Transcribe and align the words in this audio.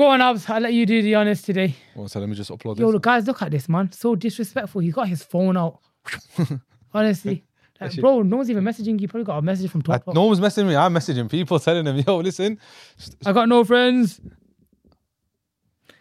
Go 0.00 0.06
on, 0.06 0.22
Abs. 0.22 0.48
I'll 0.48 0.62
let 0.62 0.72
you 0.72 0.86
do 0.86 1.02
the 1.02 1.14
honors 1.14 1.42
today. 1.42 1.76
One 1.92 2.08
second, 2.08 2.22
let 2.22 2.30
me 2.30 2.34
just 2.34 2.50
upload 2.50 2.76
this. 2.76 2.80
Yo, 2.80 2.90
this. 2.90 3.00
guys, 3.02 3.26
look 3.26 3.42
at 3.42 3.50
this, 3.50 3.68
man. 3.68 3.92
So 3.92 4.14
disrespectful. 4.14 4.80
He 4.80 4.90
got 4.90 5.06
his 5.08 5.22
phone 5.22 5.58
out. 5.58 5.80
Honestly. 6.94 7.44
Like, 7.78 7.96
bro, 7.96 8.22
no 8.22 8.38
one's 8.38 8.50
even 8.50 8.64
messaging 8.64 8.98
you. 8.98 9.08
Probably 9.08 9.26
got 9.26 9.36
a 9.36 9.42
message 9.42 9.70
from 9.70 9.82
I, 9.90 10.00
no 10.14 10.24
one's 10.24 10.40
messaging 10.40 10.68
me. 10.68 10.76
I'm 10.76 10.94
messaging 10.94 11.30
people, 11.30 11.58
telling 11.60 11.84
them, 11.84 11.98
"Yo, 11.98 12.16
listen, 12.16 12.58
I 13.26 13.32
got 13.32 13.46
no 13.46 13.62
friends. 13.62 14.22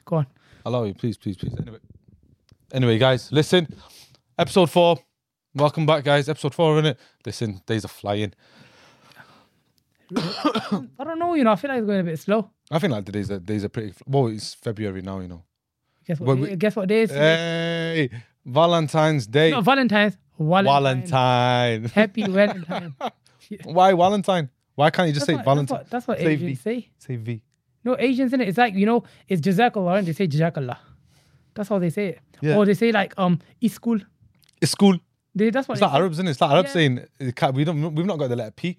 Go 0.05 0.15
on. 0.15 0.27
allow 0.65 0.85
you, 0.85 0.93
please, 0.93 1.17
please, 1.17 1.35
please." 1.35 1.53
Anyway, 1.59 1.79
anyway, 2.71 2.97
guys, 2.99 3.29
listen. 3.33 3.67
Episode 4.37 4.69
four. 4.69 4.97
Welcome 5.53 5.85
back, 5.85 6.05
guys. 6.05 6.29
Episode 6.29 6.55
four, 6.55 6.81
innit? 6.81 6.95
Listen, 7.25 7.61
days 7.65 7.83
are 7.83 7.89
flying. 7.89 8.33
I 10.15 11.03
don't 11.03 11.19
know, 11.19 11.33
you 11.33 11.43
know. 11.43 11.51
I 11.51 11.55
feel 11.57 11.69
like 11.69 11.79
it's 11.79 11.87
going 11.87 11.99
a 11.99 12.03
bit 12.03 12.17
slow. 12.17 12.49
I 12.71 12.79
think 12.79 12.91
like 12.93 13.05
the 13.05 13.11
days 13.11 13.31
are 13.31 13.39
days 13.39 13.63
are 13.63 13.69
pretty. 13.69 13.93
Well, 14.05 14.27
it's 14.27 14.53
February 14.53 15.01
now, 15.01 15.19
you 15.19 15.27
know. 15.27 15.43
Guess 16.05 16.19
what? 16.19 16.35
Day, 16.35 16.41
we- 16.41 16.55
guess 16.55 16.75
what 16.75 16.87
day 16.87 17.01
is? 17.03 17.11
Hey, 17.11 18.09
Valentine's 18.45 19.27
Day. 19.27 19.51
Not 19.51 19.63
Valentine's. 19.63 20.17
Valentine. 20.37 21.03
Valentine. 21.09 21.83
Happy 21.93 22.23
Valentine. 22.27 22.95
Why 23.63 23.93
Valentine? 23.93 24.49
Why 24.75 24.89
can't 24.89 25.07
you 25.07 25.13
just 25.13 25.27
That's 25.27 25.33
say 25.33 25.35
what, 25.35 25.45
Valentine? 25.45 25.77
That's 25.77 25.83
what, 25.83 25.89
that's 25.89 26.07
what 26.07 26.17
Say 26.19 26.33
Asians 26.33 26.61
say. 26.61 26.89
Say 26.97 27.15
V. 27.17 27.43
No, 27.83 27.95
Asians 27.99 28.33
in 28.33 28.41
it. 28.41 28.47
It's 28.49 28.57
like 28.57 28.73
you 28.75 28.85
know, 28.85 29.03
it's 29.27 29.41
Jazakallah 29.41 29.99
and 29.99 30.07
they 30.07 30.13
say 30.13 30.27
Jazakallah. 30.27 30.77
That's 31.53 31.67
how 31.69 31.79
they 31.79 31.89
say 31.89 32.07
it. 32.09 32.19
Yeah. 32.41 32.55
Or 32.57 32.65
they 32.65 32.73
say 32.73 32.91
like 32.91 33.13
um, 33.17 33.39
school. 33.67 33.99
It's 34.61 34.71
school. 34.71 34.97
They, 35.35 35.49
that's 35.49 35.67
what 35.67 35.73
It's 35.75 35.81
like. 35.81 35.93
Arabs, 35.93 36.15
isn't 36.15 36.27
it? 36.27 36.31
It's 36.31 36.41
like 36.41 36.51
Arabs 36.51 36.69
Yeah. 36.69 36.73
saying 36.73 37.05
we 37.53 37.63
don't. 37.63 37.95
We've 37.95 38.05
not 38.05 38.17
got 38.19 38.29
the 38.29 38.35
letter 38.35 38.51
P. 38.51 38.77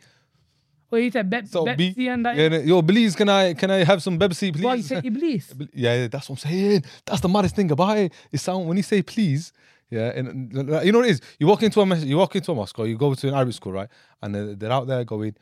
Said 0.91 1.31
Bep- 1.31 1.47
So 1.47 1.65
B. 1.77 1.95
Bepsi 1.95 2.09
and 2.13 2.27
that. 2.27 2.37
Yeah, 2.37 2.59
yo, 2.59 2.83
please, 2.83 3.15
can 3.15 3.29
I 3.29 3.55
can 3.55 3.71
I 3.71 3.85
have 3.85 4.03
some 4.03 4.19
Pepsi, 4.19 4.53
please? 4.53 4.65
Why 4.65 4.75
you 4.75 4.83
say 4.83 5.01
Iblis? 5.05 5.55
yeah, 5.73 5.95
yeah, 5.95 6.09
that's 6.09 6.29
what 6.29 6.43
I'm 6.45 6.51
saying. 6.51 6.85
That's 7.07 7.21
the 7.21 7.29
maddest 7.29 7.55
thing 7.57 7.71
about 7.71 7.97
it. 7.99 8.13
It 8.33 8.39
sound 8.39 8.67
when 8.67 8.77
you 8.77 8.83
say 8.83 9.01
please, 9.03 9.53
yeah, 9.91 10.13
and 10.15 10.29
and, 10.29 10.53
you 10.85 10.93
know 10.93 10.99
what 10.99 11.09
it 11.09 11.13
is. 11.13 11.21
You 11.39 11.47
walk 11.47 11.63
into 11.63 11.81
a 11.81 11.87
mes- 11.87 12.05
you 12.05 12.17
walk 12.17 12.35
into 12.37 12.51
a 12.53 12.55
mosque 12.55 12.79
or 12.79 12.87
you 12.89 12.97
go 12.97 13.15
to 13.15 13.29
an 13.29 13.35
Arabic 13.35 13.55
school, 13.55 13.73
right? 13.73 13.89
And 14.21 14.35
they're, 14.35 14.55
they're 14.57 14.73
out 14.73 14.87
there 14.89 15.05
going, 15.05 15.37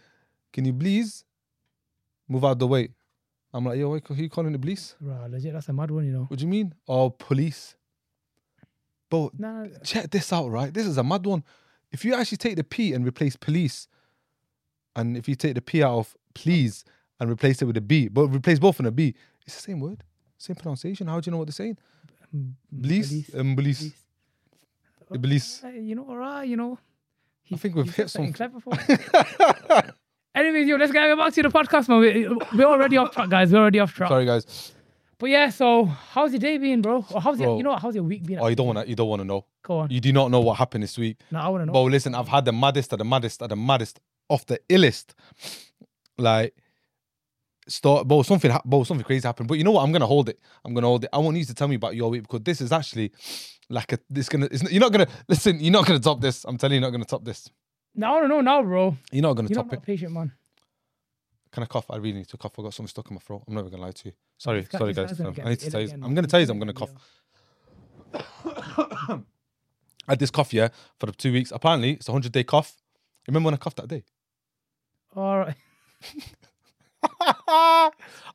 "Can 0.53 0.65
you 0.67 0.73
please 0.75 1.25
move 2.29 2.45
out 2.45 2.59
the 2.59 2.67
way?" 2.67 2.91
I'm 3.55 3.65
like, 3.65 3.79
"Yo, 3.79 3.89
wait, 3.89 4.07
who 4.07 4.15
you 4.15 4.29
calling 4.29 4.53
the 4.53 4.59
police? 4.59 4.97
Right, 5.01 5.31
legit, 5.31 5.55
that's 5.55 5.69
a 5.71 5.73
mad 5.73 5.91
one, 5.91 6.05
you 6.05 6.13
know. 6.13 6.25
What 6.25 6.39
do 6.39 6.45
you 6.45 6.51
mean? 6.51 6.75
Oh, 6.87 7.09
police." 7.11 7.75
But 9.11 9.39
Nah, 9.41 9.67
check 9.85 10.11
this 10.11 10.31
out, 10.35 10.49
right? 10.51 10.73
This 10.73 10.87
is 10.87 10.99
a 10.99 11.03
mad 11.03 11.25
one. 11.25 11.43
If 11.91 12.05
you 12.05 12.15
actually 12.15 12.37
take 12.37 12.57
the 12.57 12.65
P 12.65 12.93
and 12.93 13.07
replace 13.07 13.37
police, 13.37 13.89
and 14.97 15.17
if 15.17 15.29
you 15.29 15.35
take 15.35 15.55
the 15.55 15.63
P 15.63 15.83
out 15.83 15.99
of 15.99 16.17
please 16.35 16.85
and 17.21 17.31
replace 17.31 17.61
it 17.63 17.65
with 17.67 17.77
a 17.77 17.81
B, 17.81 18.09
but 18.09 18.27
replace 18.29 18.59
both 18.59 18.81
in 18.81 18.87
a 18.87 18.91
B, 18.91 19.15
it's 19.47 19.57
the 19.57 19.63
same 19.63 19.81
word, 19.81 20.03
same 20.37 20.57
pronunciation. 20.57 21.07
How 21.07 21.21
do 21.21 21.29
you 21.29 21.33
know 21.33 21.39
what 21.39 21.47
they're 21.49 21.53
saying? 21.53 21.79
Police, 22.83 23.35
um, 23.35 23.57
police, 23.57 23.93
Iblis. 25.11 25.21
police. 25.23 25.65
Uh, 25.65 25.69
you 25.69 25.95
know, 25.95 26.07
alright, 26.09 26.49
you 26.49 26.57
know. 26.57 26.79
He, 27.43 27.57
think 27.57 27.75
we've 27.75 27.95
hit 27.95 28.11
something 28.11 28.35
some- 28.35 28.51
clever 28.51 28.61
for 28.61 28.75
Anyways, 30.35 30.69
yo, 30.69 30.77
let's 30.77 30.93
get 30.93 31.17
back 31.17 31.33
to 31.33 31.43
the 31.43 31.49
podcast, 31.49 31.89
man. 31.89 32.01
We- 32.01 32.29
We're 32.59 32.67
already 32.67 32.97
off 32.99 33.13
track, 33.13 33.31
guys. 33.31 33.51
We're 33.51 33.59
already 33.61 33.81
off 33.81 33.93
track. 33.95 34.11
Sorry, 34.11 34.27
guys. 34.27 34.73
But 35.19 35.31
yeah, 35.31 35.51
so 35.51 35.85
how's 35.87 36.31
your 36.31 36.39
day 36.39 36.59
been, 36.59 36.81
bro? 36.81 37.05
Or 37.13 37.21
how's 37.21 37.41
your, 37.41 37.57
you 37.57 37.65
know, 37.65 37.71
what, 37.71 37.83
how's 37.83 37.95
your 37.95 38.05
week 38.05 38.25
been? 38.25 38.39
Oh, 38.39 38.47
you 38.47 38.55
don't 38.55 38.67
want 38.69 38.79
to. 38.79 38.89
You 38.89 38.95
don't 38.95 39.09
want 39.09 39.21
to 39.21 39.25
know. 39.27 39.47
Go 39.63 39.79
on. 39.79 39.91
You 39.91 40.01
do 40.01 40.13
not 40.13 40.31
know 40.31 40.41
what 40.41 40.59
happened 40.59 40.85
this 40.85 40.97
week. 40.97 41.17
No, 41.33 41.41
I 41.41 41.49
want 41.49 41.63
to 41.63 41.67
know. 41.67 41.73
Bro, 41.73 41.85
listen, 41.85 42.15
I've 42.15 42.29
had 42.29 42.45
the 42.45 42.53
maddest 42.53 42.93
of 42.93 43.01
the 43.01 43.05
maddest 43.05 43.43
of 43.43 43.49
the 43.49 43.57
maddest 43.57 43.99
of 44.31 44.45
the 44.47 44.61
illest. 44.69 45.15
Like, 46.17 46.55
start, 47.69 48.09
bro, 48.09 48.23
something, 48.23 48.51
bro, 48.65 48.85
something 48.85 49.05
crazy 49.05 49.27
happened. 49.27 49.49
But 49.49 49.59
you 49.59 49.65
know 49.65 49.73
what? 49.73 49.83
I'm 49.83 49.93
gonna 49.93 50.07
hold 50.07 50.29
it. 50.29 50.41
I'm 50.65 50.75
gonna 50.75 50.87
hold 50.87 51.05
it. 51.05 51.11
I 51.13 51.19
want 51.19 51.37
you 51.37 51.45
to 51.45 51.55
tell 51.55 51.69
me 51.69 51.77
about 51.77 51.95
your 51.95 52.11
week 52.11 52.23
because 52.23 52.43
this 52.43 52.61
is 52.61 52.73
actually 52.73 53.13
like 53.69 53.93
a. 53.93 53.99
This 54.11 54.29
gonna. 54.29 54.49
It's, 54.51 54.71
you're 54.71 54.81
not 54.81 54.93
gonna 54.93 55.09
listen. 55.29 55.61
You're 55.61 55.73
not 55.73 55.87
gonna 55.87 56.01
top 56.01 56.21
this. 56.21 56.45
I'm 56.45 56.59
telling 56.59 56.75
you, 56.75 56.81
you're 56.81 56.89
not 56.89 56.93
gonna 56.93 57.05
top 57.05 57.25
this. 57.25 57.49
No, 57.95 58.17
I 58.17 58.21
don't 58.21 58.29
know 58.29 58.41
now, 58.41 58.63
bro. 58.63 58.97
You're 59.13 59.23
not 59.23 59.35
gonna 59.35 59.49
You're 59.49 59.57
top 59.57 59.67
not 59.67 59.75
it. 59.75 59.83
patient, 59.83 60.13
man. 60.13 60.33
Can 61.51 61.63
I 61.63 61.67
cough? 61.67 61.91
I 61.91 61.97
really 61.97 62.19
need 62.19 62.29
to 62.29 62.37
cough. 62.37 62.53
I 62.59 62.63
got 62.63 62.75
something 62.75 62.89
stuck 62.89 63.11
in 63.11 63.15
my 63.15 63.21
throat. 63.21 63.43
I'm 63.49 63.55
never 63.55 63.71
gonna 63.71 63.83
lie 63.83 63.93
to 63.93 64.09
you. 64.09 64.13
Sorry, 64.37 64.67
sorry, 64.71 64.93
guys. 64.93 65.09
guy's 65.09 65.19
gonna 65.19 65.33
get 65.33 65.47
I 65.47 65.51
need 65.51 65.61
to 65.61 65.71
tell 65.71 65.81
you. 65.81 65.91
I'm 65.93 66.15
gonna 66.15 66.27
tell 66.27 66.41
you. 66.41 66.47
I'm 66.51 66.59
gonna 66.59 66.73
gonna 66.73 66.87
cough. 66.87 66.95
I 70.09 70.13
had 70.13 70.19
this 70.19 70.31
cough, 70.31 70.55
yeah, 70.55 70.69
for 70.99 71.07
the 71.07 71.13
two 71.13 71.33
weeks. 71.33 71.51
Apparently, 71.51 71.93
it's 71.93 72.09
a 72.09 72.13
hundred 72.13 72.33
day 72.33 72.45
cough. 72.45 72.75
Remember 73.27 73.49
when 73.49 73.55
I 73.55 73.59
coughed 73.59 73.77
that 73.77 73.89
day? 73.89 74.05
All 75.17 75.39
right. 75.39 75.55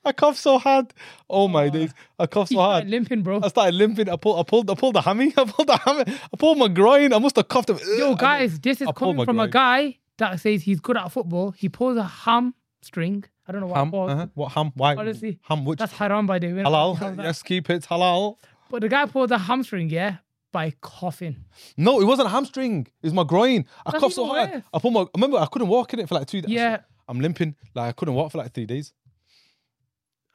I 0.06 0.12
coughed 0.16 0.38
so 0.38 0.58
hard. 0.58 0.94
Oh 1.30 1.48
my 1.48 1.70
days. 1.70 1.94
I 2.18 2.28
coughed 2.28 2.52
so 2.52 2.60
hard. 2.60 2.90
limping, 2.90 3.22
bro. 3.22 3.42
I 3.44 3.48
started 3.50 3.76
limping. 3.76 4.10
I 4.10 4.16
pulled 4.16 4.40
I 4.40 4.44
pulled 4.44 4.70
I 4.70 4.76
pulled 4.76 4.96
the 4.96 5.02
hammy. 5.02 5.34
I 5.38 5.44
pulled 5.46 5.68
the 5.68 5.78
hammy. 5.78 6.04
I 6.08 6.38
pulled 6.38 6.58
my 6.58 6.68
groin. 6.68 7.14
I 7.14 7.20
must 7.20 7.36
have 7.36 7.48
coughed. 7.48 7.70
Yo, 7.98 8.16
guys, 8.16 8.60
this 8.60 8.82
is 8.82 8.88
I 8.88 8.92
pulled 8.92 9.16
my 9.18 9.26
coming 9.26 9.26
from 9.26 9.40
a 9.40 9.48
groin. 9.48 9.52
guy 9.52 9.98
that 10.18 10.40
says 10.40 10.64
he's 10.64 10.80
good 10.80 10.98
at 10.98 11.12
football. 11.12 11.52
He 11.52 11.70
pulls 11.70 11.98
a 11.98 12.04
hamstring. 12.04 13.26
I 13.48 13.52
don't 13.52 13.62
know 13.62 13.68
what 13.68 13.78
Ham. 13.78 13.88
it 13.88 13.92
was. 13.92 14.12
Uh-huh. 14.12 14.28
What 14.36 14.52
ham? 14.54 14.72
Why? 14.76 14.96
Honestly, 14.96 15.40
ham. 15.44 15.66
Which 15.66 15.80
That's 15.80 15.94
haram, 15.94 16.26
by 16.26 16.40
the 16.40 16.54
way. 16.54 16.64
Halal? 16.64 17.18
Yes, 17.18 17.44
keep 17.44 17.70
it 17.70 17.84
halal. 17.84 18.38
But 18.70 18.82
the 18.82 18.90
guy 18.90 19.06
pulled 19.06 19.32
a 19.32 19.38
hamstring, 19.38 19.90
yeah, 19.90 20.18
by 20.54 20.72
coughing. 20.80 21.44
No, 21.76 22.00
it 22.00 22.06
wasn't 22.06 22.28
a 22.28 22.32
hamstring. 22.32 22.88
It 23.02 23.08
was 23.08 23.14
my 23.14 23.26
groin. 23.26 23.66
I 23.86 23.92
That's 23.92 24.02
coughed 24.02 24.16
so 24.16 24.26
hard. 24.28 24.64
I 24.74 24.80
pulled 24.80 24.94
my. 24.94 25.02
I 25.02 25.08
Remember, 25.16 25.38
I 25.38 25.48
couldn't 25.48 25.68
walk 25.68 25.94
in 25.94 26.00
it 26.00 26.08
for 26.08 26.16
like 26.16 26.28
two 26.28 26.42
days. 26.42 26.52
Yeah. 26.52 26.80
I'm 27.10 27.20
limping. 27.20 27.56
Like 27.76 27.90
I 27.90 27.92
couldn't 27.92 28.14
walk 28.14 28.32
for 28.32 28.38
like 28.38 28.54
three 28.54 28.66
days. 28.66 28.94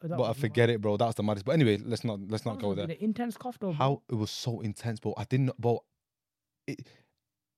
Oh, 0.04 0.08
that 0.08 0.18
But 0.18 0.24
I 0.24 0.32
forget 0.34 0.68
it, 0.68 0.82
bro. 0.82 0.98
That's 0.98 1.14
the 1.14 1.22
maddest. 1.22 1.46
But 1.46 1.52
anyway, 1.52 1.78
let's 1.82 2.04
not 2.04 2.20
let's 2.28 2.44
not 2.44 2.60
go 2.60 2.74
there. 2.74 2.84
an 2.84 2.90
intense 3.00 3.38
cough, 3.38 3.58
though. 3.58 3.68
bro. 3.68 3.74
How 3.74 4.02
it 4.10 4.14
was 4.14 4.30
so 4.30 4.60
intense, 4.60 5.00
bro. 5.00 5.14
I 5.16 5.24
didn't, 5.24 5.56
bro. 5.58 5.82
It, 6.66 6.86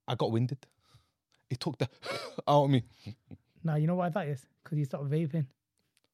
I 0.07 0.15
got 0.15 0.31
winded. 0.31 0.65
It 1.51 1.59
took 1.59 1.77
the 1.79 1.89
out 2.49 2.65
of 2.65 2.71
me. 2.71 2.85
Nah, 3.65 3.75
you 3.75 3.87
know 3.87 3.97
why 3.97 4.09
that 4.11 4.29
is? 4.29 4.47
Because 4.63 4.79
he 4.79 4.85
stopped 4.85 5.11
vaping. 5.11 5.47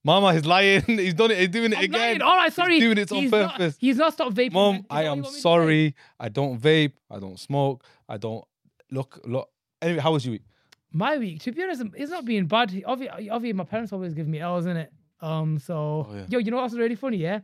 Mama, 0.06 0.32
he's 0.34 0.46
lying. 0.46 0.82
He's 0.86 1.14
done 1.14 1.32
it. 1.32 1.38
He's 1.38 1.48
doing 1.48 1.72
it 1.72 1.78
I'm 1.78 1.84
again. 1.84 2.00
lying. 2.00 2.22
All 2.22 2.36
right, 2.36 2.52
sorry. 2.52 2.74
He's 2.74 2.84
doing 2.84 2.98
it 2.98 3.10
on 3.10 3.18
He's 3.18 3.30
purpose. 3.32 3.74
Not, 3.74 3.80
he's 3.80 3.96
not 3.96 4.12
stopped 4.12 4.36
vaping. 4.36 4.52
Mom, 4.52 4.86
I 4.88 5.00
am 5.00 5.04
you 5.04 5.08
want 5.08 5.20
me 5.22 5.26
to 5.26 5.32
say? 5.34 5.40
sorry. 5.40 5.94
I 6.20 6.28
don't 6.28 6.60
vape. 6.62 6.92
I 7.10 7.18
don't 7.18 7.40
smoke. 7.40 7.82
I 8.08 8.16
don't 8.16 8.44
look 8.92 9.20
look. 9.24 9.50
Anyway, 9.82 9.98
how 10.00 10.12
was 10.12 10.24
your 10.24 10.32
week? 10.32 10.44
My 10.92 11.18
week, 11.18 11.40
to 11.42 11.50
be 11.50 11.60
honest, 11.64 11.82
it's 11.96 12.12
not 12.12 12.24
being 12.24 12.46
bad. 12.46 12.70
Obviously, 12.86 13.28
obviously 13.30 13.52
my 13.54 13.64
parents 13.64 13.92
always 13.92 14.14
give 14.14 14.28
me 14.28 14.38
L's 14.38 14.66
in 14.66 14.76
it. 14.76 14.92
Um, 15.20 15.58
so 15.58 16.06
Oh, 16.08 16.14
yeah. 16.14 16.26
yo, 16.28 16.38
you 16.38 16.52
know 16.52 16.58
what's 16.58 16.74
really 16.74 16.94
funny? 16.94 17.16
Yeah. 17.16 17.40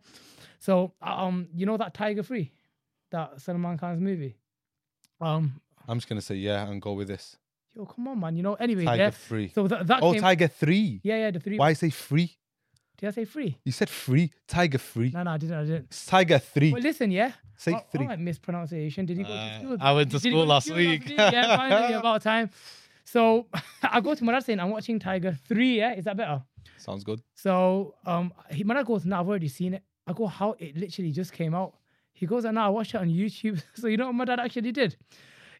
So 0.61 0.93
um, 1.03 1.49
you 1.57 1.67
know 1.67 1.77
that 1.79 1.95
Tiger 1.95 2.23
Free, 2.23 2.53
that 3.11 3.41
Salman 3.41 3.77
Khan's 3.77 4.01
movie. 4.01 4.37
Um, 5.21 5.61
I'm 5.89 5.99
just 5.99 6.09
gonna 6.09 6.21
say 6.23 6.37
yeah 6.37 6.69
and 6.69 6.81
go 6.81 6.93
with 6.93 7.09
this. 7.09 7.37
yo, 7.75 7.87
come 7.87 8.07
on, 8.07 8.21
man. 8.21 8.37
You 8.37 8.45
know, 8.45 8.55
anyway, 8.55 8.85
Tiger 8.85 9.03
yeah. 9.03 9.11
free. 9.11 9.49
So 9.53 9.67
that, 9.67 9.85
that 9.89 10.01
oh, 10.01 10.13
came. 10.13 10.21
Tiger 10.21 10.47
three. 10.47 11.01
yeah, 11.03 11.17
yeah, 11.17 11.31
the 11.33 11.41
three. 11.41 11.57
Why 11.59 11.73
say 11.73 11.91
free? 11.91 12.37
Did 13.03 13.09
I 13.09 13.11
say 13.11 13.25
free? 13.25 13.59
You 13.65 13.73
said 13.73 13.91
free. 13.91 14.31
Tiger 14.47 14.79
free. 14.79 15.11
No, 15.13 15.25
no, 15.25 15.33
I 15.33 15.37
didn't. 15.37 15.57
I 15.57 15.63
didn't. 15.65 15.87
It's 15.87 16.07
Tiger 16.07 16.39
three. 16.39 16.73
Well, 16.73 16.81
listen, 16.81 17.11
yeah. 17.11 17.33
say 17.57 17.73
All- 17.73 17.85
three. 17.91 18.03
all 18.05 18.11
right, 18.11 18.19
mispronunciation. 18.21 19.07
Did 19.07 19.17
he 19.17 19.25
go 19.25 19.33
Uh, 19.33 19.49
to 19.59 19.65
school? 19.65 19.77
I 19.81 19.93
went 19.93 20.11
to 20.13 20.19
Did 20.21 20.31
school 20.31 20.47
last 20.47 20.67
school 20.67 20.77
week. 20.77 21.09
Yeah, 21.09 21.57
finally, 21.57 21.95
about 21.95 22.23
time. 22.23 22.51
So 23.05 23.49
I 23.83 24.01
go 24.01 24.15
to 24.15 24.23
my 24.23 24.31
dad 24.31 24.45
saying, 24.45 24.61
I'm 24.61 24.71
watching 24.71 25.01
Tiger 25.01 25.37
3, 25.49 25.79
yeah? 25.79 25.95
Is 25.95 26.05
that 26.05 26.17
better? 26.17 26.45
Sounds 26.79 27.03
good. 27.03 27.21
So 27.35 27.97
um, 28.07 28.33
he, 28.53 28.63
my 28.63 28.75
dad 28.75 28.87
goes, 28.87 29.05
no, 29.05 29.19
I've 29.19 29.27
already 29.29 29.49
seen 29.49 29.75
it. 29.75 29.83
I 30.07 30.13
go, 30.13 30.29
how? 30.29 30.55
It 30.61 30.77
literally 30.77 31.11
just 31.11 31.33
came 31.33 31.57
out. 31.57 31.75
He 32.13 32.27
goes, 32.27 32.45
no, 32.45 32.61
I 32.61 32.69
watched 32.69 32.95
it 32.95 32.99
on 32.99 33.09
YouTube. 33.09 33.61
so 33.75 33.89
you 33.89 33.97
know 33.97 34.07
what 34.07 34.15
my 34.15 34.27
dad 34.27 34.39
actually 34.39 34.71
did? 34.71 34.95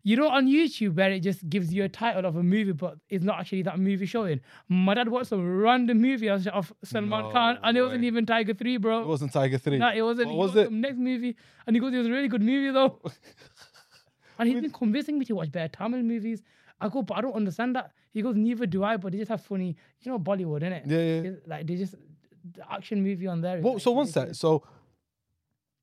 You 0.05 0.17
know, 0.17 0.29
on 0.29 0.49
YouTube, 0.49 0.97
where 0.97 1.13
it 1.13 1.21
just 1.21 1.49
gives 1.49 1.73
you 1.73 1.85
a 1.85 1.89
title 1.89 2.27
of 2.27 2.35
a 2.35 2.43
movie, 2.43 2.73
but 2.73 2.97
it's 3.09 3.23
not 3.23 3.39
actually 3.39 3.63
that 3.63 3.79
movie 3.79 4.07
showing. 4.07 4.41
My 4.69 4.95
dad 4.95 5.09
watched 5.09 5.29
some 5.29 5.59
random 5.59 6.01
movie 6.01 6.29
of 6.29 6.73
Salman 6.83 7.11
No 7.11 7.31
Khan, 7.31 7.59
and 7.63 7.77
it 7.77 7.83
wasn't 7.83 8.01
way. 8.03 8.07
even 8.09 8.27
Tiger 8.27 8.53
3, 8.53 8.77
bro. 8.79 9.03
It 9.03 9.07
wasn't 9.07 9.33
Tiger 9.33 9.59
three. 9.59 9.79
No, 9.79 9.91
it 9.95 10.03
wasn't. 10.03 10.29
What 10.29 10.39
was 10.39 10.57
it? 10.57 10.65
"Some 10.67 10.81
Next 10.81 10.99
movie, 10.99 11.37
and 11.67 11.77
he 11.77 11.81
goes, 11.81 11.95
"It 11.95 11.99
was 11.99 12.09
a 12.09 12.11
really 12.11 12.27
good 12.27 12.43
movie 12.43 12.73
though." 12.73 13.01
and 14.39 14.49
he's 14.49 14.61
been 14.61 14.73
convincing 14.73 15.19
me 15.19 15.25
to 15.27 15.35
watch 15.37 15.53
better 15.53 15.69
Tamil 15.69 16.03
movies. 16.03 16.43
I 16.81 16.89
go, 16.89 17.03
but 17.03 17.19
I 17.19 17.21
don't 17.21 17.35
understand 17.35 17.77
that. 17.77 17.93
He 18.13 18.23
goes, 18.23 18.35
neither 18.35 18.67
do 18.67 18.83
I. 18.83 18.97
But 18.97 19.13
they 19.13 19.19
just 19.19 19.31
have 19.31 19.41
funny, 19.41 19.77
you 20.01 20.11
know, 20.11 20.19
Bollywood, 20.19 20.63
innit? 20.63 20.83
Yeah, 20.87 20.99
yeah. 20.99 21.31
It's 21.31 21.47
Like 21.47 21.67
they 21.67 21.77
just 21.77 21.95
the 22.57 22.73
action 22.73 23.05
movie 23.05 23.29
on 23.29 23.41
there. 23.41 23.61
Well, 23.61 23.75
like, 23.75 23.83
so 23.83 23.93
one 23.93 24.07
sec. 24.07 24.35
So 24.35 24.65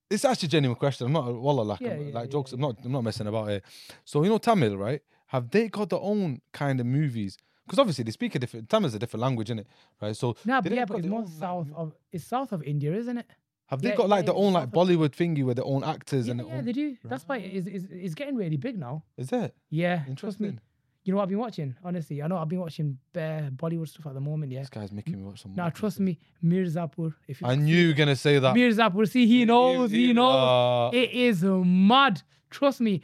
it's 0.09 0.25
actually 0.25 0.47
a 0.47 0.49
genuine 0.49 0.75
question. 0.75 1.07
I'm 1.07 1.13
not 1.13 1.33
wallah 1.33 1.61
like, 1.61 1.81
Yeah, 1.81 1.95
yeah, 1.97 2.13
like 2.13 2.29
jokes. 2.29 2.51
I'm 2.53 2.61
not 2.61 2.77
I'm 2.83 2.91
not 2.91 3.03
messing 3.03 3.27
about 3.27 3.49
it. 3.49 3.63
So 4.05 4.23
you 4.23 4.29
know 4.29 4.37
Tamil, 4.37 4.77
right? 4.77 5.01
Have 5.27 5.49
they 5.51 5.67
got 5.69 5.89
their 5.89 5.99
own 5.99 6.41
kind 6.51 6.79
of 6.79 6.85
movies? 6.85 7.37
Because 7.65 7.77
obviously 7.79 8.03
they 8.03 8.11
speak 8.11 8.33
a 8.35 8.39
different 8.39 8.69
Tamil's 8.69 8.95
a 8.95 8.99
different 8.99 9.21
language, 9.21 9.49
isn't 9.49 9.59
it? 9.59 9.67
Right. 10.01 10.15
So 10.15 10.33
do 10.33 10.39
but 10.45 10.71
yeah, 10.71 10.85
but 10.85 10.97
it's 10.99 11.07
more 11.07 11.27
south 11.27 11.67
of 11.75 11.93
it's 12.11 12.23
south 12.23 12.51
of 12.51 12.63
India, 12.63 12.93
isn't 12.93 13.17
it? 13.17 13.27
Have 13.67 13.83
they 13.83 13.89
yeah, 13.89 13.95
got 13.95 14.09
like 14.09 14.25
their 14.25 14.33
own 14.35 14.53
like 14.53 14.71
Bollywood 14.71 15.09
thingy 15.09 15.43
with 15.43 15.57
their 15.57 15.65
own 15.65 15.83
actors 15.83 16.27
and 16.27 16.39
yeah, 16.39 16.55
own? 16.57 16.65
they 16.65 16.71
do. 16.71 16.97
That's 17.03 17.23
why 17.27 17.37
it's, 17.37 17.67
it's, 17.67 17.85
it's 17.91 18.15
getting 18.15 18.35
really 18.35 18.57
big 18.57 18.79
now. 18.79 19.03
Is 19.15 19.31
it 19.31 19.53
Yeah, 19.69 19.97
trust 20.15 20.39
me. 20.39 20.47
interesting? 20.47 20.59
You 21.03 21.13
know 21.13 21.17
what 21.17 21.23
I've 21.23 21.29
been 21.29 21.39
watching? 21.39 21.75
Honestly, 21.83 22.21
I 22.21 22.27
know 22.27 22.37
I've 22.37 22.49
been 22.49 22.59
watching 22.59 22.97
bare 23.13 23.49
Bollywood 23.55 23.87
stuff 23.87 24.05
at 24.07 24.13
the 24.13 24.19
moment. 24.19 24.51
Yeah. 24.51 24.59
This 24.59 24.69
guy's 24.69 24.91
making 24.91 25.17
me 25.17 25.23
watch 25.23 25.41
some. 25.41 25.55
Now 25.55 25.69
trust 25.69 25.99
me, 25.99 26.19
Mirzapur. 26.43 27.13
If 27.27 27.41
you 27.41 27.47
I 27.47 27.55
knew 27.55 27.75
you 27.75 27.87
were 27.89 27.93
gonna 27.93 28.15
say 28.15 28.37
that. 28.37 28.53
Mirzapur, 28.55 29.07
see 29.09 29.25
he 29.25 29.45
knows, 29.45 29.91
he 29.91 30.13
knows. 30.13 30.91
Uh, 30.93 30.97
It 30.97 31.11
is 31.11 31.41
mad. 31.43 32.21
Trust 32.49 32.81
me. 32.81 33.01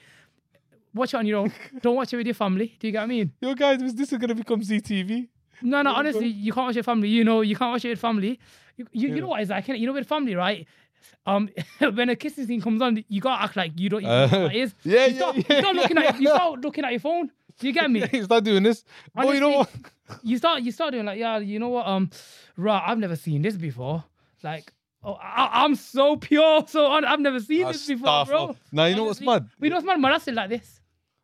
Watch 0.93 1.13
it 1.13 1.17
on 1.17 1.25
your 1.25 1.39
own. 1.39 1.53
Don't 1.81 1.95
watch 1.95 2.13
it 2.13 2.17
with 2.17 2.27
your 2.27 2.35
family. 2.35 2.75
Do 2.79 2.87
you 2.87 2.91
get 2.91 2.99
what 2.99 3.03
I 3.03 3.07
mean? 3.07 3.31
yo, 3.41 3.53
guys, 3.53 3.79
this 3.93 4.11
is 4.11 4.17
gonna 4.17 4.35
become 4.35 4.61
Zee 4.61 4.81
TV? 4.81 5.27
No, 5.61 5.81
no, 5.81 5.93
honestly, 5.93 6.27
you 6.27 6.51
can't 6.51 6.67
watch 6.67 6.75
it 6.75 6.79
with 6.79 6.85
family. 6.85 7.07
You 7.09 7.23
know, 7.23 7.41
you 7.41 7.55
can't 7.55 7.71
watch 7.71 7.85
it 7.85 7.89
with 7.89 7.99
family. 7.99 8.39
You, 8.77 8.87
you, 8.91 9.07
you 9.15 9.21
know 9.21 9.27
what 9.29 9.41
it's 9.41 9.49
like? 9.49 9.67
You 9.69 9.87
know, 9.87 9.93
with 9.93 10.07
family, 10.07 10.35
right? 10.35 10.67
Um, 11.25 11.49
when 11.79 12.09
a 12.09 12.15
kissing 12.15 12.45
scene 12.45 12.61
comes 12.61 12.81
on, 12.81 13.03
you 13.07 13.21
gotta 13.21 13.43
act 13.43 13.55
like 13.55 13.79
you 13.79 13.89
don't 13.89 14.01
even 14.01 14.11
know 14.31 14.37
Uh, 14.37 14.43
what 14.43 14.55
it 14.55 14.59
is. 14.61 14.75
yeah, 14.83 15.05
you 15.05 15.13
yeah, 15.13 15.17
start, 15.17 15.35
yeah, 15.37 15.43
you 15.55 15.59
start 15.61 15.75
looking 15.75 15.97
yeah. 15.97 16.03
at 16.09 16.19
you 16.21 16.27
start 16.27 16.61
looking 16.61 16.83
at 16.85 16.91
your 16.91 16.99
phone. 16.99 17.31
Do 17.59 17.67
you 17.67 17.73
get 17.73 17.89
me? 17.89 18.03
you 18.13 18.23
start 18.23 18.43
doing 18.43 18.63
this. 18.63 18.83
Oh, 19.15 19.31
you 19.31 19.39
know 19.39 19.49
what? 19.49 19.69
you 20.23 20.37
start 20.37 20.61
you 20.61 20.71
start 20.71 20.91
doing 20.91 21.05
like, 21.05 21.19
yeah, 21.19 21.37
you 21.37 21.59
know 21.59 21.69
what? 21.69 21.87
Um, 21.87 22.09
right, 22.57 22.83
I've 22.85 22.99
never 22.99 23.15
seen 23.15 23.41
this 23.41 23.55
before. 23.55 24.03
Like, 24.43 24.71
oh, 25.03 25.13
I, 25.13 25.63
I'm 25.63 25.75
so 25.75 26.17
pure, 26.17 26.65
so 26.67 26.87
I've 26.87 27.19
never 27.19 27.39
seen 27.39 27.67
this 27.67 27.87
before, 27.87 28.25
bro. 28.25 28.55
Now 28.71 28.85
you 28.85 28.95
know 28.95 29.05
what's 29.05 29.21
mad? 29.21 29.47
We 29.59 29.67
you 29.67 29.69
know 29.71 29.77
what's 29.77 29.87
mad? 29.87 29.99
Man, 29.99 30.11
I 30.11 30.17
still 30.17 30.35
like 30.35 30.49
this. 30.49 30.81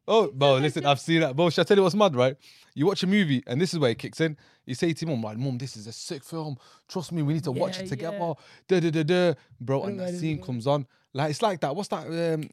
Oh, 0.08 0.32
bro, 0.32 0.56
listen, 0.56 0.86
I've 0.86 1.00
seen 1.00 1.22
that. 1.22 1.36
Bro, 1.36 1.52
should 1.52 1.62
I 1.62 1.64
tell 1.66 1.78
you 1.78 1.84
what's 1.84 1.96
mad, 1.96 2.16
right? 2.16 2.36
You 2.74 2.86
watch 2.88 3.04
a 3.04 3.08
movie, 3.08 3.44
and 3.46 3.62
this 3.62 3.74
is 3.74 3.80
where 3.80 3.92
it 3.92 4.00
kicks 4.00 4.20
in. 4.20 4.36
You 4.66 4.76
say 4.76 4.94
to 4.94 5.06
your 5.06 5.16
mom, 5.16 5.24
like, 5.24 5.38
Mom, 5.38 5.58
this 5.58 5.76
is 5.78 5.88
a 5.88 5.92
sick 5.92 6.24
film. 6.24 6.58
Trust 6.88 7.12
me, 7.12 7.22
we 7.22 7.34
need 7.34 7.44
to 7.44 7.52
watch 7.52 7.80
it 7.80 7.88
together. 7.88 8.18
yeah. 8.20 8.34
Da, 8.68 8.80
da, 8.80 8.90
da, 8.90 9.04
da. 9.04 9.34
Bro, 9.60 9.84
and 9.84 10.00
that 10.00 10.16
scene 10.16 10.42
comes 10.42 10.68
on. 10.68 10.88
Like, 11.14 11.32
it's 11.32 11.42
like 11.42 11.60
that. 11.62 11.76
What's 11.76 11.90
that? 11.90 12.08
Um, 12.08 12.50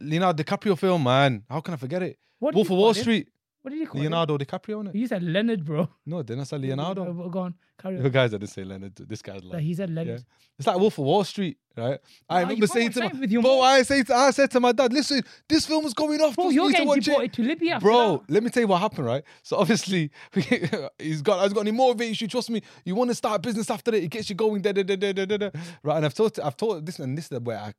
Leonardo 0.00 0.42
DiCaprio 0.42 0.78
film, 0.78 1.02
man. 1.04 1.42
How 1.48 1.60
can 1.60 1.74
I 1.74 1.76
forget 1.76 2.02
it? 2.02 2.18
What 2.38 2.54
Wolf 2.54 2.70
of 2.70 2.76
Wall 2.76 2.90
it? 2.90 2.94
Street. 2.96 3.28
What 3.62 3.70
did 3.70 3.80
you 3.80 3.86
call 3.86 4.02
Leonardo 4.02 4.36
DiCaprio 4.36 4.80
in 4.82 4.88
it? 4.88 4.94
it. 4.94 4.98
You 4.98 5.06
said 5.06 5.22
Leonard, 5.22 5.64
bro. 5.64 5.88
No, 6.04 6.22
didn't 6.22 6.42
I 6.42 6.44
say 6.44 6.58
Leonardo? 6.64 7.10
but 7.14 7.28
Go 7.30 7.38
on, 7.40 7.54
carry 7.80 7.96
You 7.96 8.04
on. 8.04 8.10
guys, 8.10 8.34
I 8.34 8.36
didn't 8.36 8.50
say 8.50 8.62
Leonard. 8.62 8.94
This 8.96 9.22
guy's 9.22 9.42
Like, 9.42 9.62
he 9.62 9.72
said 9.72 9.88
Leonard. 9.88 10.22
it's 10.58 10.66
like 10.66 10.78
Wolf 10.78 10.98
of 10.98 11.04
Wall 11.06 11.24
Street, 11.24 11.56
right? 11.74 11.98
I 12.28 12.40
remember 12.42 12.60
you 12.60 12.66
saying 12.66 12.90
to 12.90 13.00
my, 13.00 13.06
watch 13.06 13.14
with 13.20 13.30
your 13.32 13.40
bro, 13.40 13.56
mom. 13.56 13.64
I 13.64 13.82
say 13.82 14.02
to, 14.02 14.14
I 14.14 14.30
said 14.32 14.50
to 14.50 14.60
my 14.60 14.72
dad, 14.72 14.92
listen, 14.92 15.22
this 15.48 15.64
film 15.64 15.86
is 15.86 15.94
going 15.94 16.20
off. 16.20 16.34
Bro, 16.36 16.50
you're 16.50 16.64
need 16.64 16.72
to 16.72 16.72
getting 16.74 16.88
watch 16.88 16.98
it." 16.98 17.04
deported 17.04 17.32
to 17.32 17.42
Libya. 17.42 17.80
Bro, 17.80 18.24
let 18.28 18.42
me 18.42 18.50
tell 18.50 18.60
you 18.64 18.66
what 18.66 18.82
happened, 18.82 19.06
right? 19.06 19.24
So 19.42 19.56
obviously, 19.56 20.10
he's 20.98 21.22
got, 21.22 21.40
has 21.40 21.54
got 21.54 21.60
any 21.60 21.70
motivation. 21.70 22.28
Trust 22.28 22.50
me, 22.50 22.60
you 22.84 22.94
want 22.94 23.08
to 23.10 23.14
start 23.14 23.36
a 23.36 23.38
business 23.38 23.70
after 23.70 23.94
it. 23.94 24.04
It 24.04 24.08
gets 24.10 24.28
you 24.28 24.36
going. 24.36 24.60
Da, 24.60 24.72
da, 24.72 24.82
da, 24.82 24.94
da, 24.94 25.24
da, 25.24 25.36
da. 25.38 25.50
Right, 25.82 25.96
and 25.96 26.04
I've 26.04 26.12
taught, 26.14 26.38
I've 26.38 26.56
taught 26.58 26.84
this, 26.84 26.98
and 26.98 27.16
this 27.16 27.32
is 27.32 27.40
where 27.40 27.58
I, 27.58 27.72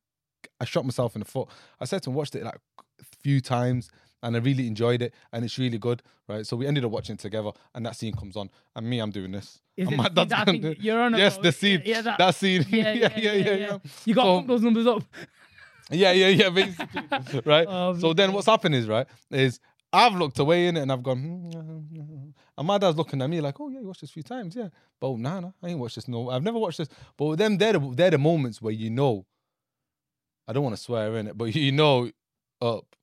I 0.59 0.65
shot 0.65 0.85
myself 0.85 1.15
in 1.15 1.19
the 1.19 1.25
foot. 1.25 1.47
I 1.79 1.85
said 1.85 2.03
to 2.03 2.09
him, 2.09 2.15
watched 2.15 2.35
it 2.35 2.43
like 2.43 2.59
a 2.99 3.03
few 3.21 3.41
times, 3.41 3.89
and 4.23 4.35
I 4.35 4.39
really 4.39 4.67
enjoyed 4.67 5.01
it, 5.01 5.13
and 5.33 5.43
it's 5.45 5.57
really 5.59 5.77
good, 5.77 6.01
right? 6.27 6.45
So 6.45 6.55
we 6.57 6.65
ended 6.67 6.85
up 6.85 6.91
watching 6.91 7.13
it 7.15 7.19
together, 7.19 7.51
and 7.73 7.85
that 7.85 7.95
scene 7.95 8.13
comes 8.15 8.35
on, 8.35 8.49
and 8.75 8.89
me, 8.89 8.99
I'm 8.99 9.11
doing 9.11 9.31
this. 9.31 9.61
Is 9.77 9.87
and 9.87 9.93
it 9.93 9.97
my 9.97 10.09
dad's 10.09 10.29
that 10.29 10.45
gonna 10.45 10.57
do- 10.59 10.75
you're 10.79 10.99
on 11.01 11.13
Yes, 11.15 11.37
the 11.37 11.51
scene. 11.51 11.81
Yeah, 11.85 12.01
that- 12.01 12.17
that 12.17 12.35
scene. 12.35 12.65
Yeah, 12.69 12.93
yeah, 12.93 13.17
yeah, 13.17 13.53
yeah. 13.55 13.77
You 14.05 14.13
got 14.15 14.23
So- 14.23 14.47
those 14.47 14.61
numbers 14.61 14.87
up. 14.87 15.03
yeah, 15.91 16.11
yeah, 16.13 16.27
yeah, 16.29 16.49
basically, 16.49 17.41
right? 17.45 17.67
Oh, 17.69 17.97
so 17.97 18.13
then 18.13 18.33
what's 18.33 18.47
happened 18.47 18.73
is, 18.75 18.87
right, 18.87 19.05
is 19.29 19.59
I've 19.93 20.15
looked 20.15 20.39
away 20.39 20.67
in 20.67 20.75
it 20.77 20.81
and 20.81 20.91
I've 20.91 21.03
gone, 21.03 21.19
"Hmm, 21.21 21.59
hmm, 21.59 21.59
hmm, 21.59 22.01
hmm 22.01 22.29
and 22.57 22.67
my 22.67 22.77
dad's 22.77 22.95
looking 22.97 23.21
at 23.21 23.29
me 23.29 23.41
like, 23.41 23.59
oh 23.59 23.67
yeah, 23.69 23.81
you 23.81 23.87
watched 23.87 23.99
this 24.01 24.09
a 24.09 24.13
few 24.13 24.23
times, 24.23 24.55
yeah. 24.55 24.69
But 25.01 25.17
nah, 25.19 25.41
nah, 25.41 25.51
I 25.61 25.67
ain't 25.69 25.79
watched 25.79 25.95
this. 25.95 26.07
No, 26.07 26.29
I've 26.29 26.41
never 26.43 26.57
watched 26.57 26.77
this. 26.77 26.87
But 27.17 27.25
with 27.25 27.39
them, 27.39 27.57
they're 27.57 27.73
the, 27.73 27.91
they're 27.93 28.11
the 28.11 28.17
moments 28.17 28.61
where 28.61 28.71
you 28.73 28.89
know. 28.89 29.25
I 30.47 30.53
don't 30.53 30.63
want 30.63 30.75
to 30.75 30.81
swear 30.81 31.17
in 31.17 31.27
it, 31.27 31.37
but 31.37 31.55
you 31.55 31.71
know, 31.71 32.09
up 32.61 32.95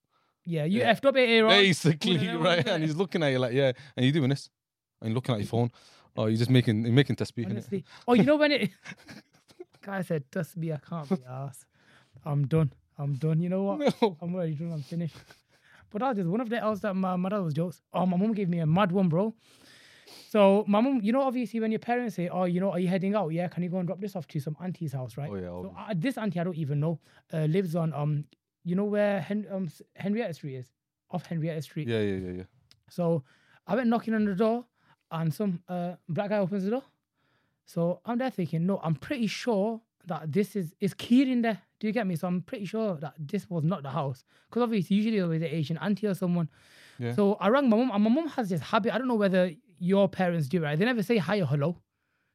Yeah, 0.44 0.64
you 0.64 0.80
Yeah. 0.80 0.92
effed 0.92 1.04
up 1.06 1.16
it, 1.16 1.42
right? 1.42 1.62
basically, 1.62 2.28
right? 2.36 2.66
And 2.66 2.82
he's 2.82 2.96
looking 2.96 3.22
at 3.22 3.28
you 3.28 3.38
like, 3.38 3.52
yeah, 3.52 3.72
and 3.96 4.04
you're 4.04 4.12
doing 4.12 4.30
this, 4.30 4.50
and 5.00 5.10
you're 5.10 5.14
looking 5.14 5.34
at 5.34 5.40
your 5.40 5.48
phone, 5.48 5.70
or 6.16 6.28
you're 6.30 6.38
just 6.38 6.50
making 6.50 6.84
you're 6.84 6.92
making 6.92 7.16
test? 7.16 7.32
Honestly. 7.44 7.84
Oh, 8.08 8.14
you 8.14 8.24
know 8.24 8.36
when 8.36 8.52
it. 8.52 8.70
Guy 9.82 10.02
said, 10.02 10.24
"Trust 10.30 10.56
me, 10.56 10.72
I 10.72 10.78
can't 10.78 11.08
be 11.08 11.22
asked. 11.28 11.66
I'm 12.24 12.46
done. 12.46 12.72
I'm 12.98 13.14
done. 13.14 13.40
You 13.40 13.48
know 13.48 13.62
what? 13.64 13.78
No. 14.02 14.16
I'm 14.20 14.34
already 14.34 14.54
done. 14.54 14.72
I'm 14.72 14.82
finished." 14.82 15.16
But 15.90 16.00
that 16.00 16.16
was 16.16 16.26
one 16.26 16.40
of 16.40 16.48
the 16.48 16.58
else 16.58 16.80
that 16.80 16.94
my, 16.94 17.16
my 17.16 17.28
dad 17.28 17.38
was 17.40 17.52
jokes. 17.52 17.82
Oh, 17.92 18.06
my 18.06 18.16
mom 18.16 18.32
gave 18.32 18.48
me 18.48 18.60
a 18.60 18.66
mad 18.66 18.92
one, 18.92 19.08
bro. 19.08 19.34
So 20.28 20.64
my 20.68 20.80
mom, 20.80 21.00
you 21.02 21.12
know, 21.12 21.22
obviously 21.22 21.60
when 21.60 21.70
your 21.72 21.78
parents 21.78 22.16
say, 22.16 22.28
"Oh, 22.28 22.44
you 22.44 22.60
know, 22.60 22.70
are 22.72 22.78
you 22.78 22.88
heading 22.88 23.14
out? 23.14 23.28
Yeah, 23.28 23.48
can 23.48 23.62
you 23.62 23.68
go 23.68 23.78
and 23.78 23.86
drop 23.86 24.00
this 24.00 24.14
off 24.16 24.26
to 24.28 24.40
some 24.40 24.56
auntie's 24.60 24.92
house, 24.92 25.16
right?" 25.16 25.30
Oh 25.30 25.34
yeah, 25.36 25.48
So 25.48 25.74
uh, 25.78 25.94
this 25.96 26.16
auntie 26.18 26.40
I 26.40 26.44
don't 26.44 26.56
even 26.56 26.80
know 26.80 27.00
uh, 27.32 27.44
lives 27.44 27.74
on 27.76 27.92
um, 27.94 28.24
you 28.64 28.74
know 28.76 28.84
where 28.84 29.20
Hen- 29.20 29.46
um 29.50 29.68
Henrietta 29.96 30.34
Street 30.34 30.56
is, 30.56 30.72
off 31.10 31.26
Henrietta 31.26 31.62
Street. 31.62 31.88
yeah, 31.88 32.00
yeah, 32.00 32.16
yeah, 32.16 32.32
yeah. 32.38 32.42
So 32.90 33.24
I 33.66 33.74
went 33.76 33.88
knocking 33.88 34.14
on 34.14 34.24
the 34.24 34.34
door, 34.34 34.64
and 35.10 35.32
some 35.32 35.62
uh, 35.68 35.94
black 36.08 36.30
guy 36.30 36.38
opens 36.38 36.64
the 36.64 36.70
door. 36.70 36.84
So 37.64 38.00
I'm 38.04 38.18
there 38.18 38.30
thinking, 38.30 38.66
no, 38.66 38.80
I'm 38.82 38.94
pretty 38.94 39.26
sure 39.26 39.80
that 40.06 40.32
this 40.32 40.56
is 40.56 40.74
is 40.80 40.94
key 40.94 41.30
in 41.30 41.42
there. 41.42 41.60
Do 41.78 41.86
you 41.86 41.92
get 41.92 42.06
me? 42.06 42.16
So 42.16 42.26
I'm 42.28 42.42
pretty 42.42 42.64
sure 42.64 42.96
that 42.96 43.14
this 43.18 43.48
was 43.50 43.64
not 43.64 43.82
the 43.82 43.90
house, 43.90 44.24
because 44.48 44.62
obviously 44.62 44.96
usually 44.96 45.18
it 45.18 45.24
was 45.26 45.42
an 45.42 45.48
Asian 45.48 45.78
auntie 45.78 46.06
or 46.06 46.14
someone. 46.14 46.48
Yeah. 46.98 47.14
So 47.14 47.34
I 47.40 47.48
rang 47.48 47.68
my 47.68 47.76
mom, 47.76 47.90
and 47.92 48.04
my 48.04 48.10
mom 48.10 48.28
has 48.28 48.48
this 48.48 48.60
habit. 48.60 48.94
I 48.94 48.98
don't 48.98 49.08
know 49.08 49.14
whether 49.16 49.50
your 49.90 50.08
parents 50.08 50.48
do. 50.48 50.62
Right? 50.62 50.78
They 50.78 50.84
never 50.84 51.02
say 51.02 51.18
hi 51.18 51.40
or 51.40 51.46
hello. 51.46 51.76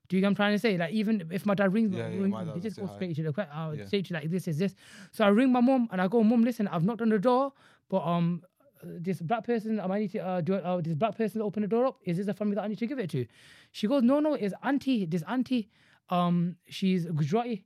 Do 0.10 0.16
you 0.16 0.22
get 0.22 0.28
what 0.28 0.32
I'm 0.32 0.36
trying 0.36 0.54
to 0.56 0.60
say? 0.60 0.78
Like 0.78 0.92
even 0.94 1.28
if 1.32 1.46
my 1.46 1.54
dad 1.54 1.74
rings 1.74 1.94
Yeah, 1.94 2.08
yeah, 2.10 2.22
ring 2.22 2.30
my 2.32 2.42
me, 2.44 2.48
dad 2.48 2.56
he 2.56 2.62
just 2.62 2.76
say 2.76 2.82
goes 2.82 2.90
hi. 2.92 2.96
straight 2.96 3.16
to 3.18 3.24
the 3.24 3.34
que- 3.34 3.52
uh, 3.54 3.72
Yeah. 3.78 3.86
straight 3.86 4.06
to 4.06 4.14
you 4.14 4.20
like 4.20 4.30
this 4.30 4.48
is 4.48 4.58
this. 4.58 4.74
So 5.12 5.26
I 5.26 5.30
ring 5.30 5.52
my 5.52 5.60
mom 5.62 5.90
and 5.92 6.02
I 6.02 6.08
go, 6.08 6.24
Mom, 6.24 6.44
listen, 6.44 6.68
I've 6.68 6.84
knocked 6.84 7.02
on 7.02 7.10
the 7.10 7.20
door, 7.20 7.52
but 7.90 8.04
um, 8.06 8.42
this 8.84 9.22
black 9.22 9.44
person, 9.46 9.80
I 9.82 9.88
might 9.88 10.00
need 10.00 10.12
to 10.12 10.20
uh, 10.20 10.42
do 10.42 10.54
it. 10.54 10.64
Uh, 10.64 10.80
this 10.82 10.96
black 10.96 11.18
person 11.18 11.42
open 11.42 11.62
the 11.62 11.68
door 11.68 11.86
up. 11.88 11.98
Is 12.06 12.18
this 12.18 12.28
a 12.28 12.34
family 12.34 12.56
that 12.56 12.64
I 12.64 12.68
need 12.68 12.80
to 12.80 12.88
give 12.88 13.00
it 13.00 13.10
to? 13.12 13.26
She 13.72 13.88
goes, 13.88 14.04
No, 14.04 14.20
no, 14.22 14.34
it's 14.36 14.54
auntie. 14.64 15.06
This 15.06 15.24
auntie, 15.28 15.70
um, 16.10 16.56
she's 16.70 17.06
Gujarati. 17.06 17.66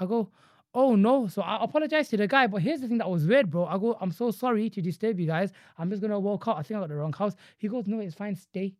I 0.00 0.06
go, 0.06 0.30
Oh 0.76 0.96
no. 0.96 1.28
So 1.28 1.42
I 1.42 1.62
apologize 1.62 2.08
to 2.08 2.16
the 2.16 2.26
guy, 2.26 2.46
but 2.46 2.62
here's 2.62 2.80
the 2.80 2.88
thing 2.88 2.98
that 2.98 3.10
was 3.10 3.26
weird, 3.26 3.50
bro. 3.50 3.66
I 3.66 3.76
go, 3.78 3.96
I'm 4.00 4.10
so 4.10 4.30
sorry 4.30 4.70
to 4.70 4.80
disturb 4.80 5.20
you 5.20 5.26
guys. 5.26 5.52
I'm 5.78 5.90
just 5.90 6.00
gonna 6.02 6.18
walk 6.18 6.48
out. 6.48 6.56
I 6.58 6.62
think 6.62 6.78
I 6.78 6.80
got 6.80 6.88
the 6.88 6.96
wrong 6.96 7.12
house. 7.12 7.34
He 7.58 7.68
goes, 7.68 7.86
No, 7.86 8.00
it's 8.00 8.14
fine, 8.14 8.34
stay. 8.36 8.74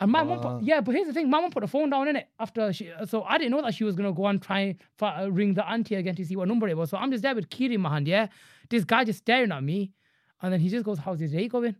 And 0.00 0.12
my 0.12 0.22
mom, 0.22 0.38
Ah. 0.38 0.58
put, 0.58 0.64
yeah, 0.64 0.80
but 0.80 0.94
here's 0.94 1.06
the 1.08 1.12
thing: 1.12 1.28
my 1.28 1.40
mom 1.40 1.50
put 1.50 1.60
the 1.62 1.66
phone 1.66 1.90
down 1.90 2.06
in 2.08 2.16
it 2.16 2.28
after 2.38 2.72
she. 2.72 2.90
So 3.06 3.22
I 3.24 3.36
didn't 3.38 3.50
know 3.52 3.62
that 3.62 3.74
she 3.74 3.84
was 3.84 3.96
gonna 3.96 4.12
go 4.12 4.26
and 4.26 4.40
try 4.40 4.60
and 4.60 4.76
fi- 4.96 5.22
uh, 5.24 5.28
ring 5.28 5.54
the 5.54 5.68
auntie 5.68 5.96
again 5.96 6.14
to 6.16 6.24
see 6.24 6.36
what 6.36 6.46
number 6.48 6.68
it 6.68 6.76
was. 6.76 6.90
So 6.90 6.96
I'm 6.98 7.10
just 7.10 7.22
there 7.22 7.34
with 7.34 7.50
key 7.50 7.72
in 7.74 7.80
my 7.80 7.90
hand. 7.90 8.06
Yeah, 8.06 8.28
this 8.70 8.84
guy 8.84 9.04
just 9.04 9.18
staring 9.20 9.50
at 9.52 9.62
me, 9.62 9.92
and 10.40 10.52
then 10.52 10.60
he 10.60 10.68
just 10.68 10.84
goes, 10.84 10.98
"How's 10.98 11.20
your 11.20 11.28
day 11.30 11.48
going?" 11.48 11.74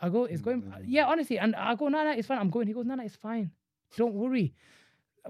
I 0.00 0.08
go, 0.08 0.24
"It's 0.24 0.40
going." 0.40 0.62
Yeah, 0.86 1.06
honestly, 1.06 1.38
and 1.38 1.54
I 1.56 1.74
go, 1.74 1.88
"No, 1.88 2.02
no, 2.04 2.12
it's 2.12 2.26
fine. 2.26 2.38
I'm 2.38 2.50
going." 2.50 2.66
He 2.68 2.72
goes, 2.72 2.86
"No, 2.86 2.94
no, 2.94 3.04
it's 3.04 3.16
fine. 3.16 3.50
Don't 3.96 4.14
worry." 4.14 4.54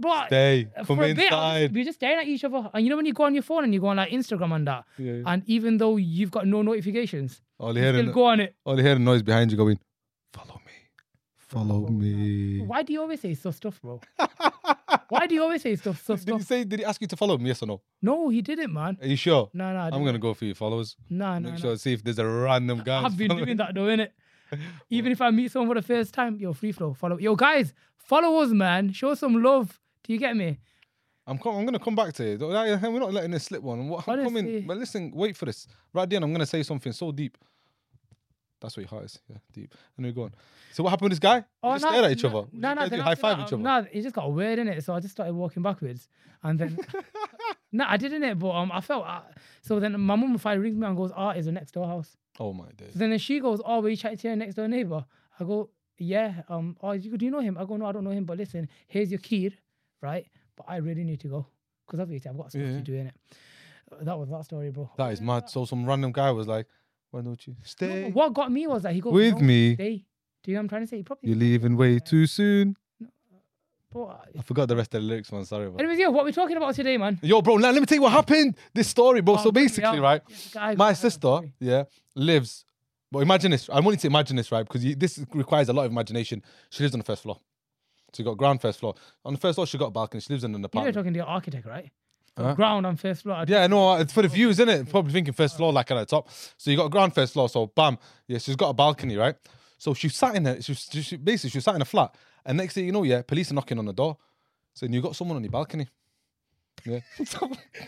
But 0.00 0.26
Stay, 0.26 0.68
uh, 0.76 0.84
come 0.84 0.96
for 0.98 1.04
a 1.04 1.12
bit, 1.14 1.24
inside. 1.24 1.74
we're 1.74 1.84
just 1.84 1.98
staring 1.98 2.18
at 2.20 2.28
each 2.28 2.44
other, 2.44 2.70
and 2.72 2.84
you 2.84 2.90
know 2.90 2.94
when 2.96 3.06
you 3.06 3.12
go 3.14 3.24
on 3.24 3.34
your 3.34 3.42
phone 3.42 3.64
and 3.64 3.74
you 3.74 3.80
go 3.80 3.88
on 3.88 3.96
like 3.96 4.10
Instagram 4.10 4.54
and 4.54 4.66
that, 4.68 4.84
Yeah, 4.96 5.12
yeah. 5.14 5.22
and 5.26 5.42
even 5.46 5.76
though 5.78 5.96
you've 5.96 6.30
got 6.30 6.46
no 6.46 6.62
notifications, 6.62 7.42
All 7.58 7.74
you 7.76 7.82
hear, 7.82 7.94
still 7.94 8.12
go 8.12 8.24
on 8.26 8.38
it. 8.38 8.54
all 8.64 8.76
you 8.78 8.84
hear 8.84 8.96
noise 8.96 9.22
behind 9.24 9.50
you 9.50 9.56
going, 9.56 9.76
follow 11.48 11.86
oh, 11.86 11.90
me. 11.90 12.60
Why 12.60 12.82
do 12.82 12.92
you 12.92 13.00
always 13.00 13.20
say 13.20 13.34
so 13.34 13.50
stuff, 13.50 13.80
bro? 13.80 14.00
Why 15.08 15.26
do 15.26 15.34
you 15.34 15.42
always 15.42 15.62
say 15.62 15.74
stuff, 15.76 16.02
so 16.04 16.14
Did 16.16 16.20
he 16.20 16.30
stuff? 16.34 16.42
say? 16.42 16.64
Did 16.64 16.80
he 16.80 16.84
ask 16.84 17.00
you 17.00 17.06
to 17.08 17.16
follow 17.16 17.34
him? 17.36 17.46
Yes 17.46 17.62
or 17.62 17.66
no? 17.66 17.80
No, 18.02 18.28
he 18.28 18.42
didn't, 18.42 18.72
man. 18.72 18.98
Are 19.00 19.06
you 19.06 19.16
sure? 19.16 19.50
No, 19.54 19.72
no, 19.72 19.78
I 19.78 19.84
I'm 19.86 19.90
didn't. 19.92 20.06
gonna 20.06 20.18
go 20.18 20.34
for 20.34 20.44
your 20.44 20.54
followers. 20.54 20.96
No, 21.08 21.38
no, 21.38 21.40
Make 21.40 21.52
no. 21.54 21.58
sure 21.58 21.76
see 21.76 21.94
if 21.94 22.04
there's 22.04 22.18
a 22.18 22.26
random 22.26 22.82
guy. 22.84 23.02
I've 23.04 23.16
been 23.16 23.36
doing 23.36 23.56
that 23.56 23.74
though, 23.74 23.86
innit? 23.86 24.10
Even 24.90 25.12
if 25.12 25.20
I 25.20 25.30
meet 25.30 25.50
someone 25.50 25.68
for 25.74 25.80
the 25.80 25.86
first 25.86 26.12
time, 26.14 26.36
yo, 26.38 26.52
free 26.52 26.72
flow, 26.72 26.94
follow. 26.94 27.18
Yo, 27.18 27.34
guys, 27.36 27.72
follow 27.96 28.42
us, 28.42 28.50
man. 28.50 28.92
Show 28.92 29.14
some 29.14 29.42
love. 29.42 29.80
Do 30.04 30.12
you 30.12 30.18
get 30.18 30.36
me? 30.36 30.58
I'm 31.26 31.38
com- 31.38 31.56
I'm 31.56 31.64
gonna 31.64 31.78
come 31.78 31.94
back 31.94 32.14
to 32.14 32.24
it. 32.24 32.40
Like, 32.40 32.80
We're 32.82 32.98
not 32.98 33.12
letting 33.12 33.30
this 33.30 33.44
slip 33.44 33.62
one. 33.62 33.88
What, 33.88 34.08
I'm 34.08 34.20
Honestly. 34.20 34.42
coming. 34.42 34.66
But 34.66 34.78
listen, 34.78 35.12
wait 35.14 35.36
for 35.36 35.44
this. 35.44 35.66
Right 35.92 36.08
then, 36.08 36.22
I'm 36.22 36.32
gonna 36.32 36.46
say 36.46 36.62
something 36.62 36.92
so 36.92 37.12
deep. 37.12 37.36
That's 38.60 38.76
what 38.76 38.82
your 38.82 38.88
heart 38.88 39.04
is. 39.04 39.18
Yeah, 39.28 39.36
deep. 39.52 39.74
And 39.96 40.04
we're 40.06 40.12
going. 40.12 40.32
So 40.72 40.82
what 40.82 40.90
happened 40.90 41.10
with 41.10 41.12
this 41.12 41.18
guy? 41.20 41.44
Oh, 41.62 41.74
just 41.74 41.84
no, 41.84 41.90
stared 41.90 42.04
at 42.06 42.10
each 42.12 42.22
no, 42.24 42.28
other. 42.30 42.48
No, 42.52 42.68
You 42.70 42.74
no, 42.74 42.80
guys 42.80 42.90
then 42.90 42.98
did 42.98 43.04
high 43.04 43.14
five 43.14 43.38
each 43.40 43.52
other. 43.52 43.62
No, 43.62 43.86
he 43.90 44.02
just 44.02 44.14
got 44.14 44.32
weird 44.32 44.58
in 44.58 44.68
it, 44.68 44.82
so 44.84 44.94
I 44.94 45.00
just 45.00 45.12
started 45.12 45.34
walking 45.34 45.62
backwards, 45.62 46.08
and 46.42 46.58
then 46.58 46.78
no, 47.72 47.84
I 47.86 47.96
didn't 47.96 48.24
it, 48.24 48.38
but 48.38 48.50
um, 48.50 48.72
I 48.72 48.80
felt 48.80 49.06
uh, 49.06 49.20
so. 49.62 49.78
Then 49.80 50.00
my 50.00 50.16
mum 50.16 50.36
finally 50.38 50.62
rings 50.64 50.76
me 50.76 50.86
and 50.86 50.96
goes, 50.96 51.12
"Ah, 51.14 51.30
is 51.30 51.46
the 51.46 51.52
next 51.52 51.72
door 51.72 51.86
house." 51.86 52.16
Oh 52.40 52.52
my 52.52 52.66
days. 52.76 52.92
So 52.94 52.98
then 52.98 53.16
she 53.18 53.40
goes, 53.40 53.60
"Oh, 53.64 53.80
were 53.80 53.90
you 53.90 53.96
chatting 53.96 54.18
to 54.18 54.28
your 54.28 54.36
next 54.36 54.54
door 54.56 54.66
neighbor?" 54.68 55.04
I 55.38 55.44
go, 55.44 55.70
"Yeah." 55.98 56.42
Um, 56.48 56.76
oh, 56.82 56.92
you, 56.92 57.16
do 57.16 57.24
you 57.24 57.30
know 57.30 57.40
him? 57.40 57.56
I 57.58 57.64
go, 57.64 57.76
"No, 57.76 57.86
I 57.86 57.92
don't 57.92 58.04
know 58.04 58.10
him." 58.10 58.24
But 58.24 58.38
listen, 58.38 58.68
here's 58.88 59.10
your 59.10 59.20
key, 59.20 59.54
right? 60.02 60.26
But 60.56 60.66
I 60.68 60.76
really 60.78 61.04
need 61.04 61.20
to 61.20 61.28
go 61.28 61.46
because 61.86 62.00
obviously 62.00 62.28
I've 62.30 62.36
got 62.36 62.50
stuff 62.50 62.62
Yeah. 62.62 62.72
to 62.76 62.80
do 62.82 62.94
in 62.94 63.06
it. 63.08 63.14
That 64.02 64.18
was 64.18 64.28
that 64.28 64.44
story, 64.44 64.70
bro. 64.70 64.90
That 64.98 65.12
is 65.12 65.20
mad. 65.20 65.48
So 65.48 65.64
some 65.64 65.86
random 65.86 66.12
guy 66.12 66.30
was 66.30 66.46
like, 66.46 66.66
"Why 67.10 67.20
don't 67.22 67.46
you 67.46 67.56
stay 67.62 68.04
but 68.04 68.14
what 68.14 68.34
got 68.34 68.50
me 68.52 68.66
was 68.66 68.82
that 68.82 68.94
he 68.94 69.00
got 69.00 69.12
with 69.12 69.34
"No, 69.34 69.40
me? 69.40 69.74
Stay. 69.74 70.04
Do 70.42 70.50
you 70.50 70.54
know 70.54 70.58
what 70.60 70.62
I'm 70.64 70.68
trying 70.68 70.82
to 70.82 70.86
say? 70.86 71.02
Probably. 71.02 71.28
You're 71.28 71.38
leaving 71.38 71.76
way 71.76 71.98
too 71.98 72.26
soon." 72.26 72.76
But, 73.90 74.00
uh, 74.02 74.16
I 74.38 74.42
forgot 74.42 74.68
the 74.68 74.76
rest 74.76 74.94
of 74.94 75.00
the 75.00 75.06
lyrics, 75.08 75.32
man. 75.32 75.46
Sorry 75.46 75.66
about. 75.66 75.80
anyways, 75.80 75.98
yo, 75.98 76.10
what 76.10 76.26
we 76.26 76.32
talking 76.32 76.58
about 76.58 76.74
today, 76.74 76.98
man? 76.98 77.18
Yo, 77.22 77.40
bro, 77.40 77.56
now 77.56 77.70
let 77.70 77.80
me 77.80 77.86
tell 77.86 77.96
you 77.96 78.02
what 78.02 78.12
happened. 78.12 78.54
This 78.74 78.88
story, 78.88 79.22
bro. 79.22 79.36
Oh, 79.38 79.42
so 79.44 79.50
basically, 79.50 79.98
out. 79.98 79.98
right, 80.00 80.22
Yes, 80.28 80.50
guy, 80.52 80.74
my 80.74 80.90
go 80.90 80.94
sister, 80.94 81.28
ahead, 81.28 81.52
yeah, 81.58 81.84
lives 82.14 82.66
But 83.10 83.20
imagine 83.20 83.50
this. 83.52 83.70
I 83.70 83.80
want 83.80 83.94
you 83.96 84.00
to 84.00 84.06
imagine 84.08 84.36
this, 84.36 84.52
right? 84.52 84.62
Because 84.66 84.84
you, 84.84 84.94
this 84.94 85.18
requires 85.32 85.70
a 85.70 85.72
lot 85.72 85.86
of 85.86 85.92
imagination. 85.92 86.42
She 86.68 86.82
lives 86.82 86.94
on 86.94 86.98
the 87.00 87.04
first 87.04 87.22
floor. 87.22 87.38
So 88.12 88.22
you 88.22 88.24
got 88.26 88.36
ground 88.36 88.60
first 88.60 88.78
floor. 88.80 88.94
On 89.24 89.32
the 89.32 89.40
first 89.40 89.54
floor, 89.54 89.66
she 89.66 89.78
got 89.78 89.86
a 89.86 89.90
balcony. 89.90 90.20
She 90.20 90.32
lives 90.34 90.44
in 90.44 90.54
an 90.54 90.62
apartment. 90.62 90.84
You're 90.84 90.90
apartment. 90.90 91.04
talking 91.06 91.12
to 91.14 91.18
your 91.18 91.26
architect, 91.26 91.66
right? 91.66 91.90
Huh? 92.38 92.54
Ground 92.54 92.86
on 92.86 92.96
first 92.96 93.22
floor. 93.22 93.44
Yeah, 93.48 93.66
no, 93.66 93.94
it's 93.96 94.12
for 94.12 94.22
the 94.22 94.28
views, 94.28 94.60
isn't 94.60 94.68
it? 94.68 94.88
Probably 94.88 95.12
thinking 95.12 95.34
first 95.34 95.56
floor, 95.56 95.72
like 95.72 95.90
at 95.90 95.96
the 95.96 96.06
top. 96.06 96.28
So 96.56 96.70
you 96.70 96.76
got 96.76 96.86
a 96.86 96.90
ground 96.90 97.12
first 97.14 97.32
floor. 97.32 97.48
So 97.48 97.66
bam, 97.66 97.98
yeah, 98.28 98.38
she's 98.38 98.54
got 98.54 98.68
a 98.68 98.74
balcony, 98.74 99.16
right? 99.16 99.34
So 99.76 99.92
she 99.92 100.08
sat 100.08 100.36
in 100.36 100.44
there. 100.44 100.60
She, 100.62 100.74
she, 100.74 101.16
basically 101.16 101.50
she 101.50 101.60
sat 101.60 101.74
in 101.74 101.82
a 101.82 101.84
flat, 101.84 102.14
and 102.46 102.56
next 102.56 102.74
thing 102.74 102.86
you 102.86 102.92
know, 102.92 103.02
yeah, 103.02 103.22
police 103.22 103.50
are 103.50 103.54
knocking 103.54 103.78
on 103.78 103.86
the 103.86 103.92
door, 103.92 104.16
saying 104.74 104.92
you 104.92 105.02
got 105.02 105.16
someone 105.16 105.36
on 105.36 105.42
your 105.42 105.50
balcony. 105.50 105.88
Yeah. 106.84 107.00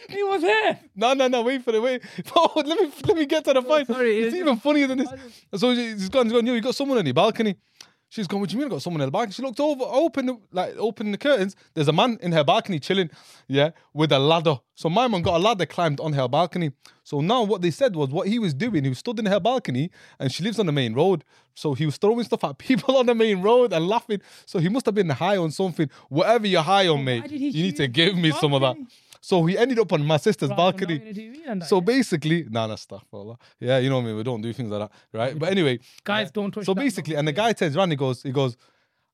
He 0.09 0.23
was 0.25 0.43
here. 0.43 0.81
no, 0.97 1.15
no, 1.15 1.29
no. 1.29 1.43
Wait 1.43 1.63
for 1.63 1.73
it. 1.75 1.81
Wait. 1.81 2.03
Oh, 2.35 2.53
let 2.57 2.81
me 2.81 2.91
let 3.07 3.17
me 3.17 3.27
get 3.27 3.45
to 3.45 3.53
the 3.53 3.61
oh, 3.61 3.63
point. 3.63 3.87
sorry, 3.87 4.19
it's 4.19 4.29
it's- 4.35 4.41
even 4.41 4.57
funnier 4.57 4.89
than 4.89 4.99
this. 4.99 5.09
So 5.55 5.75
she's 5.75 6.09
gone. 6.09 6.27
She's 6.27 6.33
gone. 6.33 6.47
Yo, 6.47 6.55
you 6.55 6.61
got 6.61 6.75
someone 6.75 6.99
on 6.99 7.07
your 7.07 7.15
balcony. 7.15 7.57
She's 8.11 8.27
gone. 8.27 8.41
What 8.41 8.51
do 8.51 8.55
you 8.57 8.59
mean? 8.59 8.67
I 8.69 8.71
got 8.75 8.83
someone 8.83 9.01
in 9.03 9.07
the 9.07 9.13
balcony. 9.13 9.33
She 9.33 9.41
looked 9.43 9.61
over, 9.61 9.85
open, 9.87 10.27
the- 10.27 10.39
like 10.51 10.75
open 10.77 11.13
the 11.13 11.17
curtains. 11.19 11.55
There's 11.75 11.87
a 11.87 11.93
man 11.93 12.19
in 12.21 12.33
her 12.33 12.43
balcony 12.43 12.81
chilling, 12.81 13.09
yeah, 13.47 13.71
with 13.95 14.11
a 14.11 14.19
ladder. 14.19 14.57
So 14.75 14.91
my 14.91 15.07
mum 15.07 15.23
got 15.23 15.37
a 15.37 15.39
ladder, 15.39 15.65
climbed 15.65 16.01
on 16.01 16.13
her 16.15 16.27
balcony. 16.27 16.73
So 17.05 17.21
now 17.21 17.45
what 17.45 17.63
they 17.63 17.71
said 17.71 17.95
was 17.95 18.11
what 18.11 18.27
he 18.27 18.41
was 18.41 18.53
doing. 18.53 18.83
He 18.83 18.89
was 18.91 18.99
stood 18.99 19.19
in 19.21 19.27
her 19.27 19.39
balcony, 19.39 19.91
and 20.19 20.33
she 20.33 20.43
lives 20.43 20.59
on 20.59 20.67
the 20.67 20.73
main 20.73 20.93
road. 20.93 21.23
So 21.55 21.75
he 21.75 21.87
was 21.87 21.99
throwing 21.99 22.25
stuff 22.25 22.43
at 22.43 22.59
people 22.59 22.97
on 22.97 23.07
the 23.07 23.15
main 23.15 23.43
road 23.43 23.73
and 23.73 23.87
laughing. 23.87 24.21
So 24.45 24.59
he 24.59 24.69
must 24.69 24.87
have 24.87 24.95
been 24.97 25.09
high 25.11 25.37
on 25.37 25.53
something. 25.53 25.89
Whatever 26.09 26.49
you're 26.49 26.63
high 26.63 26.89
on, 26.89 27.05
mate, 27.05 27.31
you 27.31 27.63
need 27.63 27.77
to 27.77 27.87
give 27.87 28.17
me 28.17 28.33
some 28.33 28.53
of 28.55 28.61
that. 28.63 28.77
So 29.21 29.45
he 29.45 29.59
ended 29.59 29.79
up 29.79 29.93
on 29.93 30.05
my 30.05 30.17
sister's 30.17 30.49
balcony. 30.51 30.95
you're 30.95 30.99
gonna 31.01 31.13
do 31.13 31.31
me 31.31 31.43
and 31.47 31.63
that, 31.63 31.69
So 31.69 31.81
basically, 31.81 32.47
nah, 32.49 32.67
nah, 32.67 32.77
stuff. 32.77 33.05
Yeah, 33.59 33.79
you 33.79 33.91
know 33.91 34.01
me. 34.01 34.15
We 34.15 34.23
don't 34.23 34.41
do 34.41 34.53
things 34.53 34.71
like 34.71 34.91
that, 34.91 35.19
right? 35.19 35.39
But 35.39 35.51
anyway, 35.51 35.81
guys, 36.05 36.31
don't 36.31 36.51
touch. 36.51 36.65
so 36.65 36.75
basically, 36.75 37.17
and 37.17 37.29
the 37.29 37.33
guy 37.33 37.53
turns 37.53 37.77
around, 37.77 37.91
he 37.91 37.97
goes, 37.97 38.23
he 38.23 38.33
goes, 38.33 38.57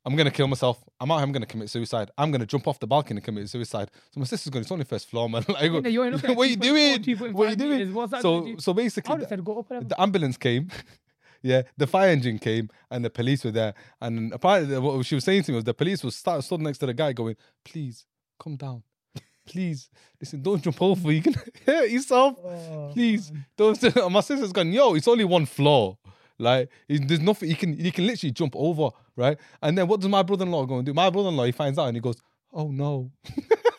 I'm 0.06 0.14
gonna 0.14 0.30
kill 0.30 0.46
myself. 0.46 0.78
I'm 1.00 1.10
out. 1.10 1.20
I'm 1.20 1.32
gonna 1.32 1.46
commit 1.46 1.68
suicide. 1.68 2.12
I'm 2.16 2.30
gonna 2.30 2.46
jump 2.46 2.68
off 2.68 2.78
the 2.78 2.86
balcony 2.86 3.18
and 3.18 3.24
commit 3.24 3.50
suicide. 3.50 3.90
So 4.12 4.20
my 4.20 4.26
sister's 4.26 4.50
going, 4.50 4.62
it's 4.62 4.70
only 4.70 4.84
first 4.84 5.10
floor, 5.10 5.28
man. 5.28 5.44
Like, 5.48 5.72
go, 5.72 5.80
Yeah, 5.80 5.88
you 5.88 6.04
ain't 6.04 6.12
looking 6.12 6.30
at 6.30 6.36
what 6.36 6.46
are 6.46 6.50
you 6.50 6.56
doing? 6.56 7.02
What 7.34 7.48
are 7.48 7.50
you 7.50 7.56
doing? 7.56 7.78
meters. 7.78 7.92
What's 7.92 8.12
that 8.12 8.22
so, 8.22 8.44
do? 8.44 8.58
so 8.60 8.72
basically, 8.72 9.12
would 9.12 9.20
have 9.22 9.28
said 9.28 9.44
go 9.44 9.58
up. 9.58 9.88
the 9.88 10.00
ambulance 10.00 10.36
came. 10.36 10.70
yeah, 11.42 11.62
the 11.76 11.88
fire 11.88 12.10
engine 12.10 12.38
came 12.38 12.70
and 12.92 13.04
the 13.04 13.10
police 13.10 13.44
were 13.44 13.50
there. 13.50 13.74
And 14.00 14.32
apparently, 14.32 14.78
what 14.78 15.04
she 15.04 15.16
was 15.16 15.24
saying 15.24 15.42
to 15.44 15.52
me 15.52 15.56
was 15.56 15.64
the 15.64 15.74
police 15.74 16.04
was 16.04 16.14
start, 16.14 16.44
stood 16.44 16.60
next 16.60 16.78
to 16.78 16.86
the 16.86 16.94
guy, 16.94 17.12
going, 17.12 17.34
"Please 17.64 18.06
come 18.38 18.54
down, 18.54 18.84
please. 19.46 19.88
Listen, 20.20 20.42
don't 20.42 20.62
jump 20.62 20.80
over. 20.82 21.12
You 21.12 21.22
can 21.22 21.34
hurt 21.66 21.88
yourself. 21.90 22.36
Oh, 22.44 22.90
Please 22.92 23.30
man. 23.32 23.46
don't." 23.56 24.12
My 24.12 24.20
sister's 24.20 24.52
gone, 24.52 24.72
"Yo, 24.72 24.94
it's 24.94 25.08
only 25.08 25.24
one 25.24 25.46
floor." 25.46 25.96
Like 26.38 26.68
there's 26.88 27.20
nothing 27.20 27.48
you 27.48 27.56
can 27.56 27.78
you 27.78 27.90
can 27.92 28.06
literally 28.06 28.32
jump 28.32 28.54
over, 28.56 28.90
right? 29.16 29.38
And 29.62 29.78
then 29.78 29.86
what 29.88 30.00
does 30.00 30.10
my 30.10 30.22
brother-in-law 30.22 30.66
go 30.66 30.76
and 30.76 30.84
do? 30.84 30.92
My 30.92 31.08
brother-in-law 31.08 31.44
he 31.44 31.52
finds 31.52 31.78
out 31.78 31.86
and 31.86 31.96
he 31.96 32.00
goes, 32.00 32.16
"Oh 32.52 32.68
no!" 32.70 33.10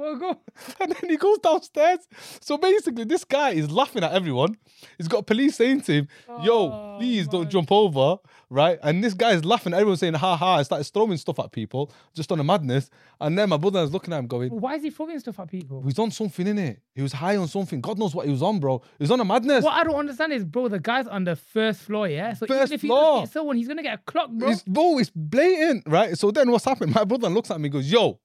Well, 0.00 0.16
go. 0.16 0.40
and 0.80 0.92
then 0.92 1.10
he 1.10 1.16
goes 1.18 1.38
downstairs. 1.38 1.98
So 2.40 2.56
basically, 2.56 3.04
this 3.04 3.22
guy 3.22 3.50
is 3.50 3.70
laughing 3.70 4.02
at 4.02 4.12
everyone. 4.12 4.56
He's 4.96 5.08
got 5.08 5.26
police 5.26 5.56
saying 5.56 5.82
to 5.82 5.92
him, 5.92 6.08
"Yo, 6.42 6.70
Oh, 6.72 6.96
please 6.98 7.28
don't 7.28 7.50
jump 7.50 7.70
over," 7.70 8.16
right? 8.48 8.78
And 8.82 9.04
this 9.04 9.12
guy 9.12 9.32
is 9.32 9.44
laughing. 9.44 9.74
Everyone's 9.74 10.00
saying, 10.00 10.14
"Ha 10.14 10.36
ha!" 10.36 10.56
And 10.56 10.64
started 10.64 10.84
throwing 10.84 11.18
stuff 11.18 11.38
at 11.38 11.52
people 11.52 11.92
just 12.14 12.32
on 12.32 12.40
a 12.40 12.44
madness. 12.44 12.88
And 13.20 13.38
then 13.38 13.50
my 13.50 13.58
brother 13.58 13.80
is 13.80 13.92
looking 13.92 14.14
at 14.14 14.20
him, 14.20 14.26
going, 14.26 14.48
Why 14.58 14.76
is 14.76 14.82
he 14.82 14.88
throwing 14.90 15.18
stuff 15.20 15.38
at 15.38 15.50
people? 15.50 15.82
"He's 15.82 15.98
on 15.98 16.10
something 16.10 16.46
in 16.46 16.56
it. 16.56 16.80
He 16.94 17.02
was 17.02 17.12
high 17.12 17.36
on 17.36 17.46
something. 17.48 17.82
God 17.82 17.98
knows 17.98 18.14
what 18.14 18.24
he 18.24 18.32
was 18.32 18.42
on, 18.42 18.58
bro. 18.58 18.78
He 18.98 19.02
was 19.02 19.10
on 19.10 19.20
a 19.20 19.24
madness." 19.24 19.62
What 19.62 19.74
I 19.74 19.84
don't 19.84 19.96
understand 19.96 20.32
is, 20.32 20.46
bro, 20.46 20.68
the 20.68 20.80
guy's 20.80 21.08
on 21.08 21.24
the 21.24 21.36
first 21.36 21.80
floor, 21.82 22.08
yeah. 22.08 22.32
So 22.32 22.46
First 22.46 22.72
even 22.72 22.72
if 22.72 22.80
he 22.82 22.88
floor. 22.88 23.20
does 23.20 23.32
someone, 23.32 23.56
he's 23.58 23.68
gonna 23.68 23.82
get 23.82 23.98
a 23.98 24.02
clock, 24.10 24.30
bro. 24.30 24.48
It's, 24.48 24.62
bro, 24.62 24.98
it's 24.98 25.10
blatant, 25.14 25.82
right? 25.86 26.16
So 26.16 26.30
then 26.30 26.50
what's 26.50 26.64
happening? 26.64 26.94
My 26.94 27.04
brother 27.04 27.28
looks 27.28 27.50
at 27.50 27.60
me, 27.60 27.66
and 27.66 27.72
goes, 27.74 27.92
"Yo." 27.92 28.18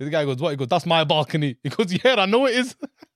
The 0.00 0.10
guy 0.10 0.24
goes, 0.24 0.38
"What?" 0.38 0.50
He 0.50 0.56
goes, 0.56 0.68
"That's 0.68 0.86
my 0.86 1.04
balcony." 1.04 1.56
He 1.62 1.68
goes, 1.68 1.92
"Yeah, 1.92 2.16
I 2.16 2.26
know 2.26 2.46
it 2.46 2.56
is." 2.56 2.74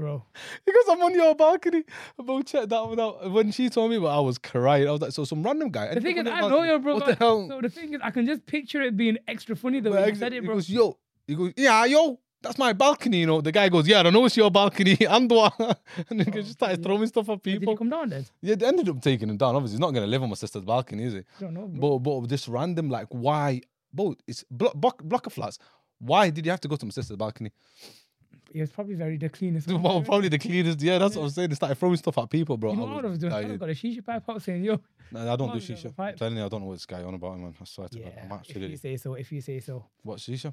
bro. 0.00 0.24
Because 0.64 0.84
I'm 0.88 1.02
on 1.02 1.14
your 1.14 1.34
balcony. 1.34 1.84
Bro, 2.18 2.42
check 2.42 2.68
that 2.68 2.84
one 2.84 2.98
out. 2.98 3.30
When 3.30 3.52
she 3.52 3.68
told 3.68 3.90
me, 3.90 3.98
but 3.98 4.06
I 4.06 4.18
was 4.20 4.38
crying. 4.38 4.88
I 4.88 4.90
was 4.90 5.00
like, 5.00 5.12
so 5.12 5.24
some 5.24 5.42
random 5.42 5.70
guy. 5.70 5.94
The 5.94 6.00
thing 6.00 6.16
is, 6.16 6.26
I 6.26 6.40
know 6.40 6.62
your 6.62 6.78
bro. 6.78 6.94
What 6.94 7.06
the 7.06 7.14
hell? 7.14 7.48
So 7.48 7.60
the 7.60 7.68
thing 7.68 7.94
is, 7.94 8.00
I 8.02 8.10
can 8.10 8.26
just 8.26 8.44
picture 8.46 8.80
it 8.80 8.96
being 8.96 9.18
extra 9.28 9.54
funny 9.54 9.80
the 9.80 9.92
way 9.92 10.08
you 10.08 10.14
said 10.14 10.32
it, 10.32 10.44
bro. 10.44 10.54
he 10.54 10.56
goes, 10.56 10.70
yo. 10.70 10.98
He 11.26 11.34
goes, 11.34 11.52
yeah, 11.56 11.84
yo. 11.84 12.18
That's 12.42 12.56
my 12.56 12.72
balcony, 12.72 13.18
you 13.20 13.26
know. 13.26 13.42
The 13.42 13.52
guy 13.52 13.68
goes, 13.68 13.86
yeah, 13.86 14.00
I 14.00 14.08
know 14.08 14.24
it's 14.24 14.34
your 14.34 14.50
balcony. 14.50 14.96
And 15.06 15.30
then 15.30 16.24
he 16.24 16.30
just 16.30 16.52
started 16.52 16.80
oh, 16.80 16.82
throwing 16.82 17.06
stuff 17.06 17.28
at 17.28 17.42
Did 17.42 17.52
he 17.52 17.58
people. 17.58 17.76
come 17.76 17.90
down 17.90 18.08
then? 18.08 18.24
Yeah, 18.40 18.54
they 18.54 18.64
ended 18.64 18.88
up 18.88 19.02
taking 19.02 19.28
him 19.28 19.36
down. 19.36 19.54
Obviously, 19.54 19.74
he's 19.74 19.80
not 19.80 19.90
going 19.90 20.06
to 20.06 20.10
live 20.10 20.22
on 20.22 20.30
my 20.30 20.36
sister's 20.36 20.64
balcony, 20.64 21.04
is 21.04 21.12
he? 21.12 21.18
I 21.18 21.22
don't 21.40 21.52
know, 21.52 21.66
bro. 21.66 21.98
But, 21.98 22.20
but 22.20 22.28
this 22.30 22.48
random, 22.48 22.88
like, 22.88 23.08
why? 23.10 23.60
Bro, 23.92 24.16
it's 24.26 24.44
block, 24.50 24.74
block, 24.74 25.02
block 25.02 25.26
of 25.26 25.32
flats. 25.32 25.58
Why 25.98 26.30
did 26.30 26.44
you 26.46 26.50
have 26.50 26.60
to 26.60 26.68
go 26.68 26.76
to 26.76 26.86
my 26.86 26.90
sister's 26.90 27.16
balcony? 27.16 27.52
He 28.52 28.60
was 28.60 28.70
probably 28.70 28.94
very 28.94 29.16
the 29.16 29.28
cleanest. 29.28 29.68
Well, 29.70 30.02
probably 30.02 30.28
the 30.28 30.38
cleanest. 30.38 30.80
Yeah, 30.82 30.98
that's 30.98 31.14
what 31.14 31.24
I'm 31.24 31.30
saying. 31.30 31.50
They 31.50 31.54
started 31.54 31.76
throwing 31.76 31.96
stuff 31.96 32.18
at 32.18 32.30
people, 32.30 32.56
bro. 32.56 32.72
You 32.72 32.78
know 32.78 32.86
I 32.86 32.94
what 32.94 33.04
I 33.04 33.08
was 33.08 33.10
was 33.10 33.18
doing? 33.18 33.32
I 33.32 33.42
dying. 33.42 33.56
got 33.58 33.68
a 33.68 33.72
shisha 33.72 34.04
pipe 34.04 34.28
out 34.28 34.42
saying, 34.42 34.64
"Yo, 34.64 34.80
No, 35.12 35.20
I 35.20 35.36
don't 35.36 35.38
do 35.38 35.44
on, 35.44 35.60
you 35.60 35.60
have 35.60 35.70
a 35.70 35.88
shisha. 35.88 35.94
I'm 35.98 36.16
telling 36.16 36.36
you, 36.36 36.44
I 36.44 36.48
don't 36.48 36.60
know 36.60 36.66
what 36.66 36.74
this 36.74 36.86
guy 36.86 37.02
on 37.02 37.14
about, 37.14 37.38
man. 37.38 37.54
I 37.60 37.64
swear 37.64 37.88
to 37.88 37.98
God, 37.98 38.12
I'm 38.22 38.30
yeah." 38.30 38.38
If 38.48 38.56
you 38.70 38.76
say 38.76 38.96
so, 38.96 39.14
if 39.14 39.30
you 39.30 39.40
say 39.40 39.60
so. 39.60 39.84
what 40.02 40.18
shisha. 40.18 40.52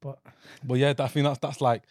But 0.00 0.18
But 0.64 0.74
yeah, 0.78 0.94
I 0.98 1.06
think 1.08 1.24
that's 1.24 1.38
that's 1.38 1.60
like 1.60 1.82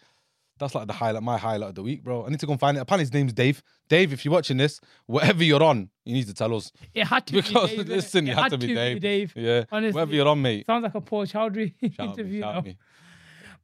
that's 0.58 0.74
like 0.74 0.86
the 0.86 0.92
highlight, 0.92 1.22
my 1.22 1.36
highlight 1.38 1.70
of 1.70 1.74
the 1.74 1.82
week, 1.82 2.02
bro. 2.02 2.24
I 2.26 2.30
need 2.30 2.40
to 2.40 2.46
go 2.46 2.52
and 2.52 2.60
find 2.60 2.76
it. 2.76 2.80
Apparently, 2.80 3.04
his 3.04 3.12
name's 3.12 3.32
Dave. 3.32 3.62
Dave, 3.88 4.12
if 4.12 4.24
you're 4.24 4.32
watching 4.32 4.56
this, 4.56 4.80
whatever 5.06 5.44
you're 5.44 5.62
on, 5.62 5.90
you 6.04 6.14
need 6.14 6.26
to 6.26 6.34
tell 6.34 6.54
us. 6.54 6.72
it 6.94 7.04
had 7.06 7.26
to 7.26 7.34
Because 7.34 7.70
be 7.70 7.76
Dave. 7.78 7.88
listen, 7.88 8.26
it 8.28 8.36
had 8.36 8.50
to 8.50 8.58
be 8.58 8.74
Dave. 8.74 9.00
Dave. 9.00 9.32
Yeah, 9.36 9.64
Honestly, 9.70 9.94
whatever 9.94 10.14
you're 10.14 10.28
on, 10.28 10.40
mate. 10.40 10.66
Sounds 10.66 10.82
like 10.82 10.94
a 10.94 11.00
Paul 11.00 11.26
Chowdhry 11.26 11.74
Shout 11.80 11.92
out 12.00 12.16
me, 12.16 12.22
interview. 12.22 12.40
shout 12.40 12.64
me. 12.64 12.76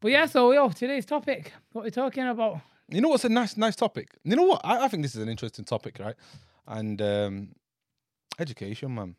But 0.01 0.11
yeah, 0.11 0.27
so 0.27 0.53
yo, 0.53 0.69
today's 0.71 1.07
topic, 1.07 1.53
what 1.73 1.85
we're 1.85 1.91
talking 1.91 2.27
about. 2.27 2.61
You 2.89 3.01
know 3.01 3.09
what's 3.09 3.25
a 3.25 3.29
nice, 3.29 3.57
nice 3.57 3.77
topic? 3.77 4.09
You 4.25 4.37
know 4.37 4.43
what? 4.43 4.61
I, 4.65 4.85
I 4.85 4.89
think 4.89 5.03
this 5.03 5.15
is 5.15 5.23
an 5.23 5.29
interesting 5.29 5.65
topic, 5.65 5.97
right? 5.99 6.17
And 6.67 7.01
um, 7.01 7.49
education, 8.39 8.95
man. 8.95 9.17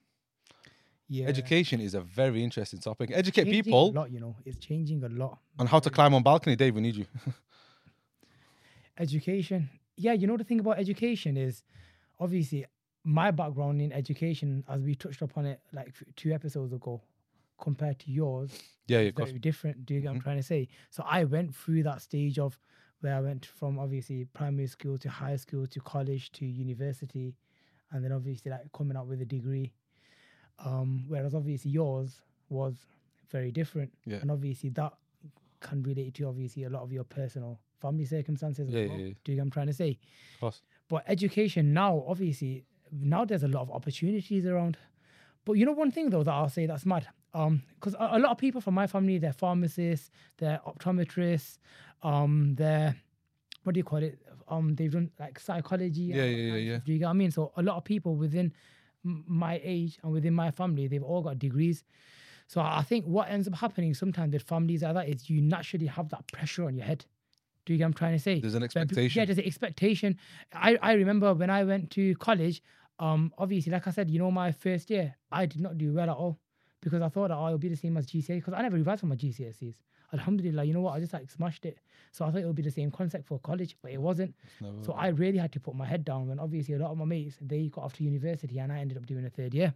Yeah, 1.09 1.27
Education 1.27 1.79
is 1.81 1.93
a 1.95 2.01
very 2.01 2.43
interesting 2.43 2.79
topic. 2.79 3.11
Educate 3.13 3.45
people 3.45 3.89
A 3.89 3.91
lot, 3.91 4.11
you 4.11 4.19
know, 4.19 4.35
it's 4.45 4.57
changing 4.57 5.03
a 5.03 5.09
lot. 5.09 5.37
on 5.59 5.67
how 5.67 5.79
to 5.79 5.89
climb 5.89 6.13
on 6.13 6.23
balcony. 6.23 6.55
Dave, 6.55 6.75
we 6.75 6.81
need 6.81 6.95
you. 6.95 7.05
Education. 8.97 9.69
Yeah, 9.97 10.13
you 10.13 10.27
know 10.27 10.37
the 10.37 10.43
thing 10.43 10.59
about 10.59 10.77
education 10.79 11.37
is, 11.37 11.63
obviously, 12.19 12.65
my 13.03 13.31
background 13.31 13.81
in 13.81 13.91
education, 13.91 14.63
as 14.69 14.81
we 14.81 14.95
touched 14.95 15.21
upon 15.21 15.45
it 15.45 15.59
like 15.71 15.93
two 16.15 16.31
episodes 16.31 16.73
ago, 16.73 17.01
compared 17.59 17.99
to 17.99 18.11
yours, 18.11 18.51
yeah, 18.87 18.99
of 18.99 19.15
course. 19.15 19.29
very 19.29 19.39
different. 19.39 19.85
Do 19.85 19.93
you 19.93 20.01
get 20.01 20.07
what 20.09 20.15
I'm 20.15 20.19
Mhm. 20.21 20.23
trying 20.23 20.37
to 20.37 20.43
say? 20.43 20.67
So 20.89 21.03
I 21.05 21.23
went 21.23 21.55
through 21.55 21.83
that 21.83 22.01
stage 22.01 22.37
of 22.39 22.59
where 23.01 23.15
I 23.15 23.21
went 23.21 23.45
from 23.45 23.77
obviously 23.79 24.25
primary 24.25 24.67
school 24.67 24.97
to 24.99 25.09
high 25.09 25.35
school 25.35 25.67
to 25.67 25.79
college 25.81 26.31
to 26.33 26.45
university, 26.45 27.35
and 27.91 28.03
then 28.03 28.11
obviously 28.11 28.51
like 28.51 28.71
coming 28.73 28.95
out 28.97 29.07
with 29.07 29.21
a 29.21 29.25
degree. 29.25 29.73
Um, 30.59 31.05
whereas 31.07 31.33
obviously 31.35 31.71
yours 31.71 32.21
was 32.49 32.85
very 33.29 33.51
different, 33.51 33.93
Yeah. 34.05 34.17
and 34.21 34.29
obviously 34.31 34.69
that 34.69 34.93
can 35.61 35.81
relate 35.83 36.13
to 36.15 36.25
obviously 36.27 36.63
a 36.63 36.69
lot 36.69 36.83
of 36.83 36.91
your 36.91 37.03
personal 37.03 37.59
family 37.83 38.05
circumstances. 38.05 38.69
Yeah, 38.69 38.87
well. 38.87 38.97
yeah, 38.97 39.05
yeah. 39.05 39.13
Do 39.23 39.31
you 39.31 39.35
get 39.35 39.41
what 39.41 39.43
I'm 39.43 39.51
trying 39.51 39.67
to 39.67 39.77
say? 39.83 39.91
Of 40.35 40.39
course. 40.39 40.61
But 40.89 41.03
education 41.07 41.73
now, 41.73 42.03
obviously, 42.07 42.65
now 42.91 43.25
there's 43.25 43.43
a 43.43 43.47
lot 43.47 43.61
of 43.61 43.71
opportunities 43.71 44.45
around. 44.45 44.77
But 45.45 45.53
you 45.53 45.65
know, 45.65 45.73
one 45.73 45.91
thing 45.91 46.09
though 46.09 46.23
that 46.23 46.31
I'll 46.31 46.49
say 46.49 46.65
that's 46.65 46.85
mad, 46.85 47.07
um, 47.33 47.63
because 47.75 47.95
a, 47.95 48.17
a 48.17 48.19
lot 48.19 48.31
of 48.31 48.37
people 48.37 48.61
from 48.61 48.73
my 48.73 48.87
family, 48.87 49.17
they're 49.17 49.33
pharmacists, 49.33 50.09
they're 50.37 50.61
optometrists, 50.65 51.57
um, 52.01 52.55
they're 52.55 52.95
what 53.63 53.73
do 53.73 53.79
you 53.79 53.83
call 53.83 54.03
it? 54.03 54.19
Um, 54.47 54.75
they've 54.75 54.91
done 54.91 55.09
like 55.19 55.39
psychology. 55.39 56.01
Yeah, 56.01 56.23
yeah, 56.23 56.53
yeah, 56.53 56.55
yeah. 56.55 56.79
Do 56.85 56.91
you 56.93 56.99
get 56.99 57.05
what 57.05 57.11
I 57.11 57.13
mean? 57.13 57.31
So 57.31 57.51
a 57.55 57.63
lot 57.63 57.77
of 57.77 57.83
people 57.83 58.15
within 58.15 58.53
my 59.03 59.59
age 59.63 59.99
and 60.03 60.11
within 60.11 60.33
my 60.33 60.51
family, 60.51 60.87
they've 60.87 61.03
all 61.03 61.21
got 61.21 61.39
degrees. 61.39 61.83
So 62.47 62.61
I 62.61 62.83
think 62.83 63.05
what 63.05 63.29
ends 63.29 63.47
up 63.47 63.55
happening 63.55 63.93
sometimes 63.93 64.33
with 64.33 64.43
families 64.43 64.83
like 64.83 64.93
that 64.93 65.09
is 65.09 65.29
you 65.29 65.41
naturally 65.41 65.87
have 65.87 66.09
that 66.09 66.27
pressure 66.31 66.65
on 66.65 66.75
your 66.75 66.85
head. 66.85 67.05
Do 67.65 67.73
you 67.73 67.77
get 67.77 67.85
what 67.85 67.87
I'm 67.87 67.93
trying 67.93 68.13
to 68.13 68.19
say? 68.19 68.39
There's 68.39 68.55
an 68.55 68.63
expectation. 68.63 69.19
Yeah, 69.19 69.25
there's 69.25 69.37
an 69.37 69.45
expectation. 69.45 70.17
I, 70.53 70.77
I 70.81 70.93
remember 70.93 71.33
when 71.33 71.49
I 71.49 71.63
went 71.63 71.91
to 71.91 72.15
college, 72.15 72.61
um, 72.99 73.33
obviously, 73.37 73.71
like 73.71 73.87
I 73.87 73.91
said, 73.91 74.11
you 74.11 74.19
know, 74.19 74.31
my 74.31 74.51
first 74.51 74.89
year, 74.89 75.15
I 75.31 75.45
did 75.45 75.61
not 75.61 75.77
do 75.77 75.93
well 75.93 76.09
at 76.09 76.15
all 76.15 76.39
because 76.81 77.01
I 77.01 77.09
thought 77.09 77.29
that 77.29 77.37
oh, 77.37 77.47
it'll 77.47 77.57
be 77.57 77.69
the 77.69 77.75
same 77.75 77.95
as 77.97 78.05
GCSE 78.07 78.35
because 78.35 78.53
I 78.53 78.61
never 78.61 78.75
revised 78.75 78.99
for 79.01 79.07
my 79.07 79.15
GCSEs. 79.15 79.75
Alhamdulillah, 80.11 80.63
you 80.63 80.73
know 80.73 80.81
what? 80.81 80.93
I 80.93 80.99
just 80.99 81.13
like 81.13 81.31
smashed 81.31 81.65
it. 81.65 81.79
So 82.11 82.23
I 82.25 82.29
thought 82.31 82.41
it 82.41 82.45
would 82.45 82.55
be 82.55 82.61
the 82.61 82.69
same 82.69 82.91
concept 82.91 83.25
for 83.27 83.39
college, 83.39 83.75
but 83.81 83.91
it 83.91 83.99
wasn't. 83.99 84.35
So 84.85 84.93
I 84.93 85.07
really 85.07 85.39
had 85.39 85.51
to 85.53 85.59
put 85.59 85.75
my 85.75 85.87
head 85.87 86.05
down 86.05 86.27
when 86.27 86.39
obviously 86.39 86.75
a 86.75 86.77
lot 86.77 86.91
of 86.91 86.97
my 86.97 87.05
mates 87.05 87.35
they 87.41 87.67
got 87.69 87.85
off 87.85 87.93
to 87.93 88.03
university 88.03 88.59
and 88.59 88.71
I 88.71 88.79
ended 88.79 88.97
up 88.97 89.07
doing 89.07 89.25
a 89.25 89.29
third 89.29 89.53
year. 89.55 89.73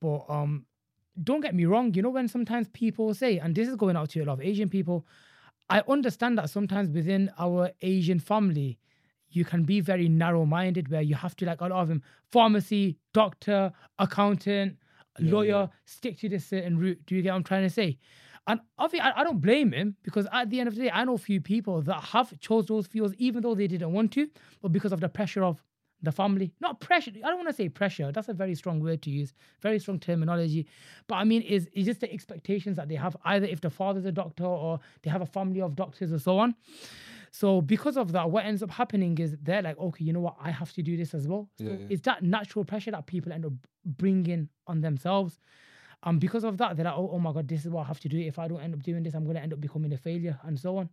But 0.00 0.24
um 0.28 0.66
don't 1.22 1.40
get 1.40 1.54
me 1.54 1.64
wrong, 1.64 1.92
you 1.94 2.02
know 2.02 2.10
when 2.10 2.28
sometimes 2.28 2.68
people 2.68 3.12
say, 3.12 3.38
and 3.38 3.54
this 3.54 3.68
is 3.68 3.74
going 3.76 3.96
out 3.96 4.10
to 4.10 4.20
a 4.20 4.24
lot 4.24 4.34
of 4.34 4.40
Asian 4.40 4.68
people, 4.68 5.04
I 5.70 5.82
understand 5.88 6.38
that 6.38 6.50
sometimes 6.50 6.90
within 6.90 7.30
our 7.38 7.70
Asian 7.82 8.18
family, 8.18 8.78
you 9.30 9.44
can 9.44 9.64
be 9.64 9.80
very 9.80 10.08
narrow-minded 10.08 10.88
where 10.88 11.02
you 11.02 11.14
have 11.14 11.36
to 11.36 11.44
like 11.46 11.60
a 11.60 11.64
lot 11.66 11.82
of 11.82 11.88
them 11.88 12.02
pharmacy, 12.32 12.96
doctor, 13.12 13.72
accountant, 13.98 14.76
Yeah, 15.18 15.32
lawyer, 15.32 15.48
yeah. 15.48 15.66
stick 15.84 16.18
to 16.20 16.28
this 16.28 16.46
certain 16.46 16.78
route. 16.78 16.98
Do 17.06 17.14
you 17.14 17.22
get 17.22 17.30
what 17.30 17.36
I'm 17.36 17.44
trying 17.44 17.64
to 17.64 17.70
say? 17.70 17.98
And 18.46 18.60
obviously, 18.78 19.00
I, 19.00 19.20
I 19.20 19.24
don't 19.24 19.40
blame 19.40 19.72
him 19.72 19.96
because 20.02 20.26
at 20.32 20.48
the 20.48 20.60
end 20.60 20.68
of 20.68 20.74
the 20.74 20.82
day, 20.84 20.90
I 20.90 21.04
know 21.04 21.14
a 21.14 21.18
few 21.18 21.40
people 21.40 21.82
that 21.82 22.00
have 22.02 22.38
chose 22.40 22.66
those 22.66 22.86
fields 22.86 23.14
even 23.18 23.42
though 23.42 23.54
they 23.54 23.66
didn't 23.66 23.92
want 23.92 24.12
to, 24.12 24.28
but 24.62 24.72
because 24.72 24.92
of 24.92 25.00
the 25.00 25.08
pressure 25.08 25.44
of 25.44 25.62
the 26.02 26.12
family. 26.12 26.52
Not 26.60 26.80
pressure. 26.80 27.10
I 27.24 27.28
don't 27.28 27.36
want 27.36 27.48
to 27.48 27.54
say 27.54 27.68
pressure. 27.68 28.12
That's 28.12 28.28
a 28.28 28.34
very 28.34 28.54
strong 28.54 28.80
word 28.80 29.02
to 29.02 29.10
use. 29.10 29.32
Very 29.60 29.78
strong 29.78 29.98
terminology. 29.98 30.66
But 31.06 31.16
I 31.16 31.24
mean, 31.24 31.42
is 31.42 31.68
is 31.72 31.86
just 31.86 32.00
the 32.00 32.12
expectations 32.12 32.76
that 32.76 32.88
they 32.88 32.94
have 32.94 33.16
either 33.24 33.46
if 33.46 33.60
the 33.60 33.70
father's 33.70 34.04
a 34.04 34.12
doctor 34.12 34.44
or 34.44 34.80
they 35.02 35.10
have 35.10 35.22
a 35.22 35.26
family 35.26 35.60
of 35.60 35.74
doctors 35.74 36.12
or 36.12 36.18
so 36.18 36.38
on. 36.38 36.54
So 37.30 37.60
because 37.60 37.96
of 37.96 38.12
that, 38.12 38.30
what 38.30 38.46
ends 38.46 38.62
up 38.62 38.70
happening 38.70 39.18
is 39.18 39.36
they're 39.42 39.62
like, 39.62 39.78
okay, 39.78 40.04
you 40.04 40.12
know 40.12 40.20
what, 40.20 40.36
I 40.40 40.50
have 40.50 40.72
to 40.72 40.82
do 40.82 40.96
this 40.96 41.14
as 41.14 41.28
well. 41.28 41.48
So 41.58 41.64
Yeah, 41.64 41.70
yeah. 41.72 41.86
it's 41.90 42.02
that 42.02 42.22
natural 42.22 42.64
pressure 42.64 42.90
that 42.90 43.06
people 43.06 43.32
end 43.32 43.44
up 43.44 43.52
bringing 43.84 44.48
on 44.66 44.80
themselves. 44.80 45.38
And 46.04 46.20
because 46.20 46.44
of 46.44 46.56
that, 46.58 46.76
they're 46.76 46.84
like, 46.84 46.94
oh, 46.96 47.10
oh 47.12 47.18
my 47.18 47.32
God, 47.32 47.48
this 47.48 47.64
is 47.64 47.70
what 47.70 47.82
I 47.82 47.88
have 47.88 48.00
to 48.00 48.08
do. 48.08 48.18
If 48.18 48.38
I 48.38 48.48
don't 48.48 48.60
end 48.60 48.72
up 48.72 48.82
doing 48.82 49.02
this, 49.02 49.14
I'm 49.14 49.24
going 49.24 49.36
to 49.36 49.42
end 49.42 49.52
up 49.52 49.60
becoming 49.60 49.92
a 49.92 49.98
failure 49.98 50.38
and 50.44 50.58
so 50.58 50.78
on. 50.78 50.88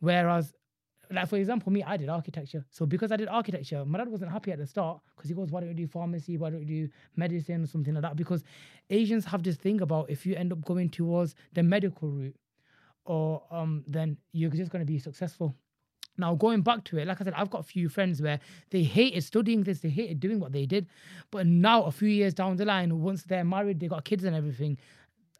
Whereas, 0.00 0.52
like 1.10 1.28
for 1.28 1.36
example, 1.36 1.72
me, 1.72 1.82
I 1.82 1.96
did 1.96 2.08
architecture. 2.08 2.64
So 2.70 2.86
because 2.86 3.12
I 3.12 3.16
did 3.16 3.28
architecture, 3.28 3.84
my 3.84 3.98
dad 3.98 4.08
wasn't 4.08 4.30
happy 4.30 4.52
at 4.52 4.58
the 4.58 4.66
start 4.66 5.00
because 5.16 5.28
he 5.28 5.34
goes, 5.34 5.50
why 5.50 5.60
don't 5.60 5.70
you 5.70 5.74
do 5.74 5.86
pharmacy? 5.86 6.36
Why 6.36 6.50
don't 6.50 6.60
you 6.60 6.86
do 6.86 6.92
medicine 7.16 7.64
or 7.64 7.66
something 7.66 7.94
like 7.94 8.02
that? 8.02 8.16
Because 8.16 8.44
Asians 8.90 9.24
have 9.24 9.42
this 9.42 9.56
thing 9.56 9.80
about 9.80 10.10
if 10.10 10.26
you 10.26 10.34
end 10.34 10.52
up 10.52 10.64
going 10.64 10.90
towards 10.90 11.34
the 11.54 11.62
medical 11.62 12.08
route, 12.08 12.36
or 13.04 13.42
um, 13.50 13.84
then 13.86 14.16
you're 14.32 14.50
just 14.50 14.70
going 14.70 14.84
to 14.84 14.90
be 14.90 14.98
successful. 14.98 15.54
Now, 16.18 16.34
going 16.34 16.62
back 16.62 16.84
to 16.84 16.98
it, 16.98 17.06
like 17.06 17.20
I 17.20 17.24
said, 17.24 17.34
I've 17.34 17.48
got 17.48 17.60
a 17.60 17.64
few 17.64 17.88
friends 17.88 18.20
where 18.20 18.40
they 18.70 18.82
hated 18.82 19.22
studying 19.22 19.62
this, 19.62 19.80
they 19.80 19.88
hated 19.88 20.20
doing 20.20 20.40
what 20.40 20.52
they 20.52 20.66
did. 20.66 20.88
But 21.30 21.46
now, 21.46 21.84
a 21.84 21.92
few 21.92 22.08
years 22.08 22.34
down 22.34 22.56
the 22.56 22.64
line, 22.64 23.00
once 23.00 23.22
they're 23.22 23.44
married, 23.44 23.78
they 23.80 23.86
got 23.86 24.04
kids 24.04 24.24
and 24.24 24.34
everything, 24.34 24.78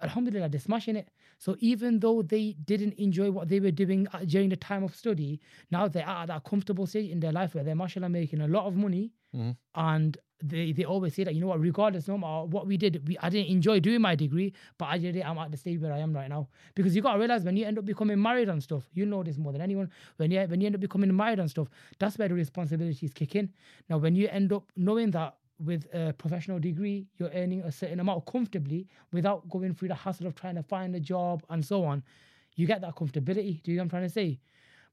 alhamdulillah, 0.00 0.48
they're 0.48 0.60
smashing 0.60 0.96
it. 0.96 1.08
So 1.38 1.56
even 1.60 2.00
though 2.00 2.22
they 2.22 2.56
didn't 2.64 2.94
enjoy 2.94 3.30
what 3.30 3.48
they 3.48 3.60
were 3.60 3.70
doing 3.70 4.06
uh, 4.12 4.20
during 4.26 4.48
the 4.48 4.56
time 4.56 4.82
of 4.84 4.94
study, 4.94 5.40
now 5.70 5.88
they're 5.88 6.06
at 6.06 6.26
that 6.26 6.44
comfortable 6.44 6.86
stage 6.86 7.10
in 7.10 7.20
their 7.20 7.32
life 7.32 7.54
where 7.54 7.64
they're, 7.64 7.76
mashallah, 7.76 8.08
making 8.08 8.40
a 8.40 8.48
lot 8.48 8.66
of 8.66 8.74
money. 8.76 9.12
Mhm. 9.34 9.56
And 9.74 10.18
they, 10.42 10.72
they 10.72 10.84
always 10.84 11.14
say 11.14 11.24
that, 11.24 11.34
you 11.34 11.40
know 11.40 11.48
what, 11.48 11.60
regardless 11.60 12.06
no 12.08 12.16
matter 12.16 12.46
what 12.46 12.66
we 12.66 12.76
did, 12.76 13.06
we, 13.08 13.18
I 13.18 13.28
didn't 13.28 13.50
enjoy 13.50 13.80
doing 13.80 14.00
my 14.00 14.14
degree, 14.14 14.52
but 14.78 14.86
I 14.86 14.98
did 14.98 15.16
it. 15.16 15.28
I'm 15.28 15.38
at 15.38 15.50
the 15.50 15.56
stage 15.56 15.80
where 15.80 15.92
I 15.92 15.98
am 15.98 16.14
right 16.14 16.28
now. 16.28 16.48
Because 16.74 16.94
you 16.94 17.02
got 17.02 17.14
to 17.14 17.18
realize 17.18 17.44
when 17.44 17.56
you 17.56 17.64
end 17.66 17.78
up 17.78 17.84
becoming 17.84 18.20
married 18.20 18.48
and 18.48 18.62
stuff, 18.62 18.88
you 18.94 19.04
know 19.04 19.22
this 19.22 19.36
more 19.36 19.52
than 19.52 19.60
anyone. 19.60 19.90
When 20.16 20.30
you, 20.30 20.40
when 20.42 20.60
you 20.60 20.66
end 20.66 20.76
up 20.76 20.80
becoming 20.80 21.14
married 21.14 21.40
and 21.40 21.50
stuff, 21.50 21.68
that's 21.98 22.18
where 22.18 22.28
the 22.28 22.34
responsibilities 22.34 23.12
kick 23.12 23.34
in. 23.34 23.52
Now, 23.88 23.98
when 23.98 24.14
you 24.14 24.28
end 24.28 24.52
up 24.52 24.70
knowing 24.76 25.10
that 25.12 25.34
with 25.58 25.86
a 25.92 26.12
professional 26.12 26.58
degree, 26.58 27.06
you're 27.16 27.30
earning 27.34 27.62
a 27.62 27.72
certain 27.72 28.00
amount 28.00 28.26
comfortably 28.26 28.86
without 29.12 29.48
going 29.48 29.74
through 29.74 29.88
the 29.88 29.94
hassle 29.94 30.26
of 30.26 30.34
trying 30.34 30.54
to 30.54 30.62
find 30.62 30.94
a 30.94 31.00
job 31.00 31.42
and 31.50 31.64
so 31.64 31.84
on, 31.84 32.02
you 32.54 32.66
get 32.66 32.80
that 32.80 32.94
comfortability. 32.94 33.62
Do 33.62 33.70
you 33.70 33.76
know 33.76 33.82
what 33.82 33.84
I'm 33.84 33.90
trying 33.90 34.02
to 34.04 34.10
say? 34.10 34.38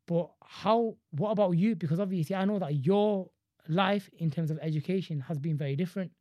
But 0.07 0.29
how, 0.43 0.95
what 1.11 1.31
about 1.31 1.51
you? 1.51 1.75
Because 1.75 1.99
obviously, 1.99 2.35
I 2.35 2.45
know 2.45 2.59
that 2.59 2.85
your 2.85 3.29
life 3.67 4.09
in 4.17 4.29
terms 4.29 4.51
of 4.51 4.59
education 4.61 5.19
has 5.21 5.39
been 5.39 5.57
very 5.57 5.75
different. 5.75 6.11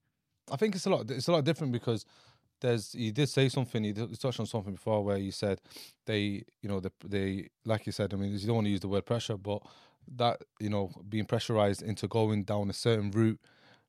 I 0.50 0.56
think 0.56 0.74
it's 0.74 0.86
a 0.86 0.90
lot. 0.90 1.10
It's 1.10 1.28
a 1.28 1.32
lot 1.32 1.44
different 1.44 1.72
because 1.72 2.04
there's. 2.60 2.94
You 2.94 3.12
did 3.12 3.28
say 3.28 3.48
something. 3.48 3.84
You 3.84 3.92
touched 3.92 4.40
on 4.40 4.46
something 4.46 4.74
before 4.74 5.04
where 5.04 5.18
you 5.18 5.32
said 5.32 5.60
they, 6.06 6.44
you 6.62 6.68
know, 6.68 6.80
the, 6.80 6.92
they, 7.04 7.48
like 7.64 7.86
you 7.86 7.92
said. 7.92 8.14
I 8.14 8.16
mean, 8.16 8.32
you 8.32 8.46
don't 8.46 8.56
want 8.56 8.66
to 8.66 8.70
use 8.70 8.80
the 8.80 8.88
word 8.88 9.04
pressure, 9.04 9.36
but 9.36 9.62
that 10.16 10.42
you 10.60 10.68
know, 10.68 10.90
being 11.08 11.24
pressurized 11.24 11.82
into 11.82 12.08
going 12.08 12.44
down 12.44 12.70
a 12.70 12.74
certain 12.74 13.10
route 13.10 13.40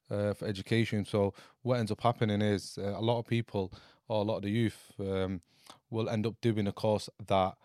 uh, 0.10 0.34
for 0.34 0.46
education. 0.48 1.06
So 1.06 1.34
what 1.62 1.80
ends 1.80 1.92
up 1.92 2.02
happening 2.02 2.42
is 2.42 2.78
uh, 2.78 2.96
a 2.98 3.02
lot 3.02 3.20
of 3.20 3.28
people 3.28 3.74
or 4.08 4.22
a 4.22 4.24
lot 4.24 4.38
of 4.38 4.44
the 4.44 4.50
youth 4.52 4.92
um, 5.00 5.42
will 5.90 6.10
end 6.10 6.26
up 6.26 6.36
doing 6.42 6.68
a 6.68 6.72
course 6.72 7.10
that 7.28 7.56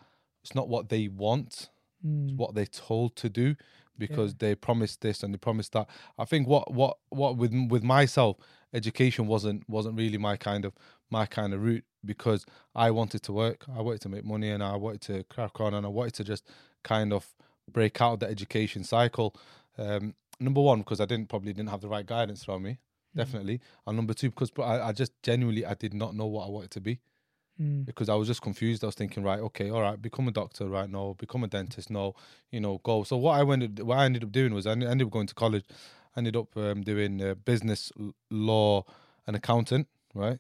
it's 0.43 0.55
not 0.55 0.69
what 0.69 0.89
they 0.89 1.09
want 1.09 1.69
Mm. 2.07 2.35
what 2.37 2.55
they're 2.55 2.65
told 2.65 3.15
to 3.17 3.29
do 3.29 3.55
because 3.99 4.35
they 4.37 4.55
promised 4.55 5.03
this 5.03 5.23
and 5.23 5.35
they 5.35 5.39
promised 5.39 5.73
that. 5.73 5.87
I 6.19 6.25
think 6.25 6.49
what 6.49 6.73
what 6.73 6.97
what 7.11 7.37
with 7.37 7.53
with 7.69 7.83
myself, 7.83 8.39
education 8.73 9.27
wasn't 9.27 9.69
wasn't 9.69 9.99
really 9.99 10.17
my 10.17 10.39
kind 10.39 10.65
of 10.65 10.73
my 11.11 11.27
kind 11.27 11.53
of 11.53 11.63
route 11.63 11.85
because 12.03 12.47
I 12.75 12.91
wanted 12.91 13.23
to 13.25 13.33
work, 13.35 13.67
I 13.69 13.83
wanted 13.83 14.01
to 14.01 14.09
make 14.09 14.25
money, 14.25 14.49
and 14.49 14.63
I 14.63 14.77
wanted 14.77 15.03
to 15.03 15.25
crack 15.25 15.61
on, 15.61 15.75
and 15.75 15.85
I 15.85 15.91
wanted 15.91 16.15
to 16.15 16.25
just 16.25 16.47
kind 16.83 17.13
of 17.13 17.35
break 17.71 18.01
out 18.01 18.15
of 18.15 18.21
the 18.21 18.29
education 18.29 18.83
cycle. 18.83 19.37
Um, 19.77 20.15
number 20.41 20.61
one, 20.61 20.79
because 20.81 21.01
I 21.01 21.07
didn't 21.07 21.29
probably 21.29 21.53
didn't 21.53 21.71
have 21.71 21.81
the 21.81 21.89
right 21.89 22.07
guidance 22.07 22.45
from 22.45 22.63
me, 22.63 22.79
definitely, 23.15 23.61
and 23.87 23.97
number 23.97 24.15
two, 24.15 24.31
because 24.31 24.51
I, 24.59 24.89
I 24.89 24.93
just 24.93 25.13
genuinely 25.23 25.65
I 25.67 25.75
did 25.75 25.95
not 25.95 26.15
know 26.15 26.27
what 26.27 26.47
I 26.47 26.51
wanted 26.51 26.71
to 26.73 26.81
be 26.81 27.01
Mm. 27.61 27.85
because 27.85 28.09
I 28.09 28.15
was 28.15 28.27
just 28.27 28.41
confused. 28.41 28.83
I 28.83 28.87
was 28.87 28.95
thinking, 28.95 29.23
right, 29.23 29.39
okay, 29.41 29.71
all 29.71 29.83
right, 29.83 30.01
become 30.01 30.27
a 30.29 30.31
doctor, 30.31 30.67
right? 30.67 30.89
No, 30.89 31.13
become 31.15 31.45
a 31.45 31.47
dentist, 31.47 31.91
no, 31.91 32.15
you 32.51 32.59
know, 32.59 32.79
go. 32.83 33.03
So 33.03 33.19
what 33.19 33.39
I 33.39 33.43
went, 33.43 33.83
what 33.85 33.99
I 33.99 34.07
ended 34.07 34.25
up 34.25 34.33
doing 34.33 34.55
was 34.55 34.67
I 34.67 34.73
ended 34.73 35.03
up 35.03 35.11
going 35.11 35.27
to 35.27 35.35
college, 35.35 35.65
I 36.17 36.21
ended 36.21 36.37
up 36.37 36.57
um, 36.57 36.81
doing 36.83 37.21
uh, 37.23 37.35
business, 37.35 37.93
law, 38.31 38.85
and 39.27 39.37
accountant, 39.37 39.89
right? 40.15 40.39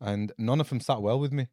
And 0.00 0.30
none 0.38 0.60
of 0.60 0.68
them 0.68 0.78
sat 0.80 1.02
well 1.02 1.18
with 1.18 1.32
me. 1.32 1.48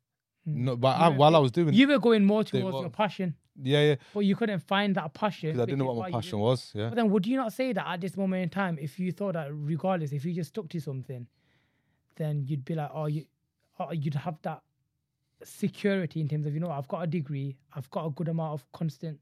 No, 0.45 0.77
but 0.77 0.97
I, 0.97 1.10
while 1.10 1.36
I 1.36 1.39
was 1.39 1.51
doing, 1.51 1.73
You 1.73 1.88
were 1.88 1.99
going 1.99 2.23
more 2.23 2.43
They 2.43 2.62
towards 2.62 2.79
your 2.79 2.89
passion, 2.91 3.36
yeah, 3.62 3.82
yeah, 3.82 3.96
but 4.13 4.22
you 4.22 4.36
couldn't 4.36 4.60
find 4.60 4.96
that 4.96 5.13
passion. 5.13 5.50
because 5.50 5.62
I 5.62 5.65
didn't 5.65 5.80
know 5.80 5.86
what 5.93 6.12
my 6.12 6.12
passion 6.12 6.39
was. 6.39 6.72
Yeah, 6.76 6.89
But 6.89 6.96
then, 6.96 7.10
would 7.10 7.26
you 7.26 7.38
not 7.38 7.54
say 7.54 7.74
that 7.74 7.88
at 7.88 8.02
this 8.02 8.15
moment 8.17 8.43
in 8.43 8.50
time, 8.50 8.78
if 8.80 9.00
you 9.00 9.12
thought 9.12 9.34
that 9.34 9.50
regardless, 9.52 10.12
if 10.12 10.24
you 10.26 10.34
just 10.34 10.50
stuck 10.50 10.70
to 10.70 10.80
something, 10.80 11.28
then 12.15 12.43
you'd 12.46 12.65
be 12.65 12.76
like, 12.76 12.89
oh, 12.93 13.06
you, 13.06 13.26
oh, 13.80 13.91
you'd 13.91 14.15
have 14.15 14.38
that 14.43 14.62
security 15.43 16.20
in 16.22 16.28
terms 16.28 16.46
of, 16.46 16.54
you 16.54 16.60
know, 16.60 16.72
I've 16.72 16.88
got 16.88 17.04
a 17.04 17.08
degree, 17.08 17.58
I've 17.76 17.89
got 17.91 18.06
a 18.06 18.10
good 18.10 18.28
amount 18.28 18.54
of 18.54 18.72
constant 18.72 19.20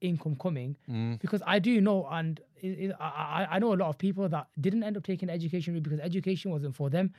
income 0.00 0.36
coming. 0.40 0.76
mm, 0.88 1.18
Because 1.20 1.42
I 1.46 1.58
do 1.58 1.80
know, 1.80 2.06
and 2.10 2.40
it, 2.56 2.68
it, 2.90 2.96
I, 3.00 3.46
I 3.50 3.56
I 3.56 3.58
know 3.58 3.74
a 3.74 3.76
lot 3.76 3.88
of 3.88 3.98
people 3.98 4.28
that 4.28 4.46
didn't 4.60 4.82
end 4.84 4.96
up 4.96 5.02
taking 5.04 5.28
education 5.28 5.74
route 5.74 5.82
because 5.82 6.00
education 6.00 6.50
wasn't 6.50 6.74
for 6.74 6.88
them. 6.88 7.12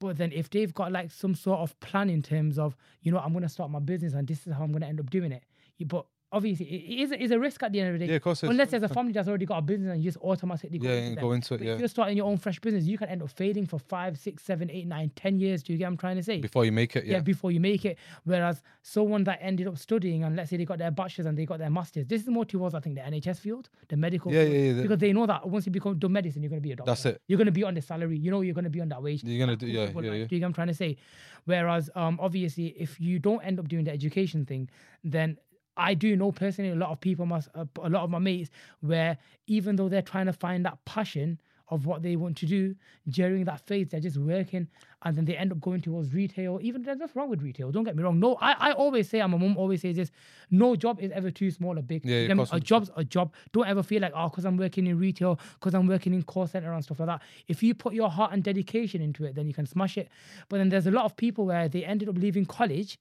But 0.00 0.16
then, 0.18 0.32
if 0.32 0.50
they've 0.50 0.74
got 0.74 0.90
like 0.92 1.10
some 1.12 1.34
sort 1.34 1.60
of 1.60 1.78
plan 1.80 2.10
in 2.10 2.22
terms 2.22 2.58
of, 2.58 2.76
you 3.02 3.12
know, 3.12 3.18
I'm 3.18 3.32
going 3.32 3.42
to 3.44 3.48
start 3.48 3.70
my 3.70 3.78
business 3.78 4.14
and 4.14 4.26
this 4.26 4.46
is 4.46 4.52
how 4.52 4.64
I'm 4.64 4.72
going 4.72 4.82
to 4.82 4.88
end 4.88 5.00
up 5.00 5.10
doing 5.10 5.32
it. 5.32 5.44
You- 5.78 5.86
But 5.86 6.06
obviously, 6.32 6.66
it, 6.66 7.12
is, 7.22 7.30
a 7.30 7.38
risk 7.38 7.62
at 7.62 7.70
the 7.70 7.78
end 7.80 7.94
of 7.94 8.00
the 8.00 8.06
day. 8.06 8.10
yeah, 8.10 8.16
of 8.16 8.22
course. 8.22 8.42
it's- 8.42 8.50
Unless 8.50 8.70
there's 8.72 8.82
a 8.82 8.88
family 8.88 9.12
that's 9.12 9.28
already 9.28 9.46
got 9.46 9.58
a 9.58 9.62
business 9.62 9.92
and 9.92 10.02
you 10.02 10.10
just 10.10 10.22
automatically 10.24 10.78
go 10.78 10.88
yeah, 10.88 10.94
into 10.94 11.20
go 11.20 11.30
into 11.32 11.54
it. 11.54 11.58
But 11.58 11.66
Yeah, 11.66 11.72
if 11.74 11.78
you're 11.78 11.88
starting 11.88 12.16
your 12.16 12.26
own 12.26 12.38
fresh 12.38 12.58
business, 12.58 12.86
you 12.86 12.98
can 12.98 13.08
end 13.08 13.22
up 13.22 13.30
failing 13.30 13.66
for 13.66 13.78
five, 13.78 14.18
six, 14.18 14.42
seven, 14.42 14.68
eight, 14.68 14.88
nine, 14.88 15.10
ten 15.14 15.38
years. 15.38 15.62
Do 15.62 15.72
you 15.72 15.78
get 15.78 15.84
what 15.84 15.90
I'm 15.92 15.96
trying 15.96 16.16
to 16.16 16.22
say? 16.24 16.40
before 16.40 16.64
you 16.64 16.72
make 16.72 16.96
it. 16.96 17.04
yeah. 17.04 17.14
Yeah, 17.14 17.20
before 17.20 17.52
you 17.52 17.60
make 17.60 17.84
it. 17.84 17.98
Whereas 18.24 18.62
someone 18.82 19.22
that 19.24 19.38
ended 19.42 19.68
up 19.68 19.78
studying 19.78 20.24
and 20.24 20.34
let's 20.34 20.50
say 20.50 20.56
they 20.56 20.64
got 20.64 20.78
their 20.78 20.90
bachelor's 20.90 21.26
and 21.26 21.38
they 21.38 21.46
got 21.46 21.58
their 21.60 21.70
master's, 21.70 22.06
this 22.06 22.22
is 22.22 22.28
more 22.28 22.44
towards 22.44 22.74
I 22.74 22.80
think 22.80 22.96
the 22.96 23.02
NHS 23.02 23.38
field, 23.38 23.68
the 23.88 23.96
medical 23.96 24.32
yeah, 24.32 24.42
field. 24.42 24.54
yeah. 24.54 24.72
yeah, 24.72 24.82
Because 24.82 24.98
they 24.98 25.12
know 25.12 25.26
that 25.26 25.48
once 25.48 25.66
you 25.66 25.72
become 25.72 25.96
done 26.00 26.10
medicine, 26.12 26.42
you're 26.42 26.50
gonna 26.50 26.60
be 26.60 26.72
a 26.72 26.76
doctor. 26.76 26.90
That's 26.90 27.06
it. 27.06 27.20
You're 27.28 27.38
gonna 27.38 27.52
be 27.52 27.62
on 27.62 27.74
the 27.74 27.82
salary. 27.82 28.18
You 28.18 28.32
know 28.32 28.40
you're 28.40 28.54
gonna 28.54 28.70
be 28.70 28.80
on 28.80 28.88
that 28.88 29.00
wage. 29.02 29.22
You're 29.22 29.38
gonna 29.46 29.56
do- 29.56 29.68
yeah, 29.68 29.88
yeah, 29.94 30.00
yeah. 30.00 30.10
Do 30.26 30.34
you 30.34 30.40
get 30.40 30.40
what 30.40 30.46
I'm 30.46 30.52
trying 30.54 30.66
to 30.68 30.74
say? 30.74 30.96
Whereas 31.44 31.90
um 31.94 32.18
obviously 32.20 32.74
if 32.78 33.00
you 33.00 33.18
don't 33.20 33.40
end 33.44 33.60
up 33.60 33.68
doing 33.68 33.84
the 33.84 33.92
education 33.92 34.44
thing, 34.46 34.68
then 35.04 35.36
I 35.76 35.94
do 35.94 36.16
know 36.16 36.32
personally 36.32 36.70
a 36.70 36.76
lot 36.76 36.90
of 36.90 37.00
people 37.00 37.26
must 37.26 37.48
uh, 37.54 37.64
a 37.82 37.88
lot 37.88 38.04
of 38.04 38.10
my 38.10 38.18
mates 38.18 38.50
where 38.80 39.18
even 39.46 39.76
though 39.76 39.88
they're 39.88 40.02
trying 40.02 40.26
to 40.26 40.32
find 40.32 40.64
that 40.64 40.84
passion 40.84 41.40
of 41.68 41.86
what 41.86 42.02
they 42.02 42.14
want 42.14 42.36
to 42.36 42.46
do 42.46 42.74
during 43.08 43.44
that 43.44 43.58
phase 43.66 43.88
they're 43.88 43.98
just 43.98 44.18
working 44.18 44.68
and 45.02 45.16
then 45.16 45.24
they 45.24 45.34
end 45.34 45.50
up 45.50 45.60
going 45.60 45.80
towards 45.80 46.12
retail. 46.12 46.58
Even 46.62 46.82
there's 46.82 46.98
nothing 46.98 47.18
wrong 47.18 47.30
with 47.30 47.42
retail 47.42 47.72
don't 47.72 47.84
get 47.84 47.96
me 47.96 48.02
wrong. 48.02 48.20
No 48.20 48.36
I, 48.40 48.52
I 48.52 48.72
always 48.72 49.08
say 49.08 49.20
and 49.20 49.32
my 49.32 49.38
mum 49.38 49.56
always 49.56 49.80
says 49.80 49.96
this 49.96 50.10
no 50.50 50.76
job 50.76 51.00
is 51.00 51.10
ever 51.12 51.30
too 51.30 51.50
small 51.50 51.78
or 51.78 51.82
big. 51.82 52.04
Yeah, 52.04 52.28
Them- 52.28 52.40
a 52.40 52.60
job's 52.60 52.90
a 52.96 53.04
job. 53.04 53.32
Don't 53.52 53.66
ever 53.66 53.82
feel 53.82 54.02
like 54.02 54.12
oh 54.14 54.28
because 54.28 54.44
I'm 54.44 54.56
working 54.58 54.86
in 54.86 54.98
retail 54.98 55.40
because 55.54 55.74
I'm 55.74 55.86
working 55.86 56.12
in 56.14 56.22
call 56.22 56.46
center 56.46 56.72
and 56.72 56.84
stuff 56.84 57.00
like 57.00 57.08
that. 57.08 57.22
If 57.48 57.62
you 57.62 57.74
put 57.74 57.94
your 57.94 58.10
heart 58.10 58.32
and 58.32 58.44
dedication 58.44 59.00
into 59.00 59.24
it 59.24 59.34
then 59.34 59.46
you 59.48 59.54
can 59.54 59.66
smash 59.66 59.96
it. 59.96 60.08
But 60.48 60.58
then 60.58 60.68
there's 60.68 60.86
a 60.86 60.92
lot 60.92 61.06
of 61.06 61.16
people 61.16 61.46
where 61.46 61.68
they 61.68 61.84
ended 61.84 62.08
up 62.08 62.18
leaving 62.18 62.44
college 62.44 62.98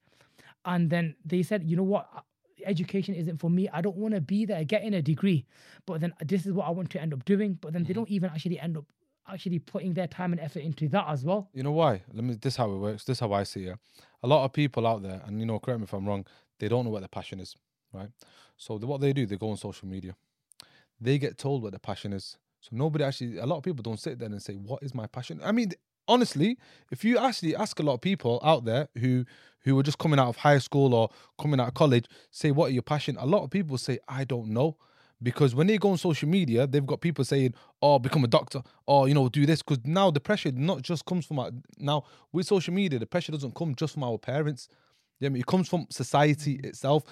and 0.66 0.90
then 0.90 1.16
they 1.26 1.44
said, 1.44 1.64
you 1.64 1.76
know 1.76 1.84
what, 1.84 2.08
uh, 2.16 2.22
education 2.66 3.16
isn't 3.16 3.38
for 3.38 3.50
me. 3.50 3.70
I 3.70 3.82
don't 3.82 3.98
want 3.98 4.14
to 4.14 4.22
be 4.22 4.46
there 4.46 4.64
getting 4.64 4.94
a 4.94 5.02
degree, 5.02 5.46
but 5.86 6.02
then 6.02 6.14
this 6.26 6.46
is 6.46 6.54
what 6.54 6.68
I 6.68 6.72
want 6.72 6.90
to 6.92 7.02
end 7.02 7.14
up 7.14 7.26
doing. 7.26 7.58
But 7.62 7.74
then 7.74 7.84
they 7.84 7.90
mm-hmm. 7.90 8.02
don't 8.02 8.10
even 8.10 8.30
actually 8.30 8.60
end 8.60 8.78
up 8.78 8.86
actually 9.28 9.60
putting 9.60 9.94
their 9.94 10.08
time 10.08 10.34
and 10.34 10.42
effort 10.42 10.60
into 10.60 10.88
that 10.90 11.06
as 11.08 11.24
well. 11.24 11.50
You 11.54 11.64
know 11.64 11.72
why? 11.72 12.02
Let 12.14 12.24
me. 12.24 12.36
This 12.36 12.54
is 12.54 12.58
how 12.58 12.72
it 12.72 12.78
works. 12.78 13.04
This 13.06 13.18
is 13.18 13.20
how 13.20 13.32
I 13.34 13.44
see 13.44 13.66
it. 13.66 13.78
A 14.24 14.28
lot 14.28 14.46
of 14.46 14.54
people 14.54 14.88
out 14.88 15.04
there, 15.04 15.22
and 15.26 15.40
you 15.40 15.46
know, 15.46 15.60
correct 15.60 15.80
me 15.80 15.86
if 15.86 15.94
I'm 15.94 16.08
wrong. 16.08 16.26
They 16.60 16.68
don't 16.68 16.86
know 16.86 16.92
what 16.92 17.02
their 17.02 17.10
passion 17.10 17.40
is, 17.40 17.56
right? 17.94 18.10
So 18.58 18.78
the, 18.78 18.88
what 18.88 19.02
they 19.02 19.14
do, 19.14 19.26
they 19.26 19.38
go 19.38 19.50
on 19.50 19.58
social 19.58 19.88
media. 19.88 20.16
They 21.00 21.18
get 21.18 21.38
told 21.38 21.64
what 21.64 21.72
their 21.72 21.80
passion 21.80 22.14
is. 22.14 22.38
So 22.62 22.70
nobody 22.72 23.04
actually. 23.04 23.38
A 23.38 23.46
lot 23.46 23.58
of 23.58 23.64
people 23.64 23.84
don't 23.84 24.00
sit 24.00 24.20
there 24.20 24.30
and 24.30 24.42
say, 24.42 24.54
"What 24.54 24.84
is 24.84 24.94
my 24.94 25.08
passion?" 25.08 25.40
I 25.44 25.52
mean, 25.52 25.72
honestly, 26.08 26.58
if 26.92 27.04
you 27.04 27.18
actually 27.18 27.56
ask 27.56 27.80
a 27.80 27.84
lot 27.84 27.96
of 27.96 28.02
people 28.02 28.40
out 28.44 28.66
there 28.66 28.90
who 28.98 29.26
who 29.64 29.78
are 29.80 29.84
just 29.84 29.98
coming 29.98 30.20
out 30.20 30.28
of 30.28 30.38
high 30.38 30.60
school 30.60 30.94
or 30.94 31.10
coming 31.40 31.60
out 31.60 31.70
of 31.70 31.74
college, 31.74 32.06
say, 32.32 32.52
"What 32.52 32.68
are 32.68 32.74
your 32.74 32.84
passion?" 32.84 33.18
A 33.20 33.26
lot 33.26 33.44
of 33.44 33.50
people 33.50 33.78
say, 33.78 34.00
"I 34.08 34.24
don't 34.24 34.50
know," 34.50 34.78
because 35.22 35.56
when 35.56 35.68
they 35.68 35.78
go 35.78 35.92
on 35.92 35.98
social 35.98 36.28
media, 36.30 36.68
they've 36.68 36.86
got 36.86 37.02
people 37.02 37.24
saying, 37.26 37.54
"Oh, 37.82 38.00
become 38.00 38.24
a 38.24 38.28
doctor," 38.28 38.62
or 38.86 39.08
you 39.08 39.14
know, 39.14 39.30
do 39.30 39.46
this. 39.46 39.62
Because 39.64 39.84
now 39.86 40.12
the 40.12 40.20
pressure 40.20 40.52
not 40.52 40.82
just 40.82 41.06
comes 41.06 41.26
from 41.26 41.40
our, 41.40 41.52
now 41.78 42.04
with 42.32 42.46
social 42.46 42.74
media, 42.74 43.00
the 43.00 43.06
pressure 43.06 43.32
doesn't 43.32 43.56
come 43.56 43.76
just 43.76 43.94
from 43.94 44.04
our 44.04 44.18
parents. 44.18 44.68
Yeah, 45.20 45.28
I 45.28 45.30
mean, 45.30 45.40
it 45.42 45.46
comes 45.46 45.70
from 45.70 45.88
society 45.90 46.60
itself. 46.64 47.04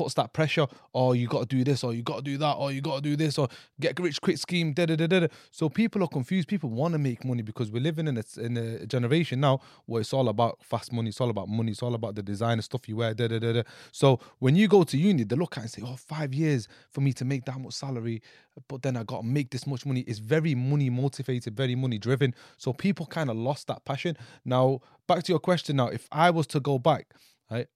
Puts 0.00 0.14
that 0.14 0.32
pressure, 0.32 0.66
or 0.94 1.14
you 1.14 1.28
got 1.28 1.40
to 1.40 1.56
do 1.56 1.62
this, 1.62 1.84
or 1.84 1.92
you 1.92 2.02
got 2.02 2.16
to 2.16 2.22
do 2.22 2.38
that, 2.38 2.52
or 2.52 2.72
you 2.72 2.80
got 2.80 2.96
to 2.96 3.02
do 3.02 3.16
this, 3.16 3.36
or 3.36 3.48
get 3.78 3.98
rich 4.00 4.18
quick 4.22 4.38
scheme. 4.38 4.72
Da, 4.72 4.86
da, 4.86 4.96
da, 4.96 5.06
da. 5.06 5.26
So 5.50 5.68
people 5.68 6.02
are 6.02 6.08
confused. 6.08 6.48
People 6.48 6.70
want 6.70 6.92
to 6.92 6.98
make 6.98 7.22
money 7.22 7.42
because 7.42 7.70
we're 7.70 7.82
living 7.82 8.08
in 8.08 8.16
a, 8.16 8.24
in 8.40 8.56
a 8.56 8.86
generation 8.86 9.40
now 9.40 9.60
where 9.84 10.00
it's 10.00 10.14
all 10.14 10.30
about 10.30 10.58
fast 10.62 10.90
money. 10.90 11.10
It's 11.10 11.20
all 11.20 11.28
about 11.28 11.50
money. 11.50 11.72
It's 11.72 11.82
all 11.82 11.94
about 11.94 12.14
the 12.14 12.22
designer 12.22 12.62
stuff 12.62 12.88
you 12.88 12.96
wear. 12.96 13.12
Da, 13.12 13.28
da, 13.28 13.38
da, 13.38 13.52
da. 13.52 13.62
So 13.92 14.20
when 14.38 14.56
you 14.56 14.68
go 14.68 14.84
to 14.84 14.96
uni, 14.96 15.24
they 15.24 15.36
look 15.36 15.58
at 15.58 15.64
and 15.64 15.70
say, 15.70 15.82
"Oh, 15.84 15.96
five 15.96 16.32
years 16.32 16.66
for 16.90 17.02
me 17.02 17.12
to 17.12 17.26
make 17.26 17.44
that 17.44 17.60
much 17.60 17.74
salary, 17.74 18.22
but 18.68 18.80
then 18.80 18.96
I 18.96 19.02
got 19.02 19.20
to 19.20 19.26
make 19.26 19.50
this 19.50 19.66
much 19.66 19.84
money." 19.84 20.00
It's 20.06 20.18
very 20.18 20.54
money 20.54 20.88
motivated, 20.88 21.54
very 21.54 21.74
money 21.74 21.98
driven. 21.98 22.34
So 22.56 22.72
people 22.72 23.04
kind 23.04 23.28
of 23.28 23.36
lost 23.36 23.66
that 23.66 23.84
passion. 23.84 24.16
Now 24.46 24.80
back 25.06 25.24
to 25.24 25.32
your 25.32 25.40
question. 25.40 25.76
Now, 25.76 25.88
if 25.88 26.08
I 26.10 26.30
was 26.30 26.46
to 26.48 26.60
go 26.60 26.78
back, 26.78 27.08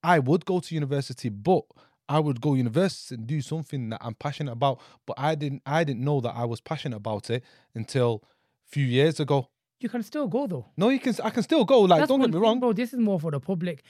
I 0.02 0.20
would 0.20 0.44
go 0.44 0.60
to 0.60 0.74
university, 0.74 1.28
but 1.28 1.64
I 2.08 2.18
would 2.20 2.40
go 2.40 2.54
university 2.54 3.14
and 3.14 3.26
do 3.26 3.40
something 3.40 3.88
that 3.90 4.00
I'm 4.02 4.14
passionate 4.14 4.52
about. 4.52 4.80
But 5.06 5.16
I 5.18 5.34
didn't 5.34 5.62
I 5.66 5.84
didn't 5.84 6.04
know 6.04 6.20
that 6.20 6.34
I 6.36 6.44
was 6.44 6.60
passionate 6.60 6.96
about 6.96 7.30
it 7.30 7.42
until 7.74 8.22
a 8.24 8.70
few 8.70 8.84
years 8.84 9.20
ago. 9.20 9.48
You 9.80 9.88
can 9.88 10.02
still 10.02 10.28
go 10.28 10.46
though. 10.46 10.66
No, 10.76 10.88
you 10.88 10.98
can 10.98 11.14
I 11.22 11.30
can 11.30 11.42
still 11.42 11.64
go. 11.64 11.82
Like, 11.82 12.00
That's 12.00 12.08
don't 12.08 12.20
get 12.20 12.28
me 12.28 12.32
thing, 12.32 12.40
wrong. 12.42 12.60
bro. 12.60 12.72
This 12.72 12.92
is 12.92 12.98
more 12.98 13.20
for 13.20 13.30
the 13.30 13.40
public. 13.40 13.82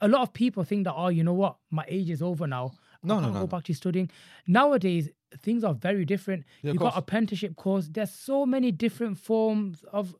A 0.00 0.08
lot 0.08 0.22
of 0.22 0.32
people 0.32 0.64
think 0.64 0.84
that, 0.84 0.94
oh, 0.94 1.08
you 1.08 1.24
know 1.24 1.32
what, 1.34 1.56
my 1.70 1.84
age 1.88 2.10
is 2.10 2.22
over 2.22 2.46
now. 2.46 2.72
No, 3.02 3.18
I 3.18 3.20
no, 3.20 3.26
no, 3.28 3.32
go 3.32 3.40
no. 3.40 3.46
back 3.46 3.64
to 3.64 3.74
studying. 3.74 4.10
Nowadays, 4.46 5.08
things 5.40 5.64
are 5.64 5.74
very 5.74 6.04
different. 6.04 6.44
Yeah, 6.62 6.70
of 6.70 6.74
you 6.74 6.80
got 6.80 6.96
apprenticeship 6.96 7.56
course. 7.56 7.88
There's 7.90 8.10
so 8.10 8.44
many 8.44 8.72
different 8.72 9.18
forms 9.18 9.84
of 9.92 10.14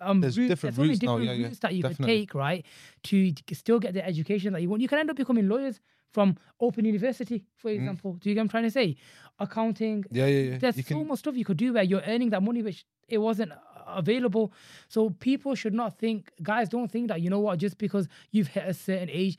um, 0.00 0.20
There's 0.20 0.38
routes. 0.38 0.48
different 0.50 0.76
There's 0.76 0.76
so 0.76 0.82
many 0.82 0.90
routes 0.92 1.02
now, 1.02 1.18
different 1.18 1.26
yeah, 1.26 1.32
yeah, 1.42 1.46
routes 1.46 1.58
that 1.60 1.74
you 1.74 1.82
definitely. 1.82 2.06
can 2.06 2.20
take, 2.20 2.34
right, 2.34 2.66
to 3.04 3.32
still 3.52 3.78
get 3.78 3.94
the 3.94 4.04
education 4.04 4.52
that 4.54 4.62
you 4.62 4.68
want. 4.70 4.80
You 4.82 4.88
can 4.88 4.98
end 4.98 5.10
up 5.10 5.16
becoming 5.16 5.48
lawyers 5.48 5.80
from 6.12 6.36
Open 6.60 6.84
University, 6.84 7.44
for 7.56 7.70
Mm. 7.70 7.74
example. 7.76 8.10
Do 8.20 8.28
you 8.28 8.34
get 8.34 8.40
what 8.40 8.44
I'm 8.44 8.48
trying 8.50 8.64
to 8.64 8.70
say? 8.70 8.96
Accounting, 9.38 10.04
Yeah, 10.10 10.26
yeah, 10.26 10.42
yeah. 10.50 10.58
there's 10.58 10.76
you 10.76 10.82
so 10.82 10.98
can, 10.98 11.08
much 11.08 11.20
stuff 11.20 11.36
you 11.36 11.44
could 11.44 11.56
do 11.56 11.72
where 11.72 11.82
you're 11.82 12.02
earning 12.06 12.30
that 12.30 12.42
money 12.42 12.62
which 12.62 12.84
it 13.08 13.18
wasn't 13.18 13.52
uh, 13.52 13.56
available 13.86 14.52
so 14.88 15.10
people 15.10 15.54
should 15.54 15.74
not 15.74 15.98
think 15.98 16.30
guys 16.42 16.68
don't 16.68 16.90
think 16.90 17.08
that 17.08 17.20
you 17.20 17.28
know 17.30 17.40
what 17.40 17.58
just 17.58 17.76
because 17.78 18.08
you've 18.30 18.48
hit 18.48 18.64
a 18.66 18.74
certain 18.74 19.10
age 19.10 19.38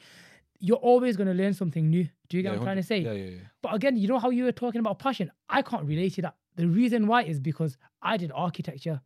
you're 0.60 0.78
always 0.78 1.16
going 1.16 1.28
to 1.28 1.34
learn 1.34 1.54
something 1.54 1.90
new 1.90 2.04
do 2.30 2.38
you 2.38 2.44
get 2.44 2.50
yeah, 2.50 2.52
what 2.52 2.60
i'm 2.60 2.66
trying 2.66 2.76
to 2.78 2.84
say 2.84 3.00
Yeah, 3.00 3.12
yeah, 3.14 3.30
yeah. 3.38 3.38
but 3.62 3.74
again 3.74 3.96
you 3.98 4.08
know 4.08 4.20
how 4.20 4.30
you 4.32 4.44
were 4.44 4.52
talking 4.52 4.80
about 4.80 5.00
passion 5.00 5.32
i 5.50 5.62
can't 5.62 5.86
relate 5.86 6.14
to 6.16 6.22
that 6.24 6.36
the 6.56 6.68
reason 6.68 7.08
why 7.08 7.24
is 7.24 7.40
because 7.40 7.78
i 8.02 8.18
did 8.18 8.32
architecture 8.36 9.00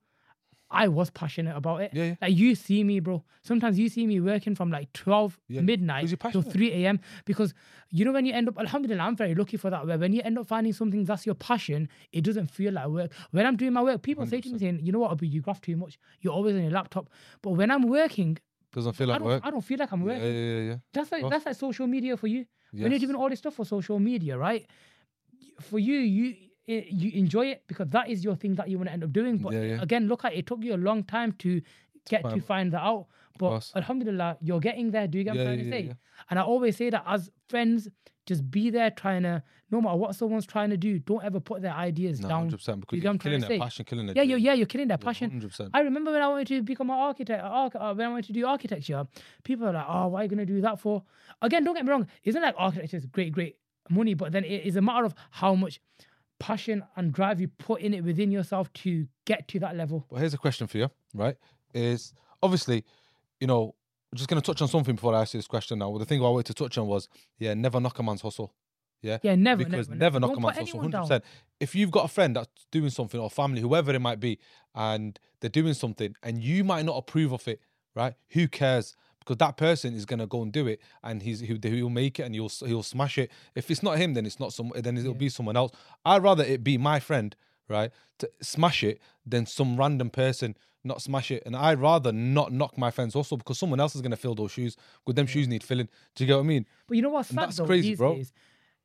I 0.69 0.87
was 0.89 1.09
passionate 1.09 1.55
about 1.55 1.81
it. 1.81 1.91
Yeah, 1.93 2.03
yeah. 2.03 2.15
Like 2.21 2.35
you 2.35 2.53
see 2.55 2.83
me, 2.83 2.99
bro. 2.99 3.23
Sometimes 3.41 3.79
you 3.79 3.87
see 3.87 4.05
me 4.05 4.19
working 4.19 4.53
from 4.53 4.69
like 4.69 4.91
12 4.93 5.39
Yeah, 5.47 5.61
midnight 5.61 6.13
till 6.31 6.41
3 6.41 6.71
a.m. 6.73 6.99
Because 7.25 7.53
you 7.89 8.03
know 8.03 8.11
when 8.11 8.25
you 8.25 8.33
end 8.33 8.49
up, 8.49 8.59
Alhamdulillah, 8.59 9.03
I'm 9.03 9.15
very 9.15 9.33
lucky 9.33 9.55
for 9.57 9.69
that. 9.69 9.87
Where 9.87 9.97
when 9.97 10.11
you 10.11 10.21
end 10.23 10.37
up 10.37 10.47
finding 10.47 10.73
something 10.73 11.05
that's 11.05 11.25
your 11.25 11.35
passion, 11.35 11.87
it 12.11 12.23
doesn't 12.23 12.51
feel 12.51 12.73
like 12.73 12.87
work. 12.87 13.11
When 13.31 13.45
I'm 13.45 13.55
doing 13.55 13.71
my 13.73 13.81
work, 13.81 14.01
people 14.01 14.25
say 14.25 14.41
to 14.41 14.49
me 14.49 14.59
saying, 14.59 14.79
"You 14.83 14.91
know 14.91 14.99
what, 14.99 15.11
Abu, 15.11 15.25
you 15.25 15.41
graph 15.41 15.61
too 15.61 15.77
much. 15.77 15.97
You're 16.21 16.33
always 16.33 16.55
on 16.55 16.63
your 16.63 16.71
laptop." 16.71 17.09
But 17.41 17.51
when 17.51 17.71
I'm 17.71 17.83
working, 17.87 18.37
Doesn't 18.73 18.93
feel 18.93 19.07
like 19.07 19.19
don't, 19.19 19.27
work. 19.27 19.41
I 19.45 19.49
don't 19.51 19.61
feel 19.63 19.77
like 19.79 19.91
I'm 19.93 20.03
working. 20.03 20.21
yeah, 20.21 20.59
yeah, 20.59 20.69
yeah. 20.71 20.77
That's 20.93 21.11
like 21.13 21.29
that's 21.29 21.45
like 21.45 21.55
social 21.55 21.87
media 21.87 22.17
for 22.17 22.27
you. 22.27 22.45
When 22.73 22.91
you're 22.91 22.99
doing 22.99 23.15
all 23.15 23.29
this 23.29 23.39
stuff 23.39 23.55
for 23.55 23.65
social 23.65 23.99
media, 23.99 24.37
right? 24.37 24.67
For 25.61 25.79
you, 25.79 25.95
you 25.95 26.35
it, 26.67 26.87
you 26.87 27.11
enjoy 27.19 27.47
it 27.47 27.63
because 27.67 27.87
that 27.89 28.09
is 28.09 28.23
your 28.23 28.35
thing 28.35 28.55
that 28.55 28.67
you 28.69 28.77
want 28.77 28.89
to 28.89 28.93
end 28.93 29.03
up 29.03 29.11
doing. 29.13 29.37
But 29.37 29.53
Yeah, 29.53 29.61
yeah. 29.61 29.81
again, 29.81 30.07
look 30.07 30.25
at 30.25 30.33
it, 30.33 30.39
it 30.39 30.47
took 30.47 30.61
you 30.63 30.75
a 30.75 30.77
long 30.89 31.03
time 31.03 31.31
to 31.39 31.61
get 32.09 32.23
to 32.29 32.39
find- 32.41 32.71
that 32.73 32.81
out. 32.81 33.07
But. 33.39 33.71
Alhamdulillah, 33.75 34.37
you're 34.41 34.59
getting 34.59 34.89
there. 34.91 35.07
Do 35.07 35.19
you 35.19 35.23
get 35.23 35.35
what 35.35 35.41
I'm 35.41 35.45
trying 35.47 35.63
to 35.65 35.69
say? 35.71 35.93
And 36.29 36.39
I 36.39 36.41
always 36.43 36.75
say 36.75 36.89
that 36.89 37.03
as 37.05 37.29
friends, 37.47 37.87
just 38.25 38.49
be 38.49 38.69
there 38.71 38.89
trying 38.89 39.23
to, 39.23 39.43
no 39.69 39.79
matter 39.79 39.95
what 39.95 40.15
someone's 40.15 40.45
trying 40.47 40.71
to 40.71 40.75
do, 40.77 40.97
don't 40.99 41.23
ever 41.23 41.39
put 41.39 41.61
their 41.61 41.73
ideas 41.73 42.19
No, 42.19 42.27
down. 42.29 42.39
hundred 42.41 42.57
percent. 42.57 42.79
Because 42.81 42.97
You 42.97 43.03
you're 43.03 43.17
killing 43.19 43.39
their 43.41 43.49
say? 43.49 43.59
passion, 43.59 43.85
killing 43.85 44.07
their 44.07 44.15
Yeah, 44.15 44.23
you're, 44.23 44.39
yeah, 44.39 44.53
you're 44.53 44.65
killing 44.65 44.87
their 44.87 44.97
passion. 44.97 45.29
Hundred 45.29 45.49
percent. 45.49 45.69
I 45.73 45.81
remember 45.81 46.11
when 46.11 46.21
I 46.23 46.27
wanted 46.27 46.47
to 46.47 46.61
become 46.63 46.89
an 46.89 46.97
architect, 46.97 47.41
arch- 47.43 47.75
uh, 47.75 47.93
when 47.93 48.07
I 48.07 48.09
wanted 48.09 48.25
to 48.25 48.33
do 48.33 48.45
architecture, 48.47 49.05
people 49.43 49.67
are 49.67 49.73
like, 49.73 49.85
oh, 49.87 50.07
why 50.07 50.21
are 50.21 50.23
you 50.23 50.29
going 50.29 50.39
to 50.39 50.45
do 50.45 50.59
that 50.61 50.79
for? 50.79 51.03
Again, 51.41 51.63
don't 51.63 51.75
get 51.75 51.85
me 51.85 51.91
wrong, 51.91 52.07
isn't 52.23 52.41
like 52.41 52.55
architecture 52.57 52.97
is 52.97 53.05
great, 53.05 53.31
great 53.31 53.57
money, 53.89 54.13
but 54.15 54.31
then 54.33 54.43
it 54.43 54.65
is 54.65 54.75
a 54.75 54.81
matter 54.81 55.05
of 55.05 55.13
how 55.31 55.53
much 55.55 55.79
passion 56.39 56.83
and 56.95 57.11
drive 57.13 57.41
you 57.41 57.47
put 57.47 57.81
in 57.81 57.93
it 57.93 58.03
within 58.03 58.31
yourself 58.31 58.71
to 58.73 59.07
get 59.25 59.47
to 59.49 59.59
that 59.59 59.75
level. 59.75 60.05
But 60.09 60.19
here's 60.19 60.33
a 60.33 60.37
question 60.37 60.67
for 60.67 60.77
you, 60.77 60.89
right? 61.13 61.35
Is 61.73 62.13
obviously, 62.41 62.83
you 63.39 63.47
know, 63.47 63.75
just 64.15 64.29
gonna 64.29 64.41
touch 64.41 64.61
on 64.61 64.67
something 64.67 64.95
before 64.95 65.13
I 65.13 65.21
ask 65.21 65.33
you 65.33 65.39
this 65.39 65.47
question 65.47 65.79
now. 65.79 65.89
Well, 65.89 65.99
the 65.99 66.05
thing 66.05 66.21
I 66.21 66.29
wanted 66.29 66.45
to 66.47 66.53
touch 66.53 66.77
on 66.77 66.87
was, 66.87 67.09
yeah, 67.37 67.53
never 67.53 67.79
knock 67.79 67.99
a 67.99 68.03
man's 68.03 68.21
hustle. 68.21 68.53
Yeah. 69.01 69.19
Yeah, 69.21 69.35
never, 69.35 69.63
because 69.63 69.89
never, 69.89 69.99
never, 69.99 70.19
knock 70.19 70.37
a 70.37 70.39
man's 70.39 70.57
hustle. 70.57 70.61
anyone 70.61 70.83
Hundred 70.85 70.97
down. 70.97 71.03
percent. 71.03 71.23
If 71.59 71.75
you've 71.75 71.91
got 71.91 72.05
a 72.05 72.07
friend 72.07 72.35
that's 72.35 72.65
doing 72.71 72.89
something 72.89 73.19
or 73.19 73.29
family, 73.29 73.61
whoever 73.61 73.93
it 73.93 73.99
might 73.99 74.19
be, 74.19 74.39
and 74.73 75.19
they're 75.39 75.49
doing 75.49 75.73
something, 75.73 76.15
and 76.23 76.41
you 76.41 76.63
might 76.63 76.85
not 76.85 76.97
approve 76.97 77.31
of 77.31 77.47
it, 77.47 77.59
right? 77.95 78.13
Who 78.29 78.47
cares? 78.47 78.95
Because 79.27 79.37
that 79.39 79.57
person 79.57 79.93
is 79.93 80.05
gonna 80.05 80.25
go 80.25 80.41
and 80.41 80.53
do 80.53 80.67
it, 80.67 80.79
and 81.03 81.21
he's 81.21 81.41
he'll, 81.41 81.59
he'll 81.61 81.89
make 81.89 82.17
it, 82.19 82.23
and 82.23 82.33
he'll 82.33 82.47
he'll 82.65 82.81
smash 82.81 83.17
it. 83.17 83.29
If 83.55 83.69
it's 83.69 83.83
not 83.83 83.97
him, 83.97 84.13
then 84.13 84.25
it's 84.25 84.39
not 84.39 84.53
some. 84.53 84.71
Then 84.73 84.97
it'll 84.97 85.11
Yeah. 85.11 85.17
be 85.17 85.27
someone 85.29 85.57
else. 85.57 85.73
I'd 86.05 86.23
rather 86.23 86.45
it 86.45 86.63
be 86.63 86.77
my 86.77 87.01
friend, 87.01 87.35
right, 87.67 87.91
to 88.19 88.31
smash 88.41 88.85
it 88.85 89.01
than 89.25 89.45
some 89.45 89.75
random 89.75 90.09
person 90.09 90.55
not 90.83 91.01
smash 91.01 91.31
it. 91.31 91.43
And 91.45 91.53
I'd 91.53 91.79
rather 91.79 92.13
not 92.13 92.53
knock 92.53 92.77
my 92.77 92.91
friends 92.91 93.13
also 93.13 93.35
because 93.35 93.59
someone 93.59 93.81
else 93.81 93.93
is 93.93 94.01
gonna 94.01 94.15
fill 94.15 94.35
those 94.35 94.51
shoes. 94.53 94.77
Because 95.05 95.15
them 95.15 95.27
shoes 95.27 95.45
need 95.49 95.61
filling. 95.61 95.89
Do 96.15 96.23
you 96.23 96.27
get 96.27 96.35
what 96.35 96.43
I 96.43 96.47
mean? 96.47 96.65
But 96.87 96.95
you 96.95 97.03
know 97.03 97.09
what's 97.09 97.29
And 97.29 97.37
sad 97.39 97.47
that's 97.47 97.57
though 97.57 97.65
crazy, 97.65 97.95
bro. 97.95 98.15
days? 98.15 98.31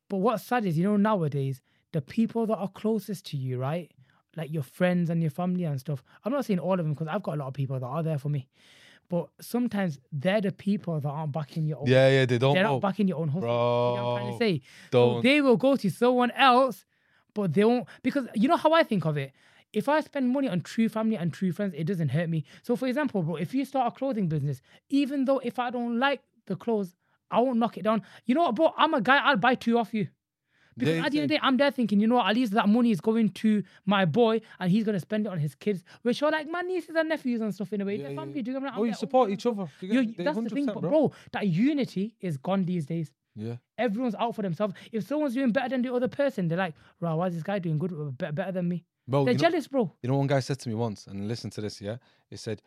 But 0.09 0.17
what's 0.17 0.43
sad 0.43 0.65
is, 0.65 0.77
you 0.77 0.83
know, 0.83 0.97
nowadays, 0.97 1.61
the 1.93 2.01
people 2.01 2.45
that 2.47 2.57
are 2.57 2.67
closest 2.67 3.25
to 3.27 3.37
you, 3.37 3.57
right? 3.57 3.89
Like 4.35 4.51
your 4.51 4.63
friends 4.63 5.09
and 5.09 5.21
your 5.21 5.31
family 5.31 5.63
and 5.63 5.79
stuff. 5.79 6.03
I'm 6.25 6.33
not 6.33 6.43
saying 6.45 6.59
all 6.59 6.73
of 6.73 6.79
them 6.79 6.93
because 6.93 7.07
I've 7.07 7.23
got 7.23 7.35
a 7.35 7.37
lot 7.37 7.47
of 7.47 7.53
people 7.53 7.79
that 7.79 7.85
are 7.85 8.03
there 8.03 8.17
for 8.17 8.29
me. 8.29 8.49
But 9.09 9.29
sometimes 9.41 9.99
they're 10.11 10.41
the 10.41 10.51
people 10.51 10.99
that 10.99 11.07
aren't 11.07 11.31
backing 11.31 11.67
your 11.67 11.79
own. 11.79 11.87
Yeah, 11.87 12.09
yeah, 12.09 12.25
they 12.25 12.37
don't. 12.37 12.53
they're 12.53 12.63
not 12.63 12.81
backing 12.81 13.07
your 13.07 13.17
own 13.19 13.29
hustle. 13.29 13.47
You 13.47 13.47
know 13.47 14.03
what 14.05 14.21
I'm 14.21 14.21
trying 14.21 14.31
to 14.31 14.37
say? 14.37 14.61
So 14.91 15.13
don't. 15.13 15.23
they 15.23 15.41
will 15.41 15.57
go 15.57 15.75
to 15.75 15.89
someone 15.89 16.31
else, 16.31 16.85
but 17.33 17.53
they 17.53 17.63
won't 17.63 17.87
because 18.01 18.27
you 18.33 18.47
know 18.47 18.57
how 18.57 18.73
I 18.73 18.83
think 18.83 19.05
of 19.05 19.17
it. 19.17 19.31
If 19.71 19.89
I 19.89 20.01
spend 20.01 20.29
money 20.29 20.47
on 20.47 20.61
true 20.61 20.87
family 20.87 21.15
and 21.15 21.33
true 21.33 21.51
friends, 21.51 21.73
it 21.75 21.85
doesn't 21.85 22.09
hurt 22.09 22.29
me. 22.29 22.45
So 22.61 22.75
for 22.75 22.87
example, 22.87 23.23
bro, 23.23 23.35
if 23.35 23.53
you 23.53 23.65
start 23.65 23.93
a 23.93 23.97
clothing 23.97 24.27
business, 24.27 24.61
even 24.89 25.25
though 25.25 25.39
if 25.39 25.57
I 25.59 25.71
don't 25.71 25.99
like 25.99 26.21
the 26.45 26.55
clothes, 26.55 26.95
I 27.31 27.39
won't 27.39 27.57
knock 27.57 27.77
it 27.77 27.83
down. 27.83 28.03
You 28.25 28.35
know 28.35 28.43
what, 28.43 28.55
bro? 28.55 28.73
I'm 28.77 28.93
a 28.93 29.01
guy, 29.01 29.17
I'll 29.17 29.37
buy 29.37 29.55
two 29.55 29.77
off 29.79 29.93
you. 29.93 30.07
Because 30.77 30.99
at 31.05 31.11
the 31.11 31.19
end 31.19 31.23
of 31.25 31.29
the 31.29 31.35
day, 31.35 31.39
I'm 31.41 31.57
there 31.57 31.71
thinking, 31.71 31.99
you 31.99 32.07
know 32.07 32.15
what, 32.15 32.27
at 32.27 32.35
least 32.35 32.53
that 32.53 32.67
money 32.69 32.91
is 32.91 33.01
going 33.01 33.29
to 33.29 33.63
my 33.85 34.05
boy 34.05 34.41
and 34.59 34.71
he's 34.71 34.83
going 34.83 34.93
to 34.95 34.99
spend 34.99 35.25
it 35.25 35.29
on 35.29 35.39
his 35.39 35.55
kids, 35.55 35.83
which 36.01 36.21
are 36.23 36.31
like 36.31 36.47
my 36.49 36.61
nieces 36.61 36.95
and 36.95 37.09
nephews 37.09 37.41
and 37.41 37.53
stuff 37.53 37.71
in 37.73 37.81
a 37.81 37.85
way. 37.85 37.95
Yeah, 37.95 38.03
They're 38.03 38.11
yeah, 38.11 38.19
family. 38.19 38.35
yeah. 38.37 38.41
Do 38.43 38.51
you 38.51 38.55
get 38.59 38.63
what 38.63 38.71
I 38.73 38.75
mean? 38.75 38.81
Oh, 38.81 38.83
you 38.85 38.93
support 38.93 39.29
each 39.31 39.45
other. 39.45 39.67
You 39.81 40.05
get- 40.05 40.23
that's 40.25 40.37
the 40.37 40.49
thing, 40.49 40.65
100%, 40.67 40.73
but 40.73 40.81
bro. 40.81 40.89
bro, 40.89 41.11
that 41.31 41.47
unity 41.47 42.15
is 42.21 42.37
gone 42.37 42.65
these 42.65 42.85
days 42.85 43.11
Yeah. 43.35 43.57
everyone's 43.77 44.15
out 44.15 44.35
for 44.35 44.41
themselves. 44.41 44.73
If 44.91 45.05
someone's 45.07 45.33
doing 45.33 45.51
better 45.51 45.69
than 45.69 45.81
the 45.81 45.93
other 45.93 46.07
person, 46.07 46.47
they're 46.47 46.57
like, 46.57 46.75
"Wow, 46.99 47.17
why 47.17 47.27
is 47.27 47.33
this 47.33 47.43
guy 47.43 47.59
doing 47.59 47.77
good, 47.79 47.91
uh, 47.93 48.11
better, 48.11 48.31
better 48.33 48.51
than 48.51 48.67
me?" 48.69 48.85
Bro, 49.07 49.25
they're 49.25 49.33
you 49.33 49.37
know, 49.37 49.41
jealous, 49.49 49.67
bro. 49.67 49.91
you 50.01 50.09
know, 50.09 50.17
one 50.17 50.27
guy 50.27 50.39
said 50.39 50.59
to 50.59 50.69
me 50.69 50.75
once, 50.75 51.07
and 51.07 51.27
listen 51.27 51.49
to 51.51 51.61
this, 51.61 51.81
yeah? 51.81 51.97
He 52.29 52.37
said, 52.37 52.61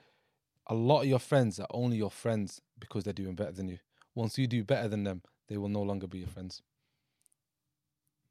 a 0.69 0.75
lot 0.75 1.03
of 1.03 1.07
your 1.07 1.19
friends 1.21 1.61
are 1.61 1.66
only 1.71 1.97
your 1.97 2.11
friends 2.11 2.61
because 2.79 3.05
they're 3.05 3.12
doing 3.12 3.35
better 3.37 3.53
than 3.53 3.69
you. 3.69 3.79
Once 4.14 4.37
you 4.37 4.47
do 4.47 4.64
better 4.64 4.88
than 4.88 5.05
them, 5.05 5.23
they 5.49 5.57
will 5.57 5.69
no 5.69 5.83
longer 5.83 6.07
be 6.09 6.19
your 6.19 6.29
friends. 6.29 6.62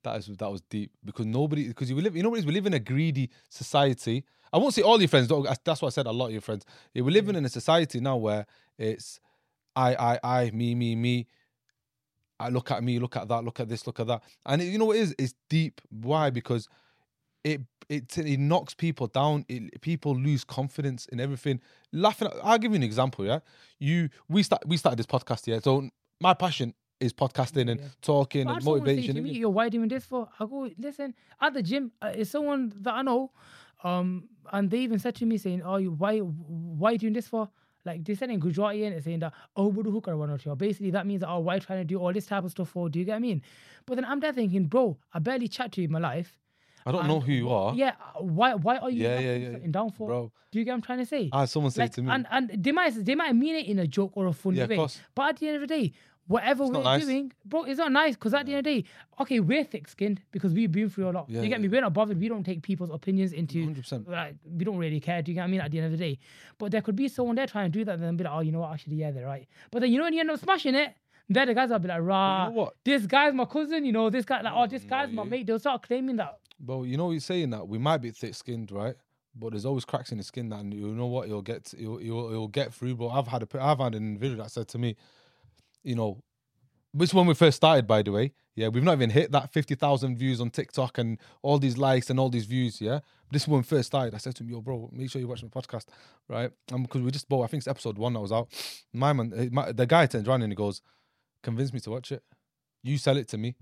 That 0.05 0.17
is 0.17 0.27
that 0.27 0.51
was 0.51 0.61
deep 0.61 0.91
because 1.03 1.25
nobody 1.25 1.67
because 1.67 1.89
you 1.89 1.99
live 1.99 2.15
you 2.15 2.23
know 2.23 2.29
what 2.29 2.37
it 2.37 2.39
is 2.39 2.45
we 2.45 2.53
live 2.53 2.67
in 2.67 2.73
a 2.73 2.79
greedy 2.79 3.29
society. 3.49 4.23
I 4.53 4.57
won't 4.57 4.73
say 4.73 4.83
all 4.83 4.99
your 4.99 5.09
friends. 5.09 5.27
That's 5.63 5.81
what 5.81 5.87
I 5.87 5.89
said. 5.89 6.05
A 6.05 6.11
lot 6.11 6.27
of 6.27 6.31
your 6.31 6.41
friends. 6.41 6.63
We're 6.93 7.09
living 7.09 7.35
mm. 7.35 7.39
in 7.39 7.45
a 7.45 7.49
society 7.49 7.99
now 7.99 8.15
where 8.15 8.45
it's 8.77 9.19
I 9.75 9.95
I 9.95 10.19
I 10.23 10.51
me 10.51 10.75
me 10.75 10.95
me. 10.95 11.27
I 12.39 12.49
look 12.49 12.69
at 12.69 12.83
me, 12.83 12.99
look 12.99 13.15
at 13.15 13.27
that, 13.29 13.43
look 13.45 13.59
at 13.61 13.69
this, 13.69 13.87
look 13.87 13.99
at 13.99 14.07
that, 14.07 14.21
and 14.45 14.61
it, 14.61 14.65
you 14.65 14.77
know 14.77 14.85
what 14.85 14.97
it 14.97 15.03
is? 15.03 15.15
It's 15.17 15.33
deep. 15.49 15.79
Why? 15.89 16.29
Because 16.29 16.67
it 17.43 17.61
it 17.89 18.17
it 18.17 18.39
knocks 18.39 18.73
people 18.73 19.07
down. 19.07 19.45
It, 19.47 19.81
people 19.81 20.15
lose 20.15 20.43
confidence 20.43 21.05
in 21.07 21.19
everything. 21.19 21.61
Laughing. 21.91 22.27
At, 22.27 22.33
I'll 22.43 22.57
give 22.57 22.71
you 22.71 22.77
an 22.77 22.83
example. 22.83 23.25
Yeah, 23.25 23.39
you 23.79 24.09
we 24.27 24.43
start 24.43 24.67
we 24.67 24.77
started 24.77 24.99
this 24.99 25.05
podcast. 25.05 25.47
Yeah, 25.47 25.59
so 25.59 25.89
my 26.19 26.33
passion 26.33 26.73
is 26.99 27.13
podcasting 27.13 27.69
and 27.71 27.79
Yeah. 27.79 27.87
talking 28.01 28.45
But 28.45 28.49
and 28.49 28.55
had 28.57 28.63
someone 28.63 28.79
say 28.81 28.85
motivation. 28.95 29.15
to 29.15 29.21
me, 29.21 29.29
innit? 29.35 29.39
"Yo, 29.39 29.49
why 29.49 29.63
you 29.65 29.69
doing 29.71 29.89
this 29.89 30.05
for?" 30.05 30.29
I 30.39 30.45
go, 30.45 30.69
"Listen, 30.77 31.13
at 31.41 31.53
the 31.53 31.61
gym, 31.63 31.91
uh, 32.01 32.11
it's 32.15 32.29
someone 32.31 32.71
that 32.81 32.93
I 32.93 33.01
know, 33.01 33.31
um, 33.83 34.29
and 34.51 34.69
they 34.69 34.79
even 34.79 34.99
said 34.99 35.15
to 35.15 35.25
me 35.25 35.37
saying, 35.37 35.61
"Oh, 35.63 35.77
you 35.77 35.91
why 35.91 36.19
why 36.19 36.91
you 36.91 36.97
doing 36.99 37.13
this 37.13 37.27
for?" 37.27 37.49
Like 37.83 38.03
they 38.03 38.15
said 38.15 38.31
in 38.31 38.39
Gujarati 38.39 38.83
and 38.85 39.03
saying 39.03 39.19
that, 39.19 39.33
"Oh, 39.55 39.71
but 39.71 39.85
who 39.85 40.01
can 40.01 40.17
one 40.17 40.29
or 40.29 40.37
two?" 40.37 40.55
Basically, 40.55 40.91
that 40.91 41.05
means, 41.05 41.23
"Oh, 41.23 41.39
why 41.39 41.59
trying 41.59 41.79
to 41.81 41.85
do 41.85 41.99
all 41.99 42.13
this 42.13 42.25
type 42.25 42.43
of 42.43 42.51
stuff 42.51 42.69
for?" 42.69 42.89
Do 42.89 42.97
you 42.99 43.05
get 43.05 43.11
what 43.11 43.17
I 43.17 43.19
mean? 43.19 43.41
But 43.85 43.95
then 43.95 44.05
I'm 44.05 44.19
there 44.19 44.33
thinking, 44.33 44.65
bro, 44.65 44.97
I 45.13 45.19
barely 45.19 45.47
chat 45.47 45.71
to 45.73 45.81
you 45.81 45.85
in 45.85 45.91
my 45.91 45.99
life. 45.99 46.39
I 46.87 46.91
don't 46.91 47.07
know 47.07 47.19
who 47.19 47.31
you 47.31 47.49
are. 47.49 47.73
Yeah, 47.75 47.93
uh, 48.15 48.23
why 48.23 48.53
why 48.55 48.77
are 48.77 48.89
you 48.91 49.03
Yeah, 49.03 49.19
yeah, 49.19 49.35
yeah. 49.35 49.51
something 49.51 49.71
down 49.71 49.91
for? 49.91 50.07
Bro, 50.07 50.31
Do 50.51 50.59
you 50.59 50.65
get 50.65 50.71
what 50.71 50.75
I'm 50.75 50.81
trying 50.83 50.99
to 50.99 51.05
say? 51.05 51.29
I 51.33 51.39
had 51.41 51.49
someone 51.49 51.71
Like, 51.75 51.91
to 51.93 52.01
me. 52.01 52.11
and 52.11 52.27
and 52.31 52.49
they 52.63 52.71
might 52.71 52.93
they 53.05 53.15
might 53.15 53.35
mean 53.35 53.55
it 53.55 53.65
in 53.67 53.79
a 53.79 53.87
joke 53.87 54.13
or 54.15 54.27
a 54.27 54.33
funny 54.33 54.57
Yeah, 54.59 54.67
way, 54.67 54.87
but 55.15 55.29
at 55.29 55.37
the 55.37 55.47
end 55.47 55.55
of 55.57 55.61
the 55.61 55.67
day, 55.67 55.93
whatever 56.27 56.63
It's 56.63 56.73
we're 56.73 56.83
nice. 56.83 57.05
doing, 57.05 57.31
bro, 57.45 57.63
it's 57.63 57.77
not 57.77 57.91
nice 57.91 58.15
because 58.15 58.33
at 58.33 58.45
the 58.45 58.53
end 58.53 58.59
of 58.59 58.63
the 58.65 58.81
day, 58.81 58.87
okay, 59.19 59.39
we're 59.39 59.63
thick 59.63 59.87
skinned 59.87 60.21
because 60.31 60.53
we've 60.53 60.71
been 60.71 60.89
through 60.89 61.09
a 61.09 61.11
lot. 61.11 61.29
Yeah, 61.29 61.41
you 61.41 61.49
get 61.49 61.59
yeah. 61.59 61.63
me? 61.63 61.67
We're 61.67 61.81
not 61.81 61.93
bothered. 61.93 62.19
We 62.19 62.27
don't 62.27 62.43
take 62.43 62.61
people's 62.61 62.89
opinions 62.91 63.33
into 63.33 63.67
100%. 63.67 64.07
like 64.07 64.35
we 64.43 64.65
don't 64.65 64.77
really 64.77 64.99
care. 64.99 65.21
Do 65.21 65.31
you 65.31 65.35
get 65.35 65.41
what 65.41 65.47
I 65.47 65.51
mean? 65.51 65.61
At 65.61 65.71
the 65.71 65.77
end 65.79 65.85
of 65.85 65.91
the 65.91 65.97
day, 65.97 66.19
but 66.57 66.71
there 66.71 66.81
could 66.81 66.95
be 66.95 67.07
someone 67.07 67.35
there 67.35 67.47
trying 67.47 67.71
to 67.71 67.77
do 67.79 67.85
that, 67.85 67.95
and 67.95 68.03
then 68.03 68.17
be 68.17 68.23
like, 68.23 68.33
oh, 68.33 68.39
you 68.41 68.51
know 68.51 68.59
what? 68.61 68.73
Actually, 68.73 68.95
yeah, 68.97 69.11
they're 69.11 69.25
right. 69.25 69.47
But 69.71 69.79
then 69.81 69.91
you 69.91 69.97
know 69.97 70.05
when 70.05 70.13
you 70.13 70.21
end 70.21 70.31
up 70.31 70.39
smashing 70.39 70.75
it, 70.75 70.95
then 71.29 71.47
the 71.47 71.53
guys 71.53 71.69
will 71.69 71.79
be 71.79 71.87
like, 71.87 72.01
rah, 72.01 72.45
you 72.45 72.49
know 72.51 72.55
what? 72.57 72.73
this 72.83 73.05
guy's 73.05 73.33
my 73.33 73.45
cousin. 73.45 73.85
You 73.85 73.91
know, 73.91 74.09
this 74.09 74.25
guy 74.25 74.41
like, 74.41 74.53
oh, 74.55 74.67
this 74.67 74.83
guy's 74.83 75.11
my 75.11 75.23
mate. 75.23 75.47
They'll 75.47 75.59
start 75.59 75.83
claiming 75.83 76.15
that. 76.17 76.39
Bro, 76.59 76.83
you 76.83 76.97
know 76.97 77.11
you're 77.11 77.19
saying 77.19 77.49
that 77.51 77.67
we 77.67 77.77
might 77.77 77.97
be 77.97 78.11
thick 78.11 78.33
skinned, 78.33 78.71
right? 78.71 78.95
But 79.37 79.51
there's 79.51 79.65
always 79.65 79.83
cracks 79.83 80.11
in 80.11 80.17
the 80.17 80.23
skin 80.23 80.47
that 80.49 80.61
and 80.61 80.73
you 80.73 80.87
know 80.87 81.07
what 81.07 81.27
you'll 81.27 81.41
get 81.41 81.73
you'll, 81.77 82.01
you'll 82.01 82.31
you'll 82.31 82.47
get 82.47 82.73
through. 82.73 82.95
Bro, 82.95 83.09
I've 83.09 83.27
had 83.27 83.43
a 83.43 83.47
I've 83.61 83.79
had 83.79 83.93
an 83.93 84.03
individual 84.07 84.43
that 84.43 84.49
said 84.51 84.67
to 84.69 84.77
me, 84.77 84.95
you 85.85 85.95
know, 85.95 86.21
is 86.99 87.13
when 87.13 87.25
we 87.27 87.33
first 87.33 87.57
started, 87.57 87.87
by 87.87 88.01
the 88.01 88.11
way. 88.11 88.33
Yeah, 88.55 88.69
we've 88.69 88.83
not 88.83 88.93
even 88.93 89.09
hit 89.09 89.31
that 89.33 89.51
fifty 89.51 89.75
thousand 89.75 90.17
views 90.17 90.39
on 90.39 90.49
TikTok 90.49 90.97
and 90.97 91.19
all 91.41 91.59
these 91.59 91.77
likes 91.77 92.09
and 92.09 92.19
all 92.19 92.29
these 92.29 92.45
views. 92.45 92.79
Yeah, 92.79 92.99
this 93.31 93.43
is 93.43 93.47
when 93.47 93.63
first 93.63 93.87
started. 93.87 94.15
I 94.15 94.17
said 94.17 94.35
to 94.35 94.43
him, 94.43 94.49
"Yo, 94.49 94.61
bro, 94.61 94.89
make 94.93 95.09
sure 95.09 95.19
you 95.19 95.27
watch 95.27 95.43
my 95.43 95.49
podcast, 95.49 95.85
right?" 96.29 96.51
Um, 96.71 96.83
because 96.83 97.01
we 97.01 97.11
just 97.11 97.27
bought. 97.27 97.43
I 97.43 97.47
think 97.47 97.61
it's 97.61 97.67
episode 97.67 97.97
one 97.97 98.13
that 98.13 98.21
was 98.21 98.31
out. 98.31 98.47
My 98.93 99.11
man, 99.11 99.33
eh, 99.35 99.49
my, 99.51 99.71
the 99.71 99.85
guy 99.85 100.05
turns 100.05 100.27
around 100.27 100.41
and 100.43 100.51
he 100.51 100.55
goes, 100.55 100.81
"Convince 101.43 101.73
me 101.73 101.81
to 101.81 101.91
watch 101.91 102.11
it. 102.13 102.23
You 102.81 102.97
sell 102.97 103.17
it 103.17 103.27
to 103.29 103.37
me." 103.37 103.55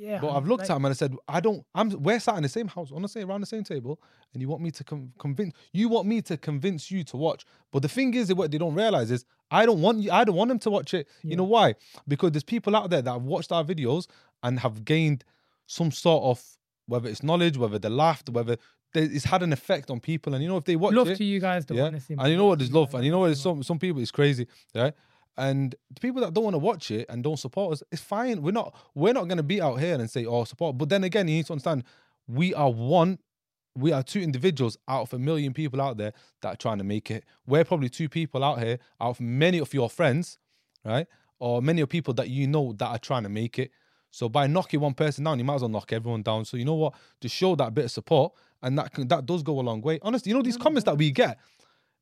Yeah, 0.00 0.18
But 0.18 0.30
I've 0.30 0.46
looked 0.46 0.62
like, 0.62 0.70
at 0.70 0.76
him 0.76 0.84
and 0.86 0.92
I 0.92 0.94
said, 0.94 1.14
I 1.28 1.40
don't. 1.40 1.62
I'm. 1.74 1.90
We're 1.90 2.18
sat 2.18 2.36
in 2.38 2.42
the 2.42 2.48
same 2.48 2.68
house, 2.68 2.90
on 2.90 3.02
the 3.02 3.08
same 3.08 3.28
around 3.28 3.42
the 3.42 3.46
same 3.46 3.64
table, 3.64 4.00
and 4.32 4.40
you 4.40 4.48
want 4.48 4.62
me 4.62 4.70
to 4.70 4.82
com- 4.82 5.12
convince. 5.18 5.52
You 5.74 5.90
want 5.90 6.08
me 6.08 6.22
to 6.22 6.38
convince 6.38 6.90
you 6.90 7.04
to 7.04 7.18
watch. 7.18 7.44
But 7.70 7.82
the 7.82 7.88
thing 7.88 8.14
is, 8.14 8.32
what 8.32 8.50
they 8.50 8.56
don't 8.56 8.74
realize 8.74 9.10
is, 9.10 9.26
I 9.50 9.66
don't 9.66 9.82
want 9.82 9.98
you. 9.98 10.10
I 10.10 10.24
don't 10.24 10.36
want 10.36 10.48
them 10.48 10.58
to 10.60 10.70
watch 10.70 10.94
it. 10.94 11.06
You 11.22 11.36
know 11.36 11.44
why? 11.44 11.74
Because 12.08 12.30
there's 12.32 12.44
people 12.44 12.74
out 12.74 12.88
there 12.88 13.02
that 13.02 13.12
have 13.12 13.24
watched 13.24 13.52
our 13.52 13.62
videos 13.62 14.06
and 14.42 14.58
have 14.60 14.86
gained 14.86 15.22
some 15.66 15.90
sort 15.90 16.24
of 16.24 16.42
whether 16.86 17.06
it's 17.06 17.22
knowledge, 17.22 17.58
whether 17.58 17.78
they 17.78 17.90
laughed, 17.90 18.30
whether 18.30 18.56
they, 18.94 19.02
it's 19.02 19.24
had 19.24 19.42
an 19.42 19.52
effect 19.52 19.90
on 19.90 20.00
people. 20.00 20.32
And 20.32 20.42
you 20.42 20.48
know, 20.48 20.56
if 20.56 20.64
they 20.64 20.76
watch 20.76 20.94
love 20.94 21.08
it, 21.08 21.16
to 21.16 21.24
you 21.24 21.40
guys, 21.40 21.66
yeah. 21.68 21.90
And 22.08 22.28
you 22.30 22.38
know 22.38 22.46
what? 22.46 22.58
There's 22.58 22.72
love, 22.72 22.94
and 22.94 23.04
you 23.04 23.10
know 23.10 23.18
what? 23.18 23.26
There's 23.26 23.42
some 23.42 23.62
some 23.62 23.78
people 23.78 24.00
it's 24.00 24.10
crazy, 24.10 24.46
right? 24.74 24.94
And 25.36 25.74
the 25.92 26.00
people 26.00 26.20
that 26.22 26.34
don't 26.34 26.44
want 26.44 26.54
to 26.54 26.58
watch 26.58 26.90
it 26.90 27.06
and 27.08 27.24
don't 27.24 27.38
support 27.38 27.72
us, 27.72 27.82
it's 27.90 28.02
fine. 28.02 28.42
We're 28.42 28.52
not 28.52 28.74
we're 28.94 29.12
not 29.12 29.28
gonna 29.28 29.42
be 29.42 29.60
out 29.60 29.76
here 29.76 29.94
and 29.94 30.10
say, 30.10 30.26
oh, 30.26 30.44
support. 30.44 30.76
But 30.76 30.88
then 30.88 31.04
again, 31.04 31.28
you 31.28 31.36
need 31.36 31.46
to 31.46 31.52
understand, 31.52 31.84
we 32.26 32.54
are 32.54 32.70
one, 32.70 33.18
we 33.74 33.92
are 33.92 34.02
two 34.02 34.20
individuals 34.20 34.76
out 34.88 35.02
of 35.02 35.14
a 35.14 35.18
million 35.18 35.54
people 35.54 35.80
out 35.80 35.96
there 35.96 36.12
that 36.42 36.48
are 36.48 36.56
trying 36.56 36.78
to 36.78 36.84
make 36.84 37.10
it. 37.10 37.24
We're 37.46 37.64
probably 37.64 37.88
two 37.88 38.08
people 38.08 38.44
out 38.44 38.58
here 38.58 38.78
out 39.00 39.10
of 39.10 39.20
many 39.20 39.58
of 39.58 39.72
your 39.72 39.88
friends, 39.88 40.38
right? 40.84 41.06
Or 41.38 41.62
many 41.62 41.80
of 41.80 41.88
people 41.88 42.12
that 42.14 42.28
you 42.28 42.46
know 42.46 42.74
that 42.74 42.86
are 42.86 42.98
trying 42.98 43.22
to 43.22 43.28
make 43.28 43.58
it. 43.58 43.70
So 44.10 44.28
by 44.28 44.46
knocking 44.46 44.80
one 44.80 44.94
person 44.94 45.24
down, 45.24 45.38
you 45.38 45.44
might 45.44 45.54
as 45.54 45.60
well 45.62 45.68
knock 45.70 45.92
everyone 45.92 46.22
down. 46.22 46.44
So 46.44 46.56
you 46.56 46.64
know 46.64 46.74
what? 46.74 46.94
To 47.20 47.28
show 47.28 47.54
that 47.56 47.74
bit 47.74 47.86
of 47.86 47.90
support, 47.90 48.32
and 48.62 48.76
that 48.78 48.92
can, 48.92 49.08
that 49.08 49.24
does 49.24 49.42
go 49.42 49.58
a 49.58 49.62
long 49.62 49.80
way. 49.80 49.98
Honestly, 50.02 50.30
you 50.30 50.36
know 50.36 50.42
these 50.42 50.56
comments 50.56 50.84
that 50.84 50.98
we 50.98 51.10
get 51.10 51.38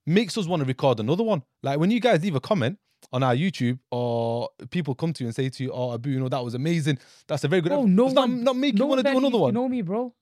makes 0.06 0.38
us 0.38 0.46
want 0.46 0.60
to 0.60 0.66
record 0.66 0.98
another 1.00 1.22
one. 1.22 1.42
Like 1.62 1.78
when 1.78 1.90
you 1.90 2.00
guys 2.00 2.22
leave 2.22 2.34
a 2.34 2.40
comment 2.40 2.78
on 3.12 3.22
our 3.22 3.34
YouTube, 3.34 3.78
or 3.90 4.50
people 4.70 4.94
come 4.94 5.12
to 5.14 5.24
you 5.24 5.28
and 5.28 5.34
say 5.34 5.48
to 5.48 5.62
you, 5.64 5.72
"Oh, 5.72 5.94
Abu, 5.94 6.10
you 6.10 6.20
know 6.20 6.28
that 6.28 6.44
was 6.44 6.54
amazing. 6.54 6.98
That's 7.26 7.44
a 7.44 7.48
very 7.48 7.62
good." 7.62 7.72
Episode." 7.72 7.88
no 7.90 8.04
Does 8.06 8.14
one- 8.14 8.44
not 8.44 8.56
make 8.56 8.74
no 8.74 8.84
you 8.84 8.88
want 8.88 8.98
to 9.04 9.10
do 9.10 9.18
another 9.18 9.38
one? 9.38 9.54
know 9.54 9.68
me, 9.68 9.82
bro. 9.82 10.14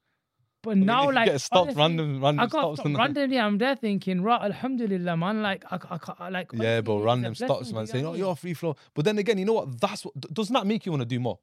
But 0.63 0.79
mean, 0.79 0.87
now, 0.87 1.13
like, 1.13 1.27
get 1.27 1.41
stopped 1.41 1.63
honestly, 1.63 1.81
random- 1.81 2.21
random 2.23 2.41
I 2.41 2.47
got 2.47 2.51
stops 2.77 2.81
stopped 2.81 2.99
randomly. 2.99 3.39
I'm 3.39 3.59
there 3.59 3.77
thinking, 3.77 4.21
right, 4.23 4.43
Alhamdulillah, 4.43 5.17
man. 5.17 5.41
Like, 5.41 5.65
I, 5.71 5.79
I, 5.91 5.99
I 6.19 6.29
like, 6.31 6.51
Yeah, 6.53 6.81
bro, 6.81 7.01
random 7.01 7.35
stops, 7.37 7.73
man, 7.73 7.83
you 7.83 7.87
saying, 7.87 8.07
"Oh, 8.07 8.15
you're 8.15 8.35
free 8.35 8.55
flow." 8.55 8.75
But 8.95 9.05
then 9.05 9.17
again, 9.19 9.39
you 9.39 9.45
know 9.45 9.53
what? 9.53 9.81
That's 9.81 10.05
what 10.05 10.15
doesn't 10.33 10.53
that 10.55 10.67
make 10.67 10.85
you 10.85 10.93
want 10.93 11.03
to 11.03 11.07
do 11.07 11.21
more? 11.21 11.39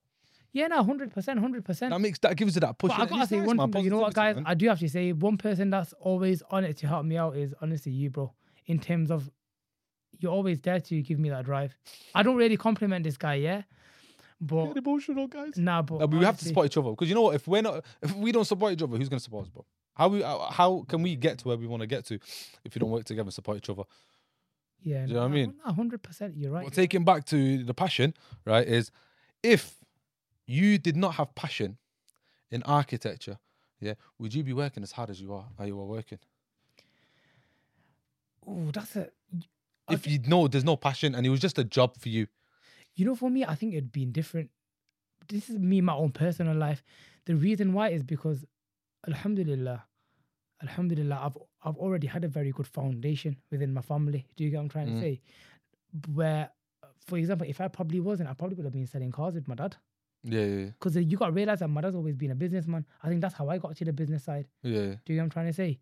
Yeah, 0.51 0.67
no, 0.67 0.83
hundred 0.83 1.11
percent, 1.11 1.39
hundred 1.39 1.65
percent. 1.65 1.91
That 1.91 1.99
makes 1.99 2.19
that 2.19 2.35
gives 2.35 2.55
you 2.55 2.59
that 2.61 2.77
push. 2.77 2.91
But 2.91 2.99
I 2.99 3.05
gotta 3.05 3.27
say 3.27 3.41
one 3.41 3.71
thing, 3.71 3.83
you 3.85 3.89
know 3.89 3.99
what, 3.99 4.13
guys? 4.13 4.35
man. 4.35 4.45
I 4.45 4.53
do 4.53 4.67
have 4.67 4.79
to 4.79 4.89
say 4.89 5.11
one 5.11 5.37
person 5.37 5.69
that's 5.71 5.93
always 5.93 6.43
on 6.51 6.63
it 6.63 6.77
to 6.77 6.87
help 6.87 7.05
me 7.05 7.17
out 7.17 7.35
is 7.35 7.55
honestly 7.61 7.91
you, 7.91 8.09
bro. 8.11 8.33
In 8.67 8.77
terms 8.79 9.09
of 9.09 9.29
you're 10.19 10.31
always 10.31 10.59
there 10.61 10.79
to 10.79 11.01
give 11.01 11.19
me 11.19 11.29
that 11.29 11.45
drive. 11.45 11.75
I 12.15 12.23
don't 12.23 12.35
really 12.35 12.57
compliment 12.57 13.03
this 13.03 13.17
guy, 13.17 13.35
yeah, 13.35 13.63
but 14.41 14.67
Get 14.73 14.77
emotional, 14.77 15.27
guys. 15.27 15.57
nah, 15.57 15.81
but 15.81 15.99
No, 15.99 16.07
but 16.07 16.17
we 16.19 16.25
have 16.25 16.35
to 16.37 16.45
honestly, 16.45 16.47
support 16.49 16.65
each 16.67 16.77
other 16.77 16.89
because 16.91 17.09
you 17.09 17.15
know 17.15 17.21
what? 17.23 17.35
If 17.35 17.47
we're 17.47 17.61
not, 17.61 17.83
if 18.01 18.15
we 18.15 18.31
don't 18.31 18.45
support 18.45 18.73
each 18.73 18.81
other, 18.83 18.97
who's 18.97 19.09
gonna 19.09 19.19
support 19.19 19.45
us, 19.45 19.49
bro? 19.49 19.65
How 19.95 20.07
we, 20.09 20.21
how- 20.21 20.49
how 20.51 20.85
can 20.87 21.01
we 21.03 21.15
get 21.15 21.37
to 21.39 21.47
where 21.49 21.57
we 21.57 21.67
want 21.67 21.81
to 21.81 21.87
get 21.87 22.05
to 22.05 22.15
if 22.63 22.73
we 22.75 22.79
don't 22.79 22.89
work 22.89 23.05
together 23.05 23.27
and 23.27 23.33
support 23.33 23.57
each 23.57 23.69
other? 23.69 23.83
Yeah, 24.81 25.03
Do 25.05 25.09
you 25.09 25.13
know 25.15 25.21
what 25.21 25.31
I 25.31 25.33
mean? 25.33 25.53
hundred 25.63 26.01
percent. 26.03 26.35
You're 26.35 26.51
right. 26.51 26.65
But 26.65 26.73
taking 26.73 27.05
back 27.05 27.25
to 27.27 27.63
the 27.63 27.73
passion, 27.73 28.13
right? 28.45 28.67
Is 28.67 28.91
if 29.41 29.75
you 30.45 30.77
did 30.77 30.97
not 30.97 31.13
have 31.15 31.33
passion 31.35 31.77
in 32.51 32.63
architecture, 32.63 33.37
yeah, 33.79 33.93
would 34.19 34.33
you 34.33 34.43
be 34.43 34.51
working 34.51 34.83
as 34.83 34.91
hard 34.91 35.09
as 35.09 35.21
you 35.21 35.33
are? 35.33 35.45
How 35.57 35.63
you 35.63 35.79
are 35.79 35.85
working? 35.85 36.19
Oh, 38.45 38.71
that's 38.73 38.95
a. 38.97 39.09
If 39.89 40.07
you 40.07 40.19
know 40.19 40.47
there's 40.47 40.63
no 40.63 40.75
passion 40.77 41.13
and 41.15 41.25
it 41.25 41.29
was 41.29 41.39
just 41.41 41.57
a 41.59 41.63
job 41.63 41.97
for 41.99 42.09
you, 42.09 42.27
You 42.95 43.05
know, 43.05 43.15
for 43.15 43.29
me, 43.29 43.43
I 43.43 43.55
think 43.55 43.73
it'd 43.73 43.91
been 43.91 44.11
different. 44.11 44.49
This 45.27 45.49
is 45.49 45.57
me, 45.57 45.81
my 45.81 45.93
own 45.93 46.11
personal 46.11 46.55
life. 46.55 46.83
The 47.25 47.35
reason 47.35 47.73
why 47.73 47.89
is 47.89 48.03
because, 48.03 48.45
Alhamdulillah, 49.07 49.83
Alhamdulillah, 50.61 51.19
I've 51.25 51.37
I've 51.65 51.77
already 51.77 52.07
had 52.07 52.23
a 52.23 52.27
very 52.27 52.51
good 52.51 52.67
foundation 52.67 53.37
within 53.51 53.73
my 53.73 53.81
family. 53.81 54.25
Do 54.35 54.43
you 54.43 54.49
get 54.49 54.57
what 54.57 54.63
I'm 54.63 54.69
trying 54.69 54.87
Mm. 54.89 54.93
to 54.95 54.99
say? 54.99 55.21
Where, 56.13 56.49
for 57.07 57.17
example, 57.17 57.47
if 57.49 57.59
I 57.61 57.67
probably 57.67 57.99
wasn't, 57.99 58.29
I 58.29 58.33
probably 58.33 58.55
would 58.55 58.65
have 58.65 58.73
been 58.73 58.87
selling 58.87 59.11
cars 59.11 59.33
with 59.35 59.47
my 59.47 59.55
dad. 59.55 59.75
yeah, 60.23 60.45
yeah, 60.45 60.65
Because 60.71 60.95
you 60.95 61.17
got 61.17 61.27
to 61.27 61.31
realize 61.33 61.59
that 61.59 61.67
my 61.67 61.81
dad's 61.81 61.95
always 61.95 62.15
been 62.15 62.31
a 62.31 62.35
businessman. 62.35 62.85
I 63.03 63.09
think 63.09 63.21
that's 63.21 63.33
how 63.33 63.49
I 63.49 63.57
got 63.57 63.75
to 63.75 63.85
the 63.85 63.93
business 63.93 64.23
side. 64.23 64.47
yeah, 64.63 64.71
yeah. 64.71 64.95
Do 65.05 65.13
you 65.13 65.15
get 65.15 65.17
what 65.17 65.23
I'm 65.25 65.29
trying 65.31 65.47
to 65.47 65.53
say? 65.53 65.79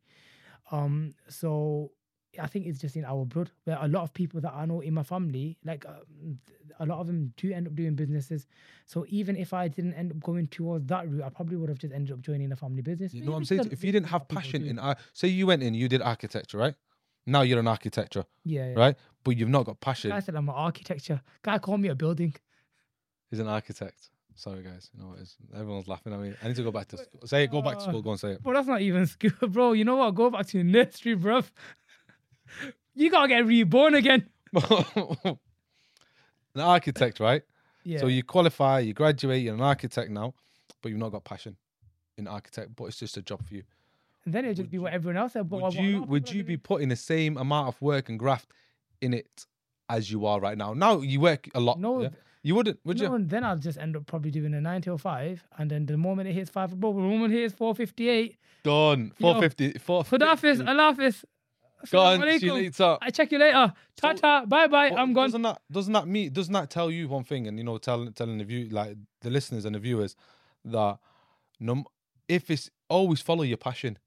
Um, 0.71 1.13
so 1.27 1.91
I 2.39 2.47
think 2.47 2.65
it's 2.65 2.79
just 2.79 2.95
in 2.95 3.05
our 3.05 3.25
blood. 3.25 3.51
Where 3.65 3.77
a 3.81 3.87
lot 3.87 4.03
of 4.03 4.13
people 4.13 4.39
that 4.41 4.53
I 4.53 4.65
know 4.65 4.81
in 4.81 4.93
my 4.93 5.03
family, 5.03 5.57
like 5.65 5.85
um, 5.85 6.39
a 6.79 6.85
lot 6.85 6.99
of 6.99 7.07
them 7.07 7.33
do 7.37 7.51
end 7.51 7.67
up 7.67 7.75
doing 7.75 7.95
businesses. 7.95 8.47
So 8.85 9.05
even 9.09 9.35
if 9.35 9.53
I 9.53 9.67
didn't 9.67 9.93
end 9.95 10.11
up 10.11 10.19
going 10.21 10.47
towards 10.47 10.87
that 10.87 11.09
route, 11.09 11.23
I 11.23 11.29
probably 11.29 11.57
would 11.57 11.69
have 11.69 11.79
just 11.79 11.93
ended 11.93 12.13
up 12.13 12.21
joining 12.21 12.51
a 12.51 12.55
family 12.55 12.81
business. 12.81 13.13
You 13.13 13.23
know 13.25 13.31
what 13.31 13.37
I'm 13.37 13.45
saying? 13.45 13.69
If 13.71 13.83
you 13.83 13.91
didn't 13.91 14.07
have 14.07 14.27
passion 14.27 14.65
in, 14.65 14.79
ar- 14.79 14.97
say 15.13 15.27
you 15.27 15.47
went 15.47 15.63
in, 15.63 15.73
you 15.73 15.87
did 15.89 16.01
architecture, 16.01 16.57
right? 16.57 16.75
Now 17.27 17.41
you're 17.41 17.59
an 17.59 17.67
architecture, 17.67 18.25
yeah, 18.45 18.69
yeah. 18.69 18.79
right? 18.79 18.95
But 19.23 19.37
you've 19.37 19.49
not 19.49 19.65
got 19.65 19.79
passion. 19.79 20.11
I 20.11 20.21
said 20.21 20.35
I'm 20.35 20.49
an 20.49 20.55
architecture. 20.55 21.21
Guy 21.43 21.59
called 21.59 21.79
me 21.81 21.89
a 21.89 21.95
building. 21.95 22.33
He's 23.29 23.39
an 23.39 23.47
architect. 23.47 24.09
Sorry, 24.35 24.63
guys. 24.63 24.89
You 24.93 25.03
know 25.03 25.09
what 25.09 25.19
it 25.19 25.23
is? 25.23 25.35
Everyone's 25.55 25.87
laughing 25.87 26.13
at 26.13 26.19
me. 26.19 26.33
I 26.41 26.47
need 26.47 26.55
to 26.55 26.63
go 26.63 26.71
back 26.71 26.87
to 26.89 26.97
school. 26.97 27.21
Say 27.25 27.43
it. 27.43 27.51
Go 27.51 27.61
back 27.61 27.77
to 27.77 27.85
Uh, 27.85 27.87
school. 27.89 28.01
Go 28.01 28.11
and 28.11 28.19
say 28.19 28.31
it. 28.31 28.43
But 28.43 28.53
that's 28.53 28.67
not 28.67 28.81
even 28.81 29.05
school, 29.05 29.31
bro. 29.49 29.73
You 29.73 29.85
know 29.85 29.97
what? 29.97 30.15
Go 30.15 30.29
back 30.29 30.47
to 30.47 30.57
your 30.57 30.65
nursery, 30.65 31.15
bruv. 31.15 31.51
You 32.95 33.09
gotta 33.09 33.27
get 33.27 33.45
reborn 33.45 33.95
again. 33.95 34.27
an 34.53 35.37
architect, 36.57 37.19
right? 37.19 37.43
Yeah. 37.83 37.99
So 37.99 38.07
you 38.07 38.23
qualify, 38.23 38.79
you 38.79 38.93
graduate, 38.93 39.43
you're 39.43 39.55
an 39.55 39.61
architect 39.61 40.11
now, 40.11 40.33
but 40.81 40.89
you've 40.89 40.99
not 40.99 41.11
got 41.11 41.23
passion 41.23 41.55
in 42.17 42.27
architect. 42.27 42.75
But 42.75 42.85
it's 42.85 42.97
just 42.97 43.17
a 43.17 43.21
job 43.21 43.45
for 43.45 43.53
you. 43.55 43.63
and 44.25 44.33
then 44.33 44.45
it'll 44.45 44.53
just 44.53 44.63
would 44.63 44.71
be 44.71 44.77
what 44.77 44.93
everyone 44.93 45.17
else 45.17 45.33
said. 45.33 45.49
But 45.49 45.61
would 45.61 45.73
you 45.73 46.03
would 46.03 46.31
you 46.31 46.43
be 46.43 46.57
putting 46.57 46.89
the 46.89 46.95
same 46.95 47.37
amount 47.37 47.69
of 47.69 47.81
work 47.81 48.09
and 48.09 48.19
graft 48.19 48.51
in 49.01 49.13
it 49.13 49.45
as 49.89 50.11
you 50.11 50.25
are 50.25 50.39
right 50.39 50.57
now? 50.57 50.73
Now 50.73 51.01
you 51.01 51.19
work 51.19 51.49
a 51.55 51.59
lot. 51.59 51.79
No, 51.79 52.03
yeah? 52.03 52.09
you 52.43 52.55
wouldn't, 52.55 52.79
would 52.85 52.97
no, 52.99 53.03
you? 53.03 53.15
and 53.15 53.29
then 53.29 53.43
I'll 53.43 53.57
just 53.57 53.77
end 53.77 53.95
up 53.95 54.05
probably 54.05 54.31
doing 54.31 54.53
a 54.53 54.61
nine 54.61 54.81
till 54.81 54.97
five, 54.97 55.43
and 55.57 55.71
then 55.71 55.85
the 55.85 55.97
moment 55.97 56.29
it 56.29 56.33
hits 56.33 56.49
five, 56.49 56.77
bro, 56.79 56.93
the 56.93 56.99
moment 56.99 57.33
it 57.33 57.41
hits 57.41 57.53
four 57.53 57.73
fifty 57.73 58.09
eight. 58.09 58.37
Done. 58.63 59.11
Four 59.19 59.39
fifty. 59.39 59.73
Four. 59.73 60.03
Khudafis, 60.03 60.61
Alafis. 60.61 61.23
Go 61.89 61.99
on. 61.99 62.21
See 62.39 62.45
you 62.45 62.53
later. 62.53 62.97
I 63.01 63.09
check 63.09 63.31
you 63.31 63.39
later. 63.39 63.73
Ta 63.95 64.13
ta. 64.13 64.45
Bye 64.45 64.67
bye. 64.67 64.89
I'm 64.89 65.13
gone. 65.13 65.27
Doesn't 65.27 65.41
that 65.41 65.61
doesn't 65.71 65.93
that 65.93 66.07
me 66.07 66.29
doesn't 66.29 66.53
that 66.53 66.69
tell 66.69 66.91
you 66.91 67.07
one 67.07 67.23
thing? 67.23 67.47
And 67.47 67.57
you 67.57 67.63
know, 67.63 67.77
telling 67.77 68.11
telling 68.13 68.37
the 68.37 68.43
view 68.43 68.69
like 68.69 68.97
the 69.21 69.29
listeners 69.29 69.65
and 69.65 69.75
the 69.75 69.79
viewers 69.79 70.15
that 70.65 70.97
no, 71.59 71.83
if 72.27 72.49
it's 72.51 72.69
always 72.89 73.21
follow 73.21 73.43
your 73.43 73.57
passion. 73.57 73.97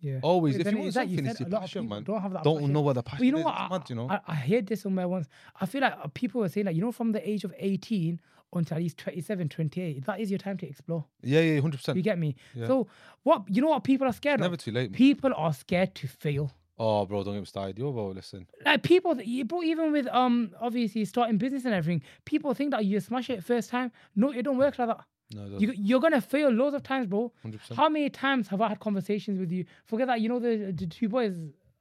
Yeah. 0.00 0.18
Always, 0.22 0.56
if 0.56 0.66
you 0.68 0.76
want 0.78 0.88
it's 0.88 0.96
like 0.96 1.08
you 1.10 1.16
something, 1.18 1.30
it's 1.30 1.38
your 1.40 1.48
a 1.48 1.52
lot 1.52 1.56
of 1.58 1.62
passion, 1.62 1.88
man. 1.88 2.02
Don't 2.02 2.20
have 2.20 2.32
that. 2.32 2.42
Don't 2.42 2.56
passion. 2.56 2.72
know 2.72 2.80
what 2.80 2.94
the 2.94 3.02
passion 3.04 3.18
But 3.20 3.24
you 3.26 3.32
know 3.32 3.38
is. 3.38 3.44
what? 3.44 3.54
I, 3.54 3.68
mad, 3.68 3.82
you 3.88 3.94
know. 3.94 4.08
I, 4.10 4.18
I 4.26 4.34
heard 4.34 4.66
this 4.66 4.80
somewhere 4.82 5.06
once. 5.06 5.28
I 5.60 5.66
feel 5.66 5.80
like 5.80 5.92
uh, 6.02 6.08
people 6.12 6.40
were 6.40 6.48
saying 6.48 6.66
like, 6.66 6.74
you 6.74 6.82
know, 6.82 6.90
from 6.90 7.12
the 7.12 7.28
age 7.28 7.44
of 7.44 7.54
18 7.56 8.20
until 8.52 8.76
at 8.78 8.82
least 8.82 8.98
27, 8.98 9.48
28, 9.48 10.04
that 10.04 10.18
is 10.18 10.28
your 10.28 10.38
time 10.38 10.56
to 10.58 10.66
explore. 10.68 11.04
yeah, 11.22 11.38
yeah, 11.40 11.60
100%. 11.60 11.94
You 11.94 12.02
get 12.02 12.18
me? 12.18 12.34
Yeah. 12.52 12.66
So 12.66 12.88
what 13.22 13.44
you 13.48 13.62
know 13.62 13.68
what 13.68 13.84
people 13.84 14.08
are 14.08 14.12
scared 14.12 14.40
Never 14.40 14.54
of? 14.54 14.58
too 14.60 14.72
late. 14.72 14.90
man. 14.90 14.98
People 14.98 15.32
are 15.36 15.52
scared 15.54 15.94
to 15.94 16.08
fail. 16.08 16.50
Oh, 16.84 17.06
bro, 17.06 17.22
don't 17.22 17.34
get 17.34 17.40
me 17.40 17.46
started. 17.46 17.78
Yo, 17.78 17.92
bro, 17.92 18.08
listen. 18.08 18.44
Like 18.64 18.82
people, 18.82 19.14
that 19.14 19.28
you 19.28 19.44
bro, 19.44 19.62
even 19.62 19.92
with 19.92 20.08
um 20.08 20.50
obviously 20.60 21.04
starting 21.04 21.38
business 21.38 21.64
and 21.64 21.72
everything, 21.72 22.02
people 22.24 22.54
think 22.54 22.72
that 22.72 22.84
you 22.84 22.98
smash 22.98 23.30
it 23.30 23.44
first 23.44 23.70
time. 23.70 23.92
No, 24.16 24.32
it 24.32 24.42
don't 24.42 24.58
work 24.58 24.80
like 24.80 24.88
that. 24.88 25.04
No. 25.32 25.58
You, 25.58 25.72
you're 25.76 26.00
gonna 26.00 26.20
fail 26.20 26.48
loads 26.50 26.74
of 26.74 26.82
times, 26.82 27.06
bro. 27.06 27.32
100%. 27.46 27.76
How 27.76 27.88
many 27.88 28.10
times 28.10 28.48
have 28.48 28.60
I 28.60 28.68
had 28.68 28.80
conversations 28.80 29.38
with 29.38 29.52
you? 29.52 29.64
Forget 29.86 30.08
that, 30.08 30.20
you 30.20 30.28
know 30.28 30.40
the, 30.40 30.72
the 30.76 30.86
two 30.86 31.08
boys 31.08 31.34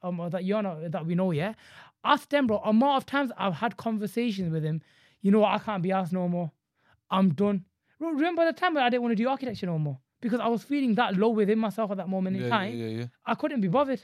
um 0.03 0.21
that 0.31 0.43
you 0.43 0.61
know 0.61 0.87
that 0.87 1.03
we 1.03 1.15
know, 1.15 1.31
yeah. 1.31 1.55
Ask 2.03 2.29
them, 2.29 2.45
bro. 2.45 2.59
Amount 2.59 2.97
of 2.97 3.05
times 3.07 3.31
I've 3.39 3.55
had 3.55 3.77
conversations 3.77 4.51
with 4.51 4.63
him. 4.63 4.83
You 5.23 5.31
know 5.31 5.39
what? 5.39 5.53
I 5.53 5.57
can't 5.57 5.81
be 5.81 5.91
asked 5.91 6.13
no 6.13 6.27
more. 6.27 6.51
I'm 7.09 7.33
done. 7.33 7.65
Bro, 7.99 8.11
remember 8.11 8.45
the 8.45 8.53
time 8.53 8.75
when 8.75 8.83
I 8.83 8.89
didn't 8.89 9.01
want 9.01 9.13
to 9.13 9.23
do 9.23 9.27
architecture 9.27 9.65
no 9.65 9.79
more 9.79 9.97
because 10.21 10.39
I 10.39 10.47
was 10.47 10.63
feeling 10.63 10.93
that 10.95 11.17
low 11.17 11.29
within 11.29 11.57
myself 11.57 11.89
at 11.89 11.97
that 11.97 12.07
moment 12.07 12.35
yeah, 12.35 12.41
in 12.43 12.47
yeah, 12.47 12.55
time. 12.55 12.75
yeah, 12.75 12.87
yeah. 12.99 13.05
I 13.25 13.33
couldn't 13.33 13.61
be 13.61 13.67
bothered. 13.67 14.03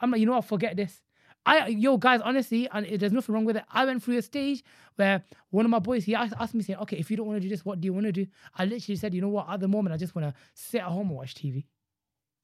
I'm 0.00 0.10
like, 0.10 0.20
you 0.20 0.26
know 0.26 0.32
what? 0.32 0.44
Forget 0.44 0.76
this. 0.76 1.00
I, 1.46 1.68
yo, 1.68 1.96
guys, 1.96 2.20
honestly, 2.22 2.68
and 2.72 2.84
it- 2.86 2.98
there's 3.00 3.12
nothing 3.12 3.34
wrong 3.34 3.44
with 3.44 3.56
it. 3.56 3.64
I 3.70 3.84
went 3.84 4.02
through 4.02 4.18
a 4.18 4.22
stage 4.22 4.62
where 4.96 5.22
one 5.50 5.64
of 5.64 5.70
my 5.70 5.78
boys 5.78 6.04
he 6.04 6.14
asked, 6.14 6.34
asked 6.38 6.54
me 6.54 6.62
saying, 6.62 6.78
"Okay, 6.80 6.96
if 6.98 7.10
you 7.10 7.16
don't 7.16 7.26
want 7.26 7.36
to 7.38 7.40
do 7.40 7.48
this, 7.48 7.64
what 7.64 7.80
do 7.80 7.86
you 7.86 7.92
want 7.94 8.06
to 8.06 8.12
do?" 8.12 8.26
I 8.56 8.64
literally 8.66 8.96
said, 8.96 9.14
"You 9.14 9.20
know 9.22 9.28
what? 9.28 9.48
At 9.48 9.60
the 9.60 9.68
moment, 9.68 9.94
I 9.94 9.96
just 9.98 10.14
want 10.14 10.28
to 10.28 10.34
sit 10.54 10.78
at 10.80 10.88
home 10.88 11.08
and 11.08 11.16
watch 11.16 11.34
TV." 11.34 11.64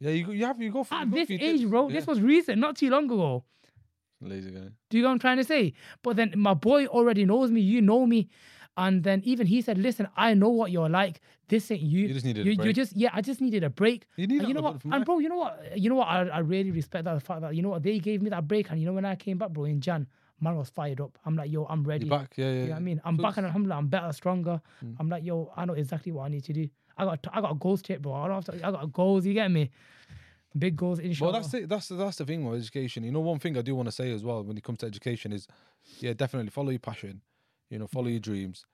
Yeah, 0.01 0.11
you, 0.11 0.33
you 0.33 0.47
have 0.47 0.61
you 0.61 0.71
go 0.71 0.85
for 0.85 0.95
At 0.95 1.11
go 1.11 1.17
this 1.17 1.31
age, 1.31 1.41
tips. 1.41 1.65
bro, 1.65 1.89
Yeah. 1.89 1.95
this 1.97 2.07
was 2.07 2.21
recent, 2.21 2.59
not 2.59 2.77
too 2.77 2.89
long 2.91 3.05
ago. 3.05 3.45
lazy 4.21 4.51
guy. 4.51 4.69
Do 4.91 4.97
you 4.97 5.03
know 5.03 5.09
what 5.11 5.15
I'm 5.15 5.19
trying 5.19 5.37
to 5.37 5.45
say? 5.45 5.75
But 6.03 6.17
then 6.17 6.33
my 6.37 6.55
boy 6.55 6.87
already 6.87 7.25
knows 7.27 7.51
me. 7.51 7.61
You 7.61 7.83
know 7.83 8.07
me. 8.07 8.29
And 8.77 9.05
then 9.05 9.23
even 9.25 9.47
he 9.47 9.63
said, 9.63 9.79
"Listen, 9.79 10.09
I 10.17 10.35
know 10.35 10.49
what 10.49 10.73
you're 10.73 10.89
like. 10.89 11.21
This 11.49 11.71
ain't 11.71 11.83
you. 11.83 12.09
You 12.09 12.15
just 12.15 12.25
needed 12.25 12.47
a 12.47 12.51
you, 12.51 12.63
you 12.65 12.73
just 12.73 12.97
yeah. 12.97 13.11
I 13.13 13.21
just 13.21 13.41
needed 13.41 13.63
a 13.63 13.71
break. 13.71 14.07
You 14.17 14.27
need 14.27 14.41
And 14.41 14.49
you 14.49 14.55
know 14.55 14.63
what? 14.63 14.85
And 14.85 15.05
bro, 15.05 15.19
you 15.21 15.29
know 15.29 15.37
what? 15.37 15.79
You 15.79 15.91
know 15.91 15.97
what? 15.97 16.09
I, 16.09 16.27
I 16.27 16.39
really 16.39 16.71
respect 16.71 17.05
that 17.05 17.15
the 17.15 17.21
fact 17.21 17.43
that 17.43 17.55
you 17.55 17.63
know 17.63 17.69
what 17.69 17.83
they 17.83 17.99
gave 17.99 18.23
me 18.23 18.31
that 18.31 18.49
break. 18.49 18.71
And 18.71 18.81
you 18.81 18.87
know 18.87 18.93
when 18.93 19.05
I 19.05 19.15
came 19.15 19.39
back, 19.39 19.51
bro, 19.51 19.65
in 19.65 19.81
Jan, 19.81 20.07
man 20.41 20.57
was 20.57 20.71
fired 20.71 21.01
up. 21.01 21.19
I'm 21.25 21.37
like, 21.37 21.53
yo, 21.53 21.67
I'm 21.67 21.85
ready. 21.85 22.07
You're 22.07 22.19
back. 22.19 22.33
Yeah, 22.37 22.47
yeah. 22.47 22.53
You 22.53 22.65
know 22.65 22.71
what 22.71 22.77
I 22.77 22.81
mean? 22.81 23.01
I'm 23.05 23.17
So 23.17 23.23
back 23.23 23.37
and 23.37 23.47
alhamdulillah, 23.47 23.79
I'm 23.79 23.89
better, 23.89 24.13
stronger. 24.13 24.61
Mm. 24.85 24.97
I'm 24.99 25.09
like, 25.09 25.25
yo, 25.25 25.53
I 25.57 25.65
know 25.65 25.75
exactly 25.75 26.11
what 26.11 26.25
I 26.25 26.29
need 26.29 26.45
to 26.45 26.53
do. 26.53 26.69
I 26.97 27.05
got 27.05 27.27
I 27.33 27.41
got 27.41 27.59
goals 27.61 27.83
to 27.83 27.93
hit, 27.93 28.03
bro. 28.03 28.15
I 28.15 28.29
don't 28.29 28.45
have 28.45 28.61
to, 28.61 28.67
I 28.67 28.71
got 28.71 28.93
goals. 28.93 29.25
You 29.25 29.35
get 29.35 29.51
me? 29.51 29.71
Big 30.57 30.77
goals, 30.77 31.01
inshallah. 31.01 31.33
Well, 31.33 31.43
that's 31.43 31.55
it. 31.55 31.69
That's 31.69 31.89
that's 31.89 32.17
the 32.17 32.25
thing 32.25 32.45
with 32.45 32.61
education. 32.61 33.03
You 33.05 33.11
know, 33.13 33.21
one 33.21 33.39
thing 33.39 33.57
I 33.59 33.63
do 33.63 33.75
want 33.75 33.87
to 33.87 33.93
say 33.93 34.13
as 34.13 34.25
well 34.25 34.43
when 34.45 34.57
it 34.57 34.63
comes 34.63 34.79
to 34.79 34.87
education 34.87 35.33
is, 35.33 35.49
yeah, 35.99 36.13
definitely 36.13 36.51
follow 36.51 36.71
your 36.71 36.79
passion. 36.79 37.23
You 37.71 37.79
know, 37.79 37.87
follow 37.87 38.09
your 38.09 38.21
dreams. 38.21 38.65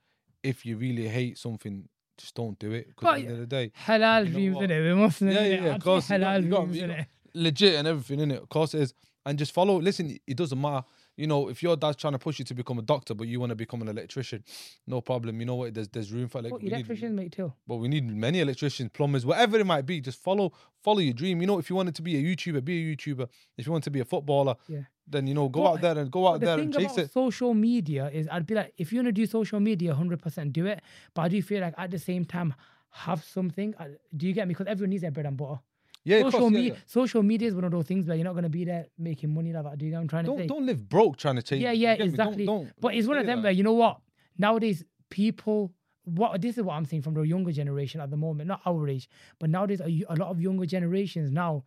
If 0.42 0.64
you 0.66 0.76
really 0.76 1.08
hate 1.08 1.38
something, 1.38 1.88
just 2.18 2.34
don't 2.34 2.58
do 2.58 2.72
it. 2.72 2.88
Because 2.88 3.02
But 3.02 3.14
at 3.18 3.20
the 3.20 3.26
end 3.26 3.32
of 3.34 3.40
the 3.40 3.46
day, 3.46 3.72
halal 3.86 4.24
You 4.26 4.30
know 4.30 4.32
dreams, 4.32 4.56
what? 4.56 4.70
innit? 4.70 4.88
We 4.94 5.00
must 5.00 5.20
Yeah, 5.22 5.30
yeah, 5.30 5.44
yeah, 5.64 5.74
of 5.76 5.82
course, 5.82 6.08
halal 6.08 6.42
you 6.44 6.50
got- 6.50 6.64
dreams, 6.66 6.76
you 6.78 6.82
innit? 6.88 7.06
legit 7.34 7.74
and 7.76 7.88
everything 7.88 8.20
in 8.20 8.30
it. 8.32 8.42
Of 8.42 8.48
course 8.48 8.74
it 8.74 8.80
is. 8.82 8.94
And 9.26 9.38
just 9.38 9.52
follow. 9.52 9.78
Listen, 9.80 10.16
it 10.26 10.36
doesn't 10.36 10.58
matter. 10.58 10.82
You 11.14 11.26
know, 11.26 11.48
if 11.50 11.62
your 11.62 11.76
dad's 11.76 11.98
trying 11.98 12.14
to 12.14 12.18
push 12.18 12.38
you 12.38 12.44
to 12.46 12.54
become 12.54 12.78
a 12.78 12.82
doctor, 12.82 13.12
but 13.14 13.28
you 13.28 13.38
want 13.38 13.50
to 13.50 13.56
become 13.56 13.82
an 13.82 13.88
electrician, 13.88 14.42
no 14.86 15.02
problem. 15.02 15.38
You 15.40 15.44
know 15.46 15.56
what? 15.56 15.74
There's 15.74 15.88
there's 15.88 16.10
room 16.10 16.28
for 16.28 16.40
we 16.40 16.50
need- 16.50 16.72
electricians 16.72 17.30
too. 17.30 17.52
but 17.66 17.76
we 17.76 17.88
need 17.88 18.06
many 18.10 18.40
electricians, 18.40 18.88
plumbers, 18.94 19.26
whatever 19.26 19.58
it 19.58 19.66
might 19.66 19.84
be. 19.84 20.00
Just 20.00 20.18
follow 20.22 20.52
follow 20.82 21.00
your 21.00 21.12
dream. 21.12 21.42
You 21.42 21.46
know, 21.48 21.58
if 21.58 21.68
you 21.68 21.76
wanted 21.76 21.94
to 21.96 22.02
be 22.02 22.16
a 22.16 22.22
YouTuber, 22.22 22.64
be 22.64 22.90
a 22.92 22.96
YouTuber. 22.96 23.28
If 23.58 23.66
you 23.66 23.72
want 23.72 23.84
to 23.84 23.90
be 23.90 24.00
a 24.00 24.06
footballer, 24.06 24.56
Yeah. 24.66 24.84
Then 25.10 25.26
you 25.26 25.34
know, 25.34 25.48
go 25.48 25.62
But- 25.62 25.70
out 25.72 25.80
there 25.82 25.98
and 25.98 26.10
go 26.10 26.26
out 26.28 26.40
the 26.40 26.46
there 26.46 26.58
and 26.58 26.72
chase 26.72 26.92
about 26.92 26.98
it. 26.98 27.10
social 27.12 27.52
media 27.54 28.08
is, 28.12 28.28
I'd 28.30 28.46
be 28.46 28.54
like, 28.54 28.72
if 28.78 28.92
you 28.92 28.98
want 28.98 29.08
to 29.08 29.12
do 29.12 29.26
social 29.26 29.60
media, 29.60 29.94
hundred 29.94 30.20
percent 30.22 30.52
do 30.52 30.66
it. 30.66 30.80
But 31.14 31.22
I 31.22 31.28
do 31.28 31.42
feel 31.42 31.60
like 31.60 31.74
at 31.76 31.90
the 31.90 31.98
same 31.98 32.24
time, 32.24 32.54
have 32.92 33.22
something. 33.22 33.74
Do 34.16 34.26
you 34.26 34.32
get 34.32 34.48
me? 34.48 34.54
Because 34.54 34.66
everyone 34.66 34.90
needs 34.90 35.02
their 35.02 35.10
bread 35.12 35.26
and 35.26 35.36
butter. 35.36 35.60
Yeah, 36.02 36.22
social 36.22 36.40
course, 36.40 36.52
yeah, 36.52 36.58
media, 36.58 36.72
yeah. 36.72 36.78
social 36.86 37.22
media 37.22 37.48
is 37.48 37.54
one 37.54 37.64
of 37.64 37.70
those 37.72 37.84
things 37.86 38.06
where 38.06 38.16
you're 38.16 38.24
not 38.24 38.32
going 38.32 38.44
to 38.44 38.48
be 38.48 38.64
there 38.64 38.86
making 38.98 39.34
money 39.34 39.52
like 39.52 39.64
that. 39.64 39.76
Do 39.78 39.84
you 39.84 39.90
get 39.90 39.96
what 39.98 40.02
I'm 40.02 40.08
trying 40.08 40.24
to 40.24 40.30
Don't 40.30 40.38
say? 40.38 40.46
don't 40.46 40.64
live 40.66 40.88
broke 40.88 41.16
trying 41.18 41.36
to 41.36 41.42
chase. 41.42 41.60
yeah, 41.60 41.72
yeah, 41.72 41.92
me? 41.92 41.98
Don't- 41.98 42.08
exactly. 42.08 42.46
Don't, 42.46 42.72
but 42.80 42.94
it's 42.94 43.06
one 43.06 43.18
of 43.18 43.26
them 43.26 43.42
where 43.42 43.52
you 43.52 43.62
know 43.62 43.74
what? 43.74 43.98
Nowadays, 44.38 44.82
people. 45.10 45.72
What 46.04 46.40
this 46.40 46.56
is 46.56 46.64
what 46.64 46.74
I'm 46.74 46.86
seeing 46.86 47.02
from 47.02 47.12
the 47.14 47.20
younger 47.22 47.52
generation 47.52 48.00
at 48.00 48.10
the 48.10 48.16
moment, 48.16 48.48
not 48.48 48.62
our 48.64 48.88
age, 48.88 49.08
but 49.38 49.50
nowadays 49.50 49.80
a 49.82 50.16
lot 50.16 50.30
of 50.30 50.40
younger 50.40 50.64
generations 50.64 51.30
now, 51.30 51.62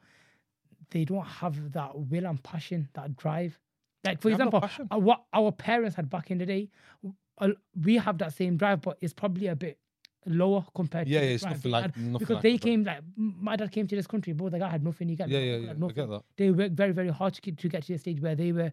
they 0.91 1.05
don't 1.05 1.25
have 1.25 1.71
that 1.73 1.91
will 1.97 2.25
and 2.25 2.41
passion, 2.43 2.89
that 2.93 3.15
drive. 3.17 3.57
Like 4.03 4.21
for 4.21 4.29
They 4.29 4.31
have 4.33 4.51
no 4.51 4.57
example, 4.59 4.87
uh, 4.91 4.99
what 4.99 5.23
our 5.33 5.51
parents 5.51 5.95
had 5.95 6.09
back 6.09 6.29
in 6.31 6.37
the 6.37 6.45
day, 6.45 6.69
we 7.83 7.95
have 7.97 8.17
that 8.19 8.33
same 8.33 8.57
drive, 8.57 8.81
but 8.81 8.97
it's 9.01 9.13
probably 9.13 9.47
a 9.47 9.55
bit 9.55 9.79
lower 10.25 10.65
compared 10.75 11.07
Yeah, 11.07 11.19
to 11.19 11.25
yeah, 11.25 11.31
it's 11.33 11.43
nothing 11.43 11.71
like- 11.71 11.97
nothing 11.97 12.13
because 12.19 12.35
like 12.35 12.43
they 12.43 12.57
came 12.57 12.83
like 12.83 13.01
my 13.17 13.55
dad 13.55 13.71
came 13.71 13.87
to 13.87 13.95
this 13.95 14.07
country, 14.07 14.33
but 14.33 14.51
the 14.51 14.59
guy 14.59 14.69
had 14.69 14.83
nothing. 14.83 15.09
He 15.09 15.15
got 15.15 15.29
Yeah, 15.29 15.39
yeah, 15.39 15.55
yeah. 15.57 15.69
I 15.71 15.73
nothing 15.73 15.95
get 15.95 16.09
that. 16.09 16.23
they 16.37 16.51
worked 16.51 16.75
very 16.75 16.91
very 16.93 17.09
hard 17.09 17.33
to 17.33 17.41
get, 17.41 17.57
to 17.57 17.67
get 17.69 17.83
to 17.83 17.93
the 17.93 17.99
stage 17.99 18.21
where 18.21 18.35
they 18.35 18.51
were 18.51 18.71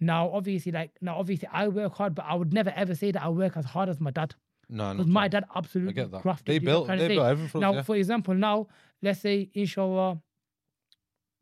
now 0.00 0.30
obviously 0.30 0.72
like 0.72 0.90
now 1.00 1.16
obviously 1.18 1.48
i 1.52 1.66
work 1.68 1.94
hard 1.94 2.14
but 2.14 2.26
i 2.28 2.34
would 2.34 2.52
never 2.52 2.70
ever 2.76 2.94
say 2.94 3.10
that 3.10 3.22
i 3.22 3.28
work 3.30 3.56
as 3.56 3.64
hard 3.64 3.88
as 3.88 3.98
my 3.98 4.10
dad 4.10 4.34
No, 4.68 4.92
no. 4.92 4.98
because 4.98 5.06
my 5.10 5.26
dad 5.26 5.44
absolutely 5.54 5.92
I 5.94 6.04
get 6.04 6.10
that. 6.12 6.22
grafted 6.22 6.46
They 6.52 6.58
built. 6.58 6.86
They 6.88 7.08
built 7.08 7.26
everything. 7.26 7.60
Now 7.62 7.72
yeah. 7.74 7.82
for 7.82 7.96
example 7.96 8.34
now 8.34 8.66
let's 9.00 9.20
say 9.20 9.48
inshallah 9.54 10.20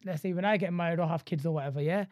let's 0.05 0.23
say 0.23 0.33
when 0.33 0.45
i 0.45 0.57
get 0.57 0.73
married 0.73 0.99
or 1.01 1.07
have 1.09 1.25
kids 1.25 1.45
or 1.47 1.55
whatever 1.55 1.81
yeah 1.81 2.05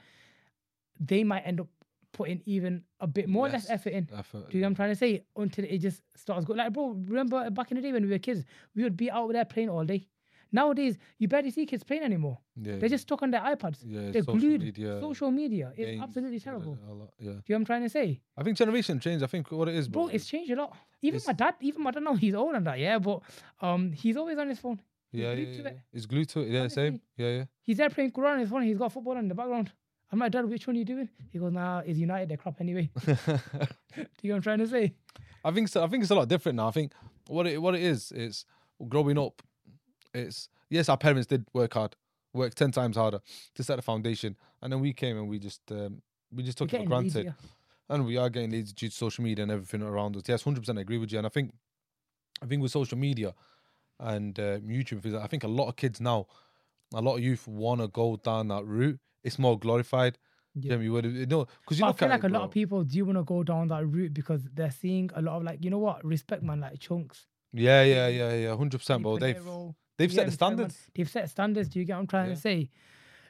they 1.00 1.24
might 1.24 1.40
end 1.40 1.60
up 1.60 1.68
putting 2.12 2.42
even 2.44 2.82
a 3.00 3.06
bit 3.06 3.28
more 3.28 3.48
less 3.48 3.68
Less 3.68 3.70
effort 3.70 3.92
in 3.94 4.08
effort, 4.16 4.50
do 4.50 4.58
you 4.58 4.62
know 4.62 4.66
what 4.66 4.70
I'm 4.70 4.74
trying 4.76 4.90
to 4.90 4.96
say? 4.96 5.24
Until 5.34 5.64
it 5.64 5.78
just 5.78 6.02
starts 6.14 6.44
going. 6.44 6.58
Like, 6.58 6.72
bro, 6.74 6.90
remember 7.06 7.48
back 7.50 7.70
in 7.70 7.76
the 7.76 7.82
day 7.82 7.90
when 7.90 8.02
we 8.04 8.10
were 8.10 8.18
kids, 8.18 8.44
we 8.76 8.82
would 8.82 8.98
be 8.98 9.10
out 9.10 9.32
there 9.32 9.46
playing 9.46 9.70
all 9.70 9.82
day. 9.84 10.06
Nowadays, 10.54 10.98
you 11.18 11.26
barely 11.26 11.50
see 11.50 11.64
kids 11.64 11.82
playing 11.82 12.02
anymore. 12.02 12.38
Yeah, 12.54 12.76
They're 12.76 12.90
just 12.90 13.04
stuck 13.04 13.22
on 13.22 13.30
their 13.30 13.40
iPads. 13.40 13.78
yeah, 13.86 14.10
They're 14.10 14.22
social 14.22 14.38
glued. 14.38 14.60
media, 14.60 15.00
Social 15.00 15.30
media 15.30 15.72
is 15.74 15.98
absolutely 16.02 16.38
terrible. 16.40 16.76
Yeah, 16.78 16.84
Do 17.18 17.24
you 17.24 17.30
know 17.30 17.42
what 17.46 17.54
I'm 17.56 17.64
trying 17.64 17.82
to 17.84 17.88
say? 17.88 18.20
I 18.36 18.42
think 18.42 18.58
generation 18.58 19.00
change. 19.00 19.22
I 19.22 19.26
think 19.26 19.50
what 19.50 19.68
it 19.68 19.74
is, 19.74 19.88
Bro, 19.88 20.08
it's 20.08 20.26
changed 20.26 20.50
a 20.50 20.56
lot. 20.56 20.76
Even 21.00 21.22
my 21.26 21.32
dad, 21.32 21.54
even 21.62 21.82
my 21.82 21.90
dad 21.92 22.02
now, 22.02 22.14
he's 22.14 22.34
old 22.34 22.54
and 22.54 22.66
that, 22.66 22.78
yeah, 22.78 22.98
but 22.98 23.20
um, 23.62 23.90
he's 23.92 24.18
always 24.18 24.36
on 24.36 24.50
his 24.50 24.58
phone. 24.58 24.78
Yeah, 25.12 25.32
yeah, 25.32 25.34
to 25.34 25.62
yeah. 25.62 25.68
it. 25.68 25.80
It's 25.92 26.06
glued 26.06 26.28
to 26.30 26.40
it. 26.40 26.48
Yeah, 26.48 26.68
same. 26.68 27.00
Yeah, 27.16 27.28
yeah. 27.28 27.44
He's 27.62 27.76
there 27.76 27.90
playing 27.90 28.12
Quran 28.12 28.32
on 28.32 28.38
his 28.40 28.50
phone. 28.50 28.62
He's 28.62 28.78
got 28.78 28.92
football 28.92 29.16
in 29.18 29.28
the 29.28 29.34
background. 29.34 29.70
I'm 30.10 30.18
like, 30.18 30.32
Dad, 30.32 30.48
which 30.48 30.66
one 30.66 30.76
are 30.76 30.78
you 30.78 30.84
doing? 30.84 31.08
He 31.30 31.38
goes, 31.38 31.52
Nah, 31.52 31.80
is 31.80 31.98
United. 31.98 32.28
They're 32.28 32.36
crap 32.36 32.60
anyway. 32.60 32.90
Do 33.04 33.06
you 33.16 33.16
know 33.16 34.06
what 34.22 34.36
I'm 34.36 34.42
trying 34.42 34.58
to 34.58 34.68
say? 34.68 34.94
I 35.44 35.50
think 35.50 35.68
so. 35.68 35.82
I 35.82 35.88
think 35.88 36.02
it's 36.02 36.10
a 36.10 36.14
lot 36.14 36.28
different 36.28 36.56
now. 36.56 36.68
I 36.68 36.70
think 36.70 36.92
what 37.28 37.46
it 37.46 37.60
what 37.60 37.74
it 37.74 37.82
is 37.82 38.12
is 38.12 38.44
growing 38.88 39.18
up. 39.18 39.42
It's 40.14 40.48
yes, 40.68 40.88
our 40.88 40.96
parents 40.96 41.26
did 41.26 41.46
work 41.52 41.74
hard, 41.74 41.96
work 42.32 42.54
ten 42.54 42.70
times 42.70 42.96
harder 42.96 43.20
to 43.54 43.62
set 43.62 43.76
the 43.76 43.82
foundation, 43.82 44.36
and 44.60 44.72
then 44.72 44.80
we 44.80 44.92
came 44.92 45.16
and 45.16 45.28
we 45.28 45.38
just 45.38 45.60
um, 45.72 46.02
we 46.30 46.42
just 46.42 46.58
took 46.58 46.72
it 46.72 46.82
for 46.82 46.86
granted, 46.86 47.14
lazier. 47.14 47.36
and 47.88 48.06
we 48.06 48.16
are 48.16 48.30
getting 48.30 48.50
leads 48.50 48.72
due 48.72 48.88
to 48.88 48.94
social 48.94 49.24
media 49.24 49.42
and 49.42 49.52
everything 49.52 49.82
around 49.82 50.16
us. 50.16 50.22
Yes, 50.26 50.42
hundred 50.42 50.60
percent, 50.60 50.78
I 50.78 50.82
agree 50.82 50.98
with 50.98 51.10
you. 51.10 51.18
And 51.18 51.26
I 51.26 51.30
think 51.30 51.52
I 52.42 52.46
think 52.46 52.62
with 52.62 52.72
social 52.72 52.98
media 52.98 53.34
and 54.02 54.38
uh, 54.38 54.58
YouTube, 54.58 55.02
things 55.02 55.14
I 55.14 55.26
think 55.26 55.44
a 55.44 55.48
lot 55.48 55.68
of 55.68 55.76
kids 55.76 56.00
now, 56.00 56.26
a 56.94 57.00
lot 57.00 57.16
of 57.16 57.22
youth 57.22 57.46
want 57.48 57.80
to 57.80 57.88
go 57.88 58.16
down 58.16 58.48
that 58.48 58.64
route. 58.66 58.98
It's 59.24 59.38
more 59.38 59.58
glorified. 59.58 60.18
Yeah. 60.54 60.76
You 60.76 60.92
would 60.92 61.30
know 61.30 61.46
because 61.62 61.78
you 61.78 61.86
I 61.86 61.92
feel 61.92 62.08
like 62.10 62.24
it, 62.24 62.30
a 62.30 62.34
lot 62.34 62.42
of 62.42 62.50
people 62.50 62.84
do 62.84 63.04
want 63.06 63.16
to 63.16 63.24
go 63.24 63.42
down 63.42 63.68
that 63.68 63.86
route 63.86 64.12
because 64.12 64.42
they're 64.52 64.70
seeing 64.70 65.10
a 65.14 65.22
lot 65.22 65.36
of 65.36 65.44
like, 65.44 65.64
you 65.64 65.70
know 65.70 65.78
what, 65.78 66.04
respect 66.04 66.42
man, 66.42 66.60
like 66.60 66.78
Chunkz. 66.78 67.24
Yeah, 67.54 67.82
yeah, 67.82 68.08
yeah, 68.08 68.34
yeah, 68.34 68.56
hundred 68.56 68.78
percent, 68.78 69.02
bro. 69.02 69.18
They've 69.18 69.42
they've 69.96 70.12
set 70.12 70.26
the 70.26 70.32
standards. 70.32 70.76
They've 70.94 71.08
set 71.08 71.30
standards. 71.30 71.68
Do 71.70 71.78
you 71.78 71.84
get 71.86 71.94
what 71.94 72.00
I'm 72.00 72.06
trying 72.06 72.28
Yeah. 72.28 72.34
to 72.34 72.40
say? 72.40 72.70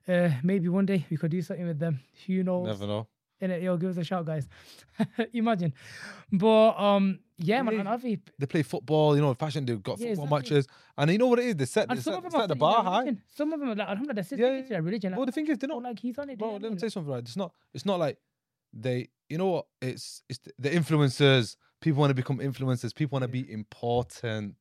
Uh, 0.08 0.30
maybe 0.42 0.68
one 0.68 0.86
day 0.86 1.06
we 1.10 1.16
could 1.16 1.30
do 1.30 1.42
something 1.42 1.66
with 1.66 1.78
them. 1.78 2.00
Who 2.26 2.42
knows? 2.42 2.66
Never 2.66 2.86
know. 2.88 3.06
In 3.42 3.50
it, 3.50 3.60
yo, 3.60 3.76
give 3.76 3.90
us 3.90 3.96
a 3.96 4.04
shout, 4.04 4.24
guys. 4.24 4.48
Imagine, 5.32 5.74
but 6.30 6.78
um, 6.78 7.18
yeah, 7.38 7.60
man, 7.60 7.74
Yeah. 7.74 7.80
and 7.80 7.88
Avi, 7.88 8.20
they 8.38 8.46
play 8.46 8.62
football, 8.62 9.16
you 9.16 9.20
know, 9.20 9.34
fashion, 9.34 9.66
they've 9.66 9.82
got 9.82 9.98
Yeah, 9.98 10.10
football 10.14 10.26
exactly. 10.36 10.54
matches. 10.54 10.68
And 10.96 11.10
you 11.10 11.18
know 11.18 11.26
what 11.26 11.40
it 11.40 11.46
is? 11.46 11.56
They 11.56 11.64
set, 11.64 11.88
they 11.88 11.96
set, 11.96 12.22
set 12.32 12.46
the 12.48 12.54
bar 12.54 12.84
high. 12.84 13.16
Some 13.34 13.52
of 13.52 13.58
them, 13.58 13.70
are 13.70 13.74
like, 13.74 13.88
alhamdulillah, 13.88 14.14
they're 14.22 14.38
Yeah, 14.38 14.46
sticking 14.46 14.62
to 14.62 14.68
their 14.68 14.82
religion. 14.82 15.16
Well, 15.16 15.26
the 15.26 15.32
thing 15.32 15.48
is, 15.48 15.58
they 15.58 15.66
oh, 15.66 15.70
don't, 15.70 15.82
like 15.82 15.98
he's 15.98 16.16
on 16.18 16.28
it. 16.30 16.32
you 16.32 16.36
bro, 16.38 16.52
let 16.52 16.62
me 16.62 16.68
mean? 16.70 16.78
say 16.78 16.88
something 16.88 17.12
right. 17.12 17.22
It's 17.22 17.36
not, 17.36 17.52
it's 17.74 17.84
not 17.84 17.98
like 17.98 18.16
they, 18.72 19.08
you 19.28 19.38
know 19.38 19.48
what? 19.48 19.66
It's, 19.80 20.22
it's 20.28 20.38
the, 20.38 20.52
the 20.60 20.70
influencers. 20.70 21.56
People 21.80 21.98
want 21.98 22.10
to 22.10 22.14
become 22.14 22.38
influencers. 22.38 22.94
People 22.94 23.18
want 23.18 23.28
to 23.28 23.36
Yeah. 23.36 23.42
be 23.44 23.52
important. 23.52 24.54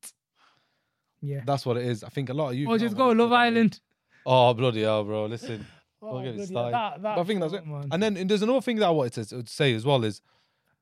Yeah. 1.20 1.42
That's 1.46 1.64
what 1.64 1.76
it 1.76 1.84
is. 1.86 2.02
I 2.02 2.08
think 2.08 2.30
a 2.30 2.34
lot 2.34 2.48
of 2.50 2.56
you. 2.56 2.68
Oh, 2.68 2.76
just 2.76 2.96
go 2.96 3.10
Love 3.10 3.32
Island. 3.32 3.78
Oh, 4.26 4.52
bloody 4.54 4.82
hell, 4.82 5.04
bro. 5.04 5.26
Listen. 5.26 5.64
Oh, 6.02 6.16
get 6.22 6.30
me 6.30 6.32
bloody 6.32 6.46
started. 6.46 6.76
hell, 6.76 6.94
that, 7.00 7.18
I 7.18 7.24
think 7.24 7.40
that's 7.40 7.52
it. 7.52 7.66
man. 7.66 7.88
And 7.92 8.02
then 8.02 8.16
and 8.16 8.28
there's 8.28 8.42
another 8.42 8.60
thing 8.60 8.76
that 8.76 8.86
I 8.86 8.90
wanted 8.90 9.28
to, 9.28 9.44
say 9.46 9.72
as 9.74 9.84
well 9.84 10.02
is, 10.04 10.20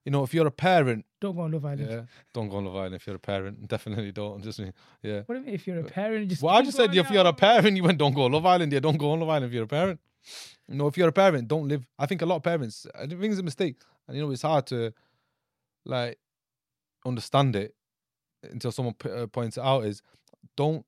you 0.05 0.11
know, 0.13 0.23
if 0.25 0.33
you're 0.33 0.47
a 0.47 0.51
parent, 0.51 1.05
Don't 1.21 1.37
go 1.37 1.43
on 1.43 1.53
Love 1.53 1.65
Island. 1.67 1.91
yeah, 1.91 2.03
don't 2.33 2.49
go 2.49 2.57
on 2.57 2.65
Love 2.65 2.77
Island 2.77 2.95
if 2.95 3.07
you're 3.07 3.17
a 3.17 3.21
parent. 3.21 3.69
Definitely 3.75 4.13
don't. 4.13 4.43
Just 4.43 4.59
yeah. 5.03 5.23
What 5.27 5.35
do 5.35 5.41
you 5.41 5.47
mean 5.47 5.55
if 5.55 5.67
you're 5.67 5.81
a 5.81 5.85
parent? 5.85 6.29
Just 6.29 6.43
Well, 6.43 6.55
I 6.55 6.63
just 6.63 6.77
said 6.77 6.95
if 6.95 7.11
you're 7.11 7.27
a 7.27 7.33
parent, 7.35 7.77
you 7.77 7.83
went 7.83 7.99
don't 7.99 8.15
go 8.15 8.25
on 8.25 8.33
Love 8.33 8.47
Island. 8.47 8.73
Yeah, 8.73 8.81
don't 8.81 8.97
go 8.97 9.11
on 9.13 9.21
Love 9.21 9.29
Island 9.29 9.47
if 9.47 9.53
you're 9.53 9.65
a 9.65 9.69
parent. 9.69 10.01
You 10.69 10.77
know, 10.77 10.87
if 10.87 10.97
you're 10.97 11.09
a 11.09 11.13
parent, 11.13 11.49
don't 11.49 11.69
live. 11.69 11.87
I 11.99 12.07
think 12.07 12.23
a 12.23 12.27
lot 12.27 12.37
of 12.37 12.43
parents, 12.43 12.87
I 12.95 13.07
think 13.07 13.23
it's 13.25 13.41
a 13.41 13.43
mistake, 13.43 13.77
and 14.07 14.17
you 14.17 14.23
know, 14.25 14.31
it's 14.31 14.43
hard 14.43 14.67
to 14.69 14.93
like 15.85 16.19
understand 17.05 17.57
it 17.57 17.75
until 18.45 18.73
someone 18.73 18.95
p- 18.95 19.11
uh, 19.11 19.27
points 19.27 19.57
it 19.57 19.63
out. 19.65 19.85
Is 19.85 20.03
don't 20.57 20.85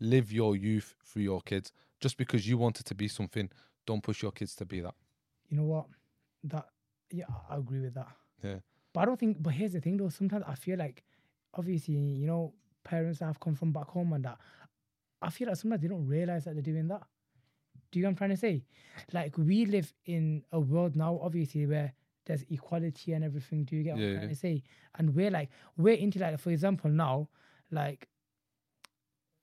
live 0.00 0.32
your 0.32 0.56
youth 0.56 0.94
through 1.04 1.22
your 1.22 1.40
kids 1.42 1.72
just 2.00 2.16
because 2.16 2.48
you 2.48 2.56
wanted 2.58 2.86
to 2.86 2.94
be 2.94 3.08
something. 3.08 3.50
Don't 3.90 4.02
push 4.04 4.22
your 4.22 4.30
kids 4.30 4.54
to 4.54 4.64
be 4.64 4.80
that. 4.80 4.94
You 5.48 5.56
know 5.56 5.64
what? 5.64 5.86
That 6.44 6.66
yeah, 7.10 7.24
I 7.48 7.56
agree 7.56 7.80
with 7.80 7.94
that. 7.94 8.06
Yeah. 8.40 8.60
But 8.92 9.00
I 9.00 9.04
don't 9.06 9.18
think. 9.18 9.42
But 9.42 9.54
here's 9.54 9.72
the 9.72 9.80
thing, 9.80 9.96
though. 9.96 10.10
Sometimes 10.10 10.44
I 10.46 10.54
feel 10.54 10.78
like, 10.78 11.02
obviously, 11.54 11.94
you 11.94 12.28
know, 12.28 12.54
parents 12.84 13.18
that 13.18 13.24
have 13.26 13.40
come 13.40 13.56
from 13.56 13.72
back 13.72 13.88
home 13.88 14.12
and 14.12 14.24
that. 14.24 14.38
I 15.20 15.30
feel 15.30 15.48
like 15.48 15.56
sometimes 15.56 15.82
they 15.82 15.88
don't 15.88 16.06
realize 16.06 16.44
that 16.44 16.54
they're 16.54 16.62
doing 16.62 16.86
that. 16.86 17.02
Do 17.90 17.98
you 17.98 18.04
know 18.04 18.10
what 18.10 18.12
I'm 18.12 18.16
trying 18.18 18.30
to 18.30 18.36
say? 18.36 18.64
Like 19.12 19.36
we 19.36 19.66
live 19.66 19.92
in 20.06 20.44
a 20.52 20.60
world 20.60 20.94
now, 20.94 21.18
obviously, 21.20 21.66
where 21.66 21.92
there's 22.26 22.44
equality 22.48 23.12
and 23.12 23.24
everything. 23.24 23.64
Do 23.64 23.74
you 23.74 23.82
get 23.82 23.94
what 23.94 24.02
Yeah, 24.02 24.08
I'm 24.10 24.14
trying 24.18 24.28
yeah. 24.28 24.34
to 24.34 24.40
say? 24.40 24.62
And 24.98 25.16
we're 25.16 25.32
like, 25.32 25.50
we're 25.76 25.94
into 25.94 26.20
like, 26.20 26.38
for 26.38 26.50
example, 26.50 26.90
now, 26.90 27.28
like 27.72 28.08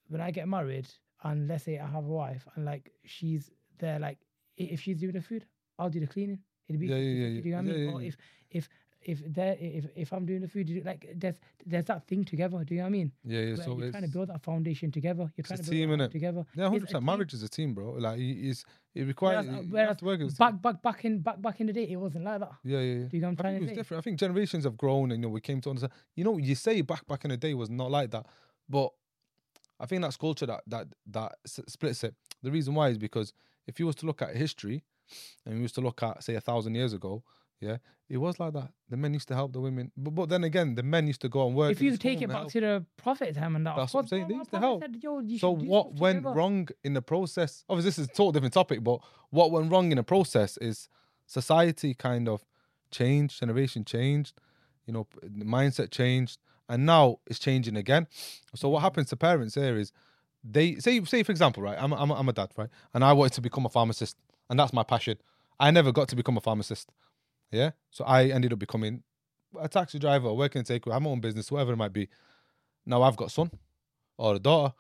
when 0.08 0.22
I 0.22 0.32
get 0.32 0.48
married 0.48 0.88
and 1.24 1.50
let's 1.50 1.66
say 1.66 1.80
I 1.80 1.88
have 1.88 2.06
a 2.06 2.08
wife 2.08 2.48
and 2.56 2.64
like 2.64 2.94
she's 3.04 3.52
there, 3.80 4.00
like 4.00 4.20
if 4.58 4.82
she's 4.82 4.98
doing 4.98 5.14
the 5.14 5.22
food, 5.22 5.46
I'll 5.80 5.90
do 5.90 6.00
the 6.00 6.08
cleaning. 6.08 6.40
It'd 6.68 6.80
be 6.82 6.88
Yeah, 6.88 6.96
yeah, 6.98 7.28
yeah, 7.28 7.40
50-50, 7.40 7.44
Do 7.44 7.50
you 7.50 7.56
know 7.56 7.58
what 7.58 7.70
I 7.70 7.78
mean? 7.78 7.94
Or 7.94 8.02
if 8.02 8.18
if 8.52 8.70
if 9.04 9.22
they're 9.34 9.56
if 9.60 9.86
if 9.96 10.12
I'm 10.12 10.26
doing 10.26 10.42
the 10.42 10.48
food, 10.50 10.68
you 10.68 10.82
like 10.84 11.08
there's 11.16 11.36
there's 11.66 11.86
that 11.86 12.08
thing 12.08 12.26
together. 12.26 12.64
Do 12.66 12.74
you 12.74 12.80
know 12.82 12.86
what 12.86 12.88
I 12.88 12.92
mean? 12.92 13.12
Yeah, 13.24 13.40
yeah. 13.40 13.46
Where 13.56 13.56
So 13.58 13.78
you're 13.78 13.84
it's 13.86 13.92
trying 13.92 14.04
to 14.04 14.10
build 14.10 14.30
that 14.30 14.42
foundation 14.44 14.92
together. 14.92 15.24
You're 15.38 15.46
it's 15.46 15.52
a 15.52 15.54
trying 15.54 15.64
to 15.64 15.70
team, 15.72 15.90
build 15.90 16.00
that 16.02 16.10
innit? 16.10 16.12
together. 16.12 16.46
yeah, 16.56 16.64
hundred 16.68 16.82
percent. 16.82 17.00
team. 17.02 17.06
Marriage 17.06 17.34
is 17.34 17.44
a 17.44 17.48
team, 17.50 17.74
bro. 17.74 17.92
Like 17.92 18.20
it 18.20 18.38
is, 18.50 18.66
it 18.96 19.04
requires 19.08 19.46
Whereas, 19.46 19.48
uh, 19.48 19.62
have 19.62 19.72
whereas 19.72 19.98
to 19.98 20.06
work 20.06 20.20
a 20.20 20.24
team. 20.24 20.36
back 20.40 20.62
back 20.62 20.82
back 20.82 21.06
in 21.06 21.20
back 21.22 21.42
back 21.42 21.62
in 21.62 21.68
the 21.68 21.74
day, 21.74 21.88
it 21.90 21.96
wasn't 21.96 22.26
like 22.26 22.40
that. 22.40 22.52
Yeah, 22.64 22.80
yeah, 22.80 22.94
yeah. 23.02 23.08
Do 23.08 23.16
you 23.18 23.22
know 23.22 23.30
what 23.30 23.30
I'm 23.30 23.34
I 23.34 23.36
think 23.36 23.40
trying 23.40 23.56
it 23.56 23.60
to 23.60 23.62
was 23.66 23.70
say? 23.70 23.76
different. 23.76 24.00
I 24.00 24.04
think 24.04 24.20
generations 24.20 24.64
have 24.66 24.78
grown, 24.78 25.12
and 25.12 25.22
you 25.22 25.28
know, 25.30 25.32
we 25.32 25.42
came 25.42 25.62
to 25.62 25.70
understand. 25.70 25.94
You 26.16 26.24
know, 26.26 26.38
you 26.38 26.56
say 26.56 26.82
back 26.82 27.06
back 27.08 27.24
in 27.24 27.30
the 27.30 27.38
day 27.38 27.54
was 27.54 27.70
not 27.70 27.92
like 27.92 28.12
that, 28.12 28.26
but 28.68 28.90
I 29.80 29.86
think 29.86 30.02
that's 30.02 30.18
culture 30.18 30.48
that 30.48 30.64
that 30.68 30.88
that 31.12 31.34
splits 31.46 32.04
it. 32.04 32.16
The 32.44 32.52
reason 32.52 32.74
why 32.74 32.90
is 32.90 32.98
because 32.98 33.32
if 33.68 33.80
you 33.80 33.86
was 33.86 33.96
to 33.98 34.06
look 34.06 34.22
at 34.22 34.36
history, 34.36 34.84
and 35.46 35.56
you 35.58 35.62
was 35.64 35.72
to 35.74 35.82
look 35.82 36.02
at 36.04 36.24
say 36.24 36.36
a 36.36 36.42
thousand 36.42 36.76
years 36.76 36.94
ago, 36.94 37.24
yeah, 37.60 37.78
it 38.10 38.18
was 38.18 38.40
like 38.40 38.54
that. 38.54 38.70
The 38.90 38.98
men 38.98 39.14
used 39.14 39.28
to 39.30 39.36
help 39.36 39.52
the 39.52 39.60
women, 39.60 39.92
but 39.98 40.12
but 40.12 40.30
then 40.30 40.44
again, 40.44 40.76
the 40.76 40.84
men 40.84 41.08
used 41.08 41.22
to 41.22 41.30
go 41.30 41.48
and 41.48 41.56
work. 41.56 41.72
If 41.72 41.82
you 41.82 41.98
take 41.98 42.22
it 42.22 42.28
back 42.28 42.38
help. 42.38 42.52
to 42.52 42.62
the 42.62 42.86
prophet 42.98 43.36
time 43.36 43.56
and 43.56 43.66
that, 43.66 43.76
That's 43.76 43.94
what 43.94 44.02
I'm 44.02 44.08
saying, 44.08 44.28
they 44.28 44.36
used 44.36 44.52
to 44.52 44.60
help. 44.60 44.84
said, 44.84 45.40
So 45.40 45.52
what 45.52 45.96
went 45.96 46.20
together. 46.20 46.36
wrong 46.36 46.70
in 46.84 46.94
the 46.94 47.02
process? 47.02 47.64
Obviously, 47.68 47.90
this 47.90 48.00
is 48.00 48.06
a 48.06 48.10
total 48.10 48.32
different 48.32 48.54
topic, 48.54 48.84
but 48.84 49.00
what 49.30 49.52
went 49.52 49.72
wrong 49.72 49.92
in 49.92 49.98
the 49.98 50.04
process 50.04 50.58
is 50.58 50.88
society 51.26 51.94
kind 51.94 52.30
of 52.30 52.46
changed, 52.92 53.40
generation 53.40 53.84
changed, 53.84 54.40
you 54.86 54.94
know, 54.94 55.08
the 55.22 55.46
mindset 55.46 55.92
changed, 55.92 56.40
and 56.70 56.86
now 56.86 57.20
it's 57.26 57.40
changing 57.40 57.76
again. 57.76 58.08
So 58.56 58.70
what 58.70 58.80
mm. 58.80 58.84
happens 58.84 59.10
to 59.10 59.18
parents 59.18 59.56
here 59.56 59.78
is 59.78 59.92
they 60.44 60.76
say, 60.76 61.04
say 61.06 61.24
for 61.24 61.32
example, 61.32 61.64
right? 61.64 61.78
I'm 61.80 61.92
a, 61.92 61.96
I'm 61.96 62.12
I'm 62.12 62.30
a 62.30 62.34
dad, 62.34 62.52
right? 62.58 62.70
And 62.94 63.04
I 63.04 63.14
wanted 63.14 63.34
to 63.34 63.42
become 63.42 63.66
a 63.66 63.70
pharmacist, 63.70 64.18
and 64.50 64.60
that's 64.60 64.74
my 64.74 64.84
passion. 64.84 65.18
I 65.60 65.72
never 65.72 65.92
got 65.92 66.08
to 66.10 66.16
become 66.16 66.38
a 66.38 66.42
pharmacist. 66.42 66.92
Yeah, 67.52 67.72
so 67.92 68.04
I 68.06 68.26
ended 68.26 68.54
up 68.54 68.60
becoming 68.60 69.04
a 69.60 69.70
taxi 69.70 70.00
driver, 70.00 70.34
working 70.34 70.64
takeaway, 70.64 70.94
have 70.94 71.02
my 71.02 71.10
own 71.10 71.22
business, 71.22 71.52
whatever 71.52 71.74
it 71.74 71.78
might 71.78 71.94
be. 71.94 72.10
Now 72.86 73.04
I've 73.04 73.16
got 73.16 73.28
a 73.28 73.32
son 73.32 73.52
or 74.18 74.36
a 74.36 74.40
daughter. 74.40 74.74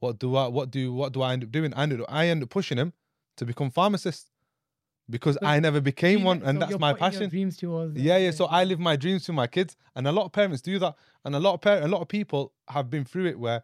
What 0.00 0.18
do 0.18 0.36
I 0.36 0.46
what 0.48 0.70
do 0.70 0.92
what 0.92 1.12
do 1.12 1.22
I 1.22 1.32
end 1.32 1.44
up 1.44 1.52
doing? 1.52 1.72
I 1.74 1.82
end 1.82 2.00
up 2.00 2.06
I 2.08 2.28
end 2.28 2.42
up 2.42 2.50
pushing 2.50 2.78
him 2.78 2.92
to 3.36 3.46
become 3.46 3.70
pharmacist 3.70 4.30
because 5.08 5.38
So 5.40 5.46
I 5.46 5.60
never 5.60 5.80
became 5.80 6.24
one, 6.24 6.42
and 6.42 6.60
so 6.60 6.66
that's 6.66 6.78
my 6.78 6.92
passion. 6.92 7.28
Dreams 7.30 7.56
towards 7.56 7.96
Yeah, 7.96 8.18
yeah. 8.18 8.30
So 8.30 8.46
I 8.46 8.64
live 8.64 8.80
my 8.80 8.96
dreams 8.96 9.24
to 9.24 9.32
my 9.32 9.46
kids, 9.46 9.76
and 9.94 10.06
a 10.06 10.12
lot 10.12 10.24
of 10.26 10.32
parents 10.32 10.62
do 10.62 10.78
that, 10.80 10.96
and 11.24 11.34
a 11.34 11.40
lot 11.40 11.54
of 11.54 11.60
par- 11.60 11.78
a 11.78 11.88
lot 11.88 12.00
of 12.00 12.08
people 12.08 12.52
have 12.68 12.90
been 12.90 13.04
through 13.04 13.26
it 13.26 13.38
where 13.38 13.62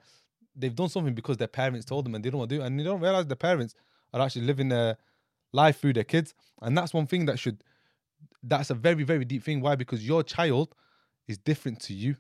they've 0.55 0.75
done 0.75 0.89
something 0.89 1.15
because 1.15 1.37
their 1.37 1.49
parents 1.49 1.87
told 1.87 2.05
them, 2.05 2.15
and 2.15 2.25
they 2.25 2.31
don't 2.31 2.39
want 2.39 2.51
to 2.51 2.57
do 2.57 2.63
it, 2.63 2.67
and 2.67 2.79
they 2.79 2.85
don't 2.85 3.01
realize 3.01 3.27
the 3.27 3.37
parents 3.37 3.75
are 4.13 4.21
actually 4.21 4.45
living 4.45 4.69
their 4.69 4.97
life 5.53 5.81
through 5.81 5.93
their 5.93 6.05
kids, 6.05 6.35
and 6.61 6.77
that's 6.77 6.95
one 6.95 7.07
thing 7.07 7.27
that 7.27 7.39
should. 7.39 7.63
That's 8.43 8.71
a 8.71 8.75
very 8.75 9.05
very 9.05 9.25
deep 9.25 9.45
thing. 9.45 9.61
Why? 9.61 9.75
Because 9.77 10.07
your 10.07 10.23
child 10.23 10.75
is 11.29 11.39
different 11.39 11.81
to 11.83 11.95
you. 11.95 12.17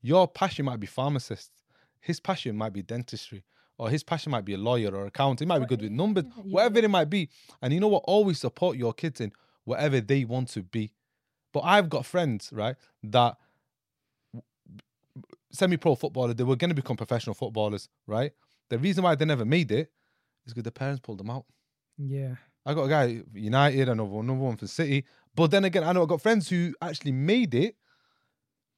Your 0.00 0.26
passion 0.26 0.64
might 0.64 0.80
be 0.80 0.86
pharmacist. 0.86 1.52
His 2.00 2.18
passion 2.18 2.56
might 2.56 2.72
be 2.72 2.82
dentistry. 2.82 3.44
Or 3.78 3.88
his 3.88 4.02
passion 4.02 4.30
might 4.30 4.44
be 4.44 4.54
a 4.54 4.58
lawyer 4.58 4.94
or 4.94 5.06
accountant. 5.06 5.40
He 5.40 5.46
might 5.46 5.60
be 5.60 5.66
good 5.66 5.82
with 5.82 5.90
numbers, 5.90 6.24
whatever 6.42 6.78
it 6.78 6.90
might 6.90 7.08
be. 7.10 7.30
And 7.60 7.72
you 7.72 7.80
know 7.80 7.88
what? 7.88 8.04
Always 8.06 8.38
support 8.38 8.76
your 8.76 8.92
kids 8.92 9.20
in 9.20 9.32
whatever 9.64 10.00
they 10.00 10.24
want 10.24 10.48
to 10.50 10.62
be. 10.62 10.92
But 11.52 11.60
I've 11.60 11.88
got 11.88 12.06
friends, 12.06 12.50
right, 12.52 12.76
that 13.04 13.36
semi-pro 15.52 15.94
footballer, 15.94 16.34
they 16.34 16.44
were 16.44 16.56
going 16.56 16.70
to 16.70 16.74
become 16.74 16.96
professional 16.96 17.34
footballers, 17.34 17.88
right? 18.06 18.32
The 18.70 18.78
reason 18.78 19.04
why 19.04 19.14
they 19.14 19.24
never 19.24 19.44
made 19.44 19.70
it 19.70 19.90
is 20.46 20.52
because 20.52 20.64
the 20.64 20.72
parents 20.72 21.00
pulled 21.00 21.18
them 21.18 21.30
out. 21.30 21.44
Yeah. 21.98 22.36
I 22.64 22.74
got 22.74 22.84
a 22.84 22.88
guy 22.88 23.22
United, 23.34 23.88
another 23.88 24.08
one, 24.08 24.24
another 24.24 24.40
one 24.40 24.56
for 24.56 24.66
City. 24.66 25.04
But 25.34 25.50
then 25.50 25.64
again, 25.64 25.84
I 25.84 25.92
know 25.92 26.02
I 26.04 26.06
got 26.06 26.22
friends 26.22 26.48
who 26.48 26.74
actually 26.80 27.12
made 27.12 27.54
it, 27.54 27.76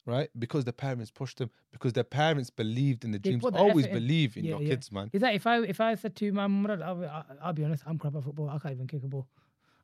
right? 0.07 0.29
Because 0.39 0.65
their 0.65 0.73
parents 0.73 1.11
pushed 1.11 1.39
them, 1.39 1.51
because 1.73 1.93
their 1.93 2.05
parents 2.05 2.51
believed 2.51 3.05
in 3.05 3.13
the 3.13 3.19
They 3.19 3.31
dreams. 3.31 3.43
the 3.45 3.59
Always 3.59 3.87
effort 3.87 3.97
in. 3.97 4.03
believe 4.03 4.37
in 4.37 4.45
Yeah, 4.45 4.51
your 4.51 4.63
yeah. 4.63 4.69
kids, 4.71 4.91
man. 4.93 5.11
Is 5.13 5.21
that 5.21 5.35
if 5.35 5.47
I 5.47 5.61
if 5.63 5.81
I 5.81 5.95
said 5.95 6.17
to 6.17 6.33
my 6.33 6.47
mum, 6.47 6.71
I'll, 6.71 6.83
I'll, 6.83 7.25
I'll 7.43 7.53
be 7.53 7.65
honest, 7.65 7.83
I'm 7.87 7.99
crap 7.99 8.15
at 8.17 8.25
football. 8.25 8.49
I 8.49 8.59
can't 8.59 8.75
even 8.75 8.87
kick 8.87 9.03
a 9.03 9.07
ball. 9.07 9.29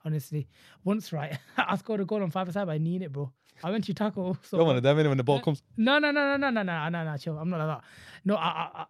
Honestly, 0.04 0.48
once 0.84 1.12
right, 1.12 1.38
I 1.58 1.76
scored 1.76 2.00
a 2.00 2.04
goal 2.04 2.22
on 2.22 2.30
five 2.30 2.50
side, 2.52 2.68
I 2.68 2.78
need 2.78 3.02
it, 3.02 3.12
bro. 3.12 3.30
I 3.62 3.70
went 3.70 3.84
to 3.84 3.94
tackle. 3.94 4.38
So 4.42 4.56
You're 4.56 4.66
one 4.66 4.76
of 4.76 4.82
them, 4.82 4.96
innit, 4.96 5.08
when 5.08 5.18
the 5.18 5.24
ball 5.24 5.36
Uh, 5.38 5.42
comes. 5.42 5.62
No, 5.76 5.98
no, 5.98 6.10
no, 6.10 6.36
no, 6.36 6.50
no, 6.50 6.50
no, 6.50 6.62
no, 6.62 6.88
no, 6.88 7.04
no, 7.04 7.16
chill. 7.18 7.36
I'm 7.36 7.50
not 7.50 7.58
like 7.66 7.76
that. 7.78 7.84
No, 8.24 8.36
I, 8.36 8.70
I, 8.74 8.86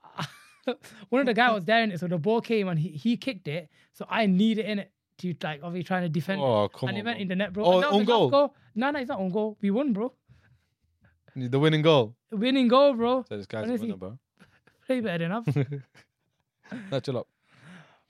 I, 0.68 0.74
one 1.08 1.20
of 1.20 1.26
the 1.26 1.34
guys 1.34 1.52
was 1.54 1.64
there 1.64 1.82
in 1.82 1.90
it, 1.90 1.98
so 1.98 2.06
the 2.06 2.18
ball 2.18 2.40
came 2.40 2.68
and 2.68 2.78
he, 2.78 2.90
he 2.90 3.16
kicked 3.16 3.48
it, 3.48 3.68
so 3.92 4.06
I 4.08 4.26
needed 4.26 4.66
in 4.66 4.78
it 4.78 4.92
to 5.18 5.34
like 5.42 5.60
obviously 5.64 5.84
trying 5.84 6.02
to 6.02 6.08
defend. 6.08 6.40
Oh, 6.40 6.68
come 6.68 6.88
and 6.90 6.96
on. 6.96 7.00
it 7.00 7.04
went 7.04 7.16
bro. 7.18 7.22
in 7.22 7.28
the 7.28 7.36
net, 7.36 7.52
bro. 7.52 7.64
Oh, 7.64 7.76
And 7.78 7.84
on 7.86 8.04
goal? 8.04 8.30
goal. 8.30 8.54
No, 8.76 8.90
no, 8.92 9.00
it's 9.00 9.08
not 9.08 9.18
on 9.18 9.30
goal. 9.30 9.58
We 9.60 9.70
won, 9.72 9.92
bro. 9.92 10.12
The 11.34 11.58
winning 11.58 11.82
goal. 11.82 12.14
Winning 12.30 12.68
goal, 12.68 12.94
bro. 12.94 13.24
So 13.28 13.36
this 13.36 13.46
guy's 13.46 13.64
Honestly. 13.64 13.88
a 13.90 13.94
winner, 13.94 13.96
bro. 13.96 14.18
Play 14.86 15.00
better 15.00 15.18
than 15.28 15.32
us. 15.32 15.46
Now 16.90 17.00
chill 17.00 17.18
up. 17.18 17.26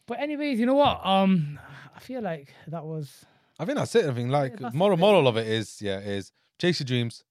but 0.07 0.21
anyways, 0.21 0.61
you 0.61 0.67
know 0.67 0.75
what? 0.75 1.01
Um, 1.05 1.59
I 2.01 2.03
feel 2.03 2.23
like 2.23 2.55
that 2.69 2.85
was 2.85 3.25
I 3.59 3.65
think 3.67 3.77
that's 3.77 3.95
it. 3.95 4.07
I 4.07 4.15
think 4.15 4.31
like 4.31 4.59
that's 4.59 4.75
moral 4.75 4.97
moral 4.97 5.29
of 5.29 5.37
it 5.37 5.47
is 5.47 5.83
yeah 5.83 5.99
is 6.01 6.33
chase 6.59 6.81
your 6.81 6.87
dreams. 6.87 7.25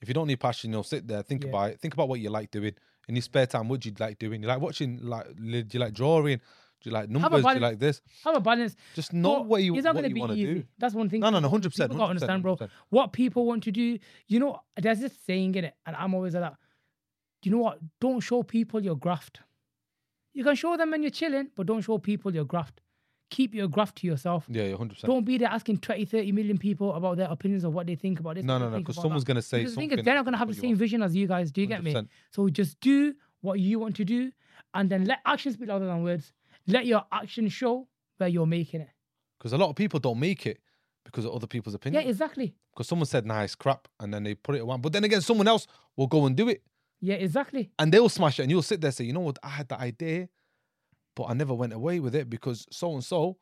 If 0.00 0.08
you 0.08 0.14
don't 0.14 0.26
need 0.26 0.40
passion, 0.40 0.72
you'll 0.72 0.82
sit 0.82 1.08
there, 1.08 1.22
think 1.22 1.42
Yeah. 1.44 1.48
about 1.50 1.70
it, 1.70 1.80
think 1.80 1.94
about 1.94 2.08
what 2.08 2.20
you 2.20 2.28
like 2.28 2.50
doing 2.50 2.74
in 3.08 3.14
your 3.16 3.22
spare 3.22 3.46
time. 3.46 3.68
What 3.68 3.80
do 3.80 3.88
you 3.88 3.94
like 3.98 4.18
doing? 4.18 4.42
You 4.42 4.48
like 4.48 4.60
watching, 4.60 4.98
like 5.02 5.34
do 5.36 5.64
you 5.72 5.80
like 5.80 5.94
drawing? 5.94 6.38
Do 6.80 6.90
you 6.90 6.92
like 6.92 7.08
numbers? 7.08 7.42
Do 7.42 7.54
you 7.54 7.60
like 7.60 7.78
this? 7.78 8.02
have 8.24 8.36
a 8.36 8.40
balance. 8.40 8.76
Just 8.94 9.14
know 9.14 9.36
But 9.36 9.46
what 9.46 9.62
you 9.62 9.74
it's 9.74 9.84
not 9.84 9.94
what 9.94 10.02
gonna 10.02 10.08
you 10.08 10.14
be 10.14 10.20
want 10.20 10.32
to 10.32 10.38
easy. 10.38 10.54
do. 10.54 10.64
That's 10.76 10.94
one 10.94 11.08
thing. 11.08 11.20
No, 11.20 11.30
no, 11.30 11.40
no, 11.40 11.48
hundred 11.48 11.70
percent. 11.70 11.90
People 11.90 12.00
gotta 12.00 12.10
understand, 12.10 12.42
bro. 12.42 12.58
What 12.90 13.12
people 13.14 13.46
want 13.46 13.62
to 13.64 13.72
do, 13.72 13.98
you 14.28 14.38
know, 14.38 14.60
there's 14.76 15.00
this 15.00 15.14
saying 15.26 15.54
in 15.54 15.64
it, 15.64 15.74
and 15.86 15.96
I'm 15.96 16.12
always 16.14 16.34
like 16.34 16.42
that. 16.42 16.56
Do 17.40 17.48
you 17.48 17.56
know 17.56 17.62
what? 17.62 17.78
Don't 18.00 18.20
show 18.20 18.42
people 18.42 18.82
your 18.84 18.96
graft. 18.96 19.40
You 20.34 20.44
can 20.44 20.56
show 20.56 20.76
them 20.76 20.90
when 20.90 21.00
you're 21.02 21.10
chilling, 21.10 21.48
but 21.56 21.66
don't 21.66 21.80
show 21.80 21.96
people 21.96 22.34
your 22.34 22.44
graft. 22.44 22.80
Keep 23.30 23.54
your 23.54 23.68
graft 23.68 23.96
to 23.98 24.06
yourself. 24.06 24.44
Yeah, 24.48 24.64
yeah, 24.64 24.76
hundred 24.76 24.94
percent. 24.94 25.12
Don't 25.12 25.24
be 25.24 25.38
there 25.38 25.48
asking 25.48 25.78
20, 25.78 26.04
30 26.04 26.32
million 26.32 26.58
people 26.58 26.92
about 26.94 27.16
their 27.16 27.28
opinions 27.28 27.64
of 27.64 27.72
what 27.74 27.86
they 27.86 27.94
think 27.96 28.20
about 28.20 28.36
this. 28.36 28.44
No, 28.44 28.58
no, 28.58 28.68
no, 28.70 28.78
because 28.78 28.96
someone's 28.96 29.24
gonna 29.24 29.42
say 29.42 29.58
Because 29.60 29.74
the 29.74 29.80
thing 29.80 29.90
is, 29.98 30.04
they're 30.04 30.14
not 30.14 30.24
gonna 30.24 30.36
have 30.36 30.48
the 30.48 30.54
same 30.54 30.70
want. 30.70 30.78
vision 30.78 31.02
as 31.02 31.16
you 31.16 31.26
guys. 31.26 31.50
Do 31.50 31.60
you 31.60 31.66
get 31.66 31.82
me? 31.82 31.96
So 32.30 32.48
just 32.48 32.78
do 32.80 33.14
what 33.40 33.58
you 33.60 33.78
want 33.78 33.96
to 33.96 34.04
do, 34.04 34.30
and 34.74 34.88
then 34.90 35.04
let 35.04 35.18
actions 35.26 35.54
speak 35.54 35.68
louder 35.68 35.86
than 35.86 36.02
words. 36.04 36.32
Let 36.66 36.86
your 36.86 37.04
actions 37.10 37.52
show 37.52 37.88
where 38.18 38.28
you're 38.28 38.46
making 38.46 38.82
it. 38.82 38.88
Because 39.38 39.52
a 39.52 39.58
lot 39.58 39.68
of 39.70 39.76
people 39.76 39.98
don't 40.00 40.18
make 40.20 40.46
it 40.46 40.60
because 41.04 41.24
of 41.24 41.32
other 41.32 41.46
people's 41.46 41.74
opinions. 41.74 42.04
Yeah, 42.04 42.08
exactly. 42.10 42.54
Because 42.72 42.88
someone 42.88 43.06
said 43.06 43.26
nice 43.26 43.54
crap 43.54 43.88
and 44.00 44.12
then 44.14 44.22
they 44.22 44.34
put 44.34 44.54
it 44.54 44.62
on. 44.62 44.80
But 44.80 44.92
then 44.92 45.04
again, 45.04 45.20
someone 45.20 45.46
else 45.48 45.66
will 45.96 46.06
go 46.06 46.24
and 46.26 46.34
do 46.34 46.48
it 46.48 46.62
Yeah, 47.00 47.16
exactly. 47.16 47.70
and 47.78 47.92
they'll 47.92 48.08
smash 48.08 48.38
it 48.38 48.42
and 48.44 48.50
you'll 48.50 48.62
sit 48.62 48.80
there 48.80 48.88
and 48.88 48.94
say, 48.94 49.04
you 49.04 49.12
know 49.12 49.20
what, 49.20 49.38
I 49.42 49.48
had 49.50 49.68
that 49.68 49.80
idea, 49.80 50.28
but 51.14 51.24
I 51.24 51.34
never 51.34 51.54
went 51.54 51.72
away 51.72 52.00
with 52.00 52.14
it 52.14 52.28
because 52.28 52.66
so 52.70 52.92
and 52.92 53.04
so 53.04 53.36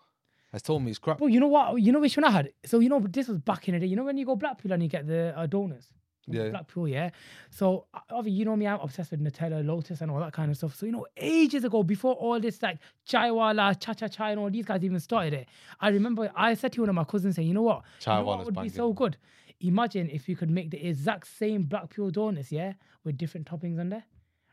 has 0.53 0.63
told 0.63 0.83
me 0.83 0.91
it's 0.91 0.99
crap. 0.99 1.21
Well, 1.21 1.31
you 1.31 1.41
know 1.41 1.49
what? 1.49 1.81
You 1.81 1.93
know 1.93 2.01
which 2.01 2.17
one 2.17 2.25
I 2.25 2.31
had. 2.31 2.53
So 2.65 2.79
you 2.79 2.89
know 2.89 3.01
this 3.01 3.29
was 3.29 3.39
back 3.39 3.69
in 3.69 3.75
the 3.75 3.81
day. 3.81 3.87
You 3.87 3.97
know 3.97 4.05
when 4.05 4.19
you 4.19 4.27
go 4.27 4.37
Blackpool 4.37 4.73
and 4.73 4.83
you 4.83 4.89
get 4.89 5.07
the 5.07 5.37
uh, 5.37 5.47
donuts. 5.47 5.89
Yeah. 6.29 6.51
Blackpool, 6.51 6.87
yeah. 6.87 7.11
So 7.51 7.87
obviously, 8.11 8.39
you 8.39 8.45
know 8.45 8.55
me, 8.55 8.67
I'm 8.67 8.79
obsessed 8.79 9.11
with 9.11 9.21
Nutella, 9.21 9.67
Lotus, 9.67 10.03
and 10.03 10.11
all 10.11 10.21
that 10.21 10.33
kind 10.33 10.51
of 10.51 10.57
stuff. 10.57 10.77
So 10.77 10.87
you 10.87 10.93
know, 10.93 11.07
ages 11.17 11.65
ago, 11.65 11.83
before 11.83 12.15
all 12.15 12.39
this 12.39 12.63
like 12.63 12.79
Chaiwala, 13.09 13.79
Cha 13.81 13.95
Cha 13.95 14.09
Cha, 14.09 14.27
and 14.27 14.39
all 14.39 14.51
these 14.51 14.65
guys 14.65 14.85
even 14.85 15.01
started 15.01 15.33
it, 15.33 15.49
I 15.81 15.89
remember 15.89 16.31
I 16.37 16.55
said 16.55 16.73
to 16.75 16.83
one 16.83 16.91
of 16.91 16.95
my 16.95 17.05
cousins, 17.05 17.37
saying, 17.37 17.49
"You 17.49 17.55
know 17.55 17.63
what? 17.63 17.83
You 18.07 18.13
know 18.13 18.37
Chai 18.37 18.45
would 18.45 18.61
be 18.63 18.69
so 18.69 18.93
good? 18.93 19.17
Imagine 19.61 20.11
if 20.11 20.29
you 20.29 20.37
could 20.37 20.51
make 20.51 20.71
the 20.71 20.87
exact 20.87 21.27
same 21.27 21.63
Blackpool 21.63 22.11
donuts, 22.11 22.53
yeah, 22.53 22.75
with 23.05 23.17
different 23.19 23.47
toppings 23.47 23.81
on 23.81 23.89
there." 23.89 24.05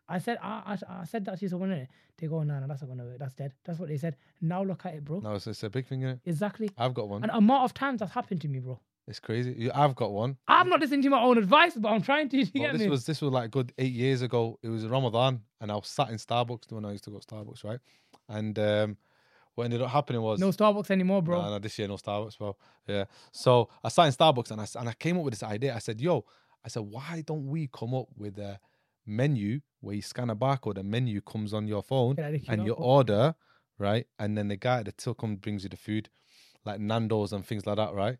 I 0.09 0.19
said, 0.19 0.37
I, 0.41 0.75
I, 0.89 1.01
I 1.01 1.03
said 1.05 1.23
that 1.25 1.39
to 1.39 1.49
someone. 1.49 1.69
innit? 1.69 1.87
They 2.17 2.27
go, 2.27 2.43
no, 2.43 2.59
no, 2.59 2.67
that's 2.67 2.81
not 2.81 2.87
gonna 2.89 3.03
work. 3.05 3.19
That's 3.19 3.33
dead. 3.33 3.53
That's 3.63 3.79
what 3.79 3.89
they 3.89 3.97
said. 3.97 4.15
Now 4.41 4.63
look 4.63 4.85
at 4.85 4.95
it, 4.95 5.05
bro. 5.05 5.19
No, 5.19 5.35
it's, 5.35 5.47
it's 5.47 5.63
a 5.63 5.69
big 5.69 5.85
thing, 5.87 6.01
innit? 6.01 6.19
Exactly. 6.25 6.69
I've 6.77 6.93
got 6.93 7.07
one. 7.07 7.21
And 7.23 7.31
a 7.31 7.37
amount 7.37 7.63
of 7.65 7.73
times 7.73 7.99
that's 7.99 8.11
happened 8.13 8.41
to 8.41 8.47
me, 8.47 8.59
bro. 8.59 8.79
It's 9.07 9.19
crazy. 9.19 9.53
You- 9.57 9.71
I've 9.73 9.95
got 9.95 10.11
one. 10.11 10.37
I'm 10.47 10.69
not 10.69 10.79
listening 10.81 11.01
to 11.03 11.09
my 11.09 11.19
own 11.21 11.37
advice, 11.37 11.73
but 11.75 11.89
I'm 11.89 12.01
trying 12.01 12.29
to. 12.29 12.37
You 12.39 12.47
Well, 12.55 12.63
get 12.63 12.71
this 12.73 12.81
me? 12.81 12.89
was 12.89 13.05
this 13.05 13.21
was 13.21 13.31
like 13.31 13.51
good 13.51 13.73
eight 13.77 13.93
years 13.93 14.21
ago. 14.21 14.59
It 14.61 14.69
was 14.69 14.85
Ramadan, 14.85 15.41
and 15.61 15.71
I 15.71 15.75
was 15.75 15.87
sat 15.87 16.09
in 16.09 16.17
Starbucks 16.17 16.71
when 16.71 16.85
I 16.85 16.91
used 16.91 17.05
to 17.05 17.11
go 17.11 17.19
to 17.19 17.25
Starbucks, 17.27 17.63
right? 17.63 17.79
And 18.27 18.57
um, 18.59 18.97
what 19.55 19.63
ended 19.65 19.81
up 19.81 19.89
happening 19.89 20.21
was 20.21 20.39
no 20.39 20.49
Starbucks 20.49 20.91
anymore, 20.91 21.21
bro. 21.23 21.41
No, 21.41 21.49
no, 21.51 21.59
this 21.59 21.79
year 21.79 21.87
no 21.87 21.95
Starbucks, 21.95 22.37
bro. 22.37 22.55
Yeah. 22.87 23.05
So 23.31 23.69
I 23.83 23.89
sat 23.89 24.05
in 24.07 24.11
Starbucks 24.13 24.51
and 24.51 24.59
I 24.61 24.63
s- 24.63 24.75
and 24.75 24.87
I 24.89 24.93
came 24.93 25.17
up 25.17 25.23
with 25.23 25.33
this 25.33 25.43
idea. 25.43 25.75
I 25.75 25.79
said, 25.79 25.99
"Yo," 25.99 26.23
I 26.63 26.67
said, 26.67 26.81
"Why 26.83 27.23
don't 27.25 27.47
we 27.47 27.67
come 27.73 27.93
up 27.95 28.07
with 28.17 28.37
a 28.37 28.59
menu 29.05 29.59
where 29.81 29.95
you 29.95 30.01
scan 30.01 30.29
a 30.29 30.35
barcode, 30.35 30.77
a 30.77 30.83
menu 30.83 31.21
comes 31.21 31.53
on 31.53 31.67
your 31.67 31.81
phone, 31.83 32.15
and 32.49 32.65
you 32.65 32.73
order, 32.73 33.35
right? 33.77 34.05
And 34.19 34.37
then 34.37 34.47
the 34.49 34.57
guy 34.57 34.79
at 34.79 34.85
the 34.85 34.91
till 34.91 35.13
comes 35.13 35.39
brings 35.39 35.63
you 35.63 35.69
the 35.69 35.77
food, 35.77 36.09
like 36.65 36.79
Nando's 36.79 37.31
and 37.33 37.45
things 37.45 37.65
like 37.65 37.77
that, 37.77 37.93
right? 37.93 38.17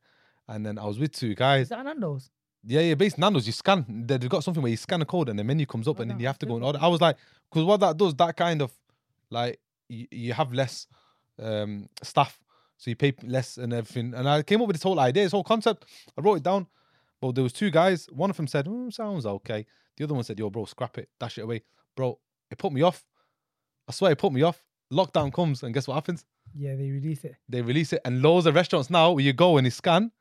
And 0.47 0.65
then 0.65 0.79
I 0.79 0.85
was 0.85 0.97
with 0.99 1.11
two 1.11 1.35
guys. 1.35 1.63
Is 1.63 1.69
that 1.69 1.83
Nando's? 1.83 2.29
Yeah, 2.63 2.81
yeah, 2.81 2.95
based 2.95 3.17
Nando's, 3.17 3.45
you 3.45 3.53
scan. 3.53 3.85
they- 4.07 4.17
They've 4.17 4.29
got 4.29 4.43
something 4.43 4.61
where 4.63 4.71
you 4.71 4.77
scan 4.77 5.01
a 5.01 5.05
code 5.05 5.29
and 5.29 5.37
the 5.39 5.43
menu 5.43 5.65
comes 5.65 5.87
up, 5.87 5.97
Oh, 5.99 6.01
and 6.01 6.11
then 6.11 6.19
you 6.19 6.27
have 6.27 6.39
to 6.39 6.45
go 6.45 6.55
and 6.55 6.63
order. 6.65 6.79
I 6.81 6.87
was 6.87 7.01
like, 7.01 7.17
because 7.49 7.65
what 7.65 7.79
that 7.81 7.97
does, 7.97 8.15
that 8.15 8.35
kind 8.35 8.61
of 8.61 8.71
like 9.29 9.59
you, 9.89 10.07
you 10.11 10.33
have 10.33 10.51
less 10.53 10.87
um 11.41 11.87
staff, 12.03 12.39
so 12.77 12.89
you 12.89 12.95
pay 12.95 13.13
less 13.23 13.57
and 13.57 13.71
everything. 13.73 14.13
And 14.13 14.27
I 14.27 14.43
came 14.43 14.61
up 14.61 14.67
with 14.67 14.75
this 14.75 14.83
whole 14.83 14.99
idea, 14.99 15.23
this 15.23 15.31
whole 15.31 15.43
concept. 15.43 15.85
I 16.17 16.21
wrote 16.21 16.35
it 16.35 16.43
down. 16.43 16.67
But 17.21 17.35
there 17.35 17.43
was 17.43 17.51
two 17.53 17.69
guys. 17.69 18.07
One 18.11 18.29
of 18.29 18.37
them 18.37 18.47
said, 18.47 18.65
mm, 18.65 18.91
"Sounds 18.93 19.25
okay." 19.25 19.65
The 19.99 20.05
other 20.05 20.13
one 20.15 20.23
said, 20.23 20.39
"Yo, 20.39 20.49
bro, 20.49 20.65
scrap 20.65 20.97
it, 20.97 21.09
dash 21.19 21.37
it 21.37 21.41
away, 21.41 21.61
bro." 21.95 22.17
It 22.49 22.57
put 22.57 22.73
me 22.73 22.81
off. 22.81 23.05
I 23.87 23.91
swear, 23.91 24.11
it 24.13 24.17
put 24.17 24.33
me 24.33 24.41
off. 24.41 24.63
Lockdown 24.91 25.31
comes, 25.31 25.61
and 25.61 25.73
guess 25.73 25.87
what 25.87 25.93
happens? 25.95 26.25
Yeah, 26.55 26.75
they 26.75 26.89
release 26.89 27.23
it. 27.25 27.35
They 27.47 27.61
release 27.61 27.93
it, 27.93 28.01
and 28.05 28.21
loads 28.23 28.45
of 28.47 28.55
restaurants 28.55 28.89
now 28.89 29.11
where 29.11 29.23
you 29.23 29.33
go 29.33 29.57
and 29.57 29.65
you 29.67 29.71
scan, 29.71 30.11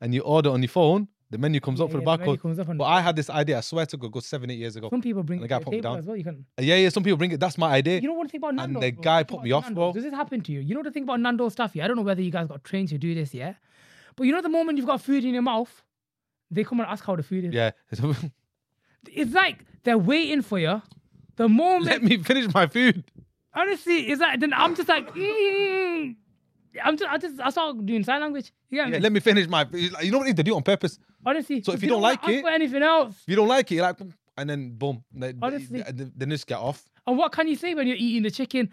and 0.00 0.12
you 0.12 0.20
order 0.22 0.50
on 0.50 0.60
your 0.62 0.68
phone. 0.68 1.08
The 1.30 1.38
menu 1.38 1.58
comes 1.60 1.80
up 1.80 1.88
Yeah, 1.88 1.92
for 1.92 1.98
the 1.98 2.04
yeah, 2.10 2.16
menu 2.18 2.34
barcode. 2.36 2.40
comes 2.42 2.56
But 2.58 2.76
the- 2.78 2.84
I 2.84 3.00
had 3.00 3.16
this 3.16 3.30
idea. 3.30 3.58
I 3.58 3.60
swear 3.60 3.86
to 3.86 3.96
God, 3.96 4.12
go 4.12 4.20
seven, 4.20 4.50
eight 4.50 4.58
years 4.58 4.76
ago. 4.76 4.88
Some 4.90 5.00
people 5.00 5.22
bring 5.22 5.40
the 5.40 5.48
guy 5.48 5.58
to 5.58 5.64
put 5.64 5.70
the 5.70 5.76
me 5.78 5.80
down. 5.80 5.98
as 5.98 6.06
well. 6.06 6.16
You 6.16 6.22
can. 6.24 6.44
Uh, 6.58 6.62
yeah, 6.62 6.76
yeah. 6.76 6.88
Some 6.90 7.02
people 7.02 7.16
bring 7.16 7.32
it. 7.32 7.40
That's 7.40 7.56
my 7.56 7.70
idea. 7.72 8.00
You 8.00 8.08
know 8.08 8.14
one 8.14 8.28
thing 8.28 8.38
about 8.40 8.58
And 8.62 8.76
the 8.76 8.90
bro? 8.92 9.02
guy 9.02 9.22
put 9.22 9.42
me 9.42 9.52
off, 9.52 9.64
Nando's. 9.64 9.74
bro. 9.74 9.92
Does 9.94 10.02
this 10.04 10.12
happen 10.12 10.42
to 10.42 10.52
you? 10.52 10.60
You 10.60 10.74
know 10.74 10.82
the 10.82 10.90
thing 10.90 11.04
about 11.04 11.20
Nando's 11.20 11.52
stuff, 11.52 11.74
yeah? 11.74 11.84
I 11.84 11.88
don't 11.88 11.96
know 11.96 12.02
whether 12.02 12.20
you 12.22 12.30
guys 12.30 12.46
got 12.48 12.62
trained 12.62 12.88
to 12.90 12.98
do 12.98 13.14
this, 13.14 13.32
yeah? 13.32 13.54
But 14.16 14.24
you 14.24 14.32
know 14.32 14.42
the 14.42 14.48
moment 14.50 14.76
you've 14.78 14.86
got 14.86 15.00
food 15.00 15.24
in 15.24 15.32
your 15.32 15.42
mouth, 15.42 15.82
they 16.50 16.62
come 16.62 16.80
and 16.80 16.88
ask 16.88 17.04
how 17.04 17.16
the 17.16 17.22
food 17.22 17.44
is. 17.46 17.54
yeah. 17.54 17.70
It's 19.12 19.32
like 19.32 19.64
they're 19.84 19.98
waiting 19.98 20.42
for 20.42 20.58
you. 20.58 20.82
The 21.36 21.48
moment, 21.48 21.86
Let 21.86 22.02
me 22.02 22.16
finish 22.18 22.52
my 22.54 22.66
food. 22.66 23.04
honestly, 23.54 24.08
it's 24.08 24.20
like 24.20 24.38
then 24.40 24.52
I'm 24.52 24.74
just 24.76 24.88
like, 24.88 25.12
mm. 25.14 26.14
I'm 26.82 26.96
just, 26.96 27.10
I 27.10 27.18
just, 27.18 27.40
I 27.40 27.50
start 27.50 27.84
doing 27.86 28.02
sign 28.04 28.20
language. 28.20 28.52
You 28.70 28.78
get 28.78 28.88
Yeah, 28.88 28.92
me? 28.94 28.98
let 29.00 29.12
me 29.12 29.20
finish 29.20 29.46
my. 29.48 29.66
You 29.72 30.10
don't 30.10 30.24
need 30.24 30.36
to 30.36 30.42
do 30.42 30.52
it 30.54 30.56
on 30.56 30.62
purpose. 30.62 30.98
Honestly. 31.24 31.62
So 31.62 31.72
if 31.72 31.82
you 31.82 31.88
don't 31.88 32.02
wanna 32.02 32.18
like 32.22 32.28
it- 32.28 32.42
for 32.42 32.50
anything 32.50 32.82
else, 32.82 33.14
If 33.22 33.28
you 33.28 33.36
don't 33.36 33.48
like 33.48 33.70
it, 33.70 33.76
you're 33.76 33.84
like, 33.84 33.98
and 34.36 34.50
then 34.50 34.70
boom. 34.76 35.04
Honestly. 35.42 35.82
then 35.92 36.30
just 36.30 36.46
get 36.46 36.58
off. 36.58 36.84
and 37.06 37.16
what 37.18 37.32
can 37.32 37.46
you 37.48 37.56
say 37.56 37.74
when 37.74 37.86
you're 37.86 37.96
eating 37.96 38.22
the 38.24 38.30
chicken? 38.30 38.70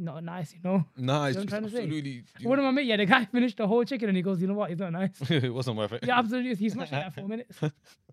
Not 0.00 0.22
nice, 0.22 0.52
you 0.54 0.60
know. 0.62 0.84
Nah, 0.96 1.26
it's 1.26 1.36
what 1.36 1.42
I'm 1.42 1.48
trying 1.48 1.62
to 1.64 1.70
say? 1.70 1.82
absolutely. 1.82 2.22
One 2.42 2.58
of 2.60 2.64
my 2.64 2.70
mate, 2.70 2.86
yeah, 2.86 2.96
the 2.98 3.06
guy 3.06 3.24
finished 3.32 3.56
the 3.56 3.66
whole 3.66 3.84
chicken 3.84 4.08
and 4.08 4.16
he 4.16 4.22
goes, 4.22 4.40
you 4.40 4.46
know 4.46 4.54
what? 4.54 4.70
It's 4.70 4.78
not 4.80 4.92
nice. 4.92 5.10
it 5.28 5.52
wasn't 5.52 5.76
worth 5.76 5.92
it. 5.94 6.04
Yeah, 6.06 6.18
absolutely. 6.20 6.54
He 6.54 6.68
smashed 6.70 6.92
it 6.92 7.04
in 7.04 7.10
four 7.10 7.26
minutes. 7.28 7.58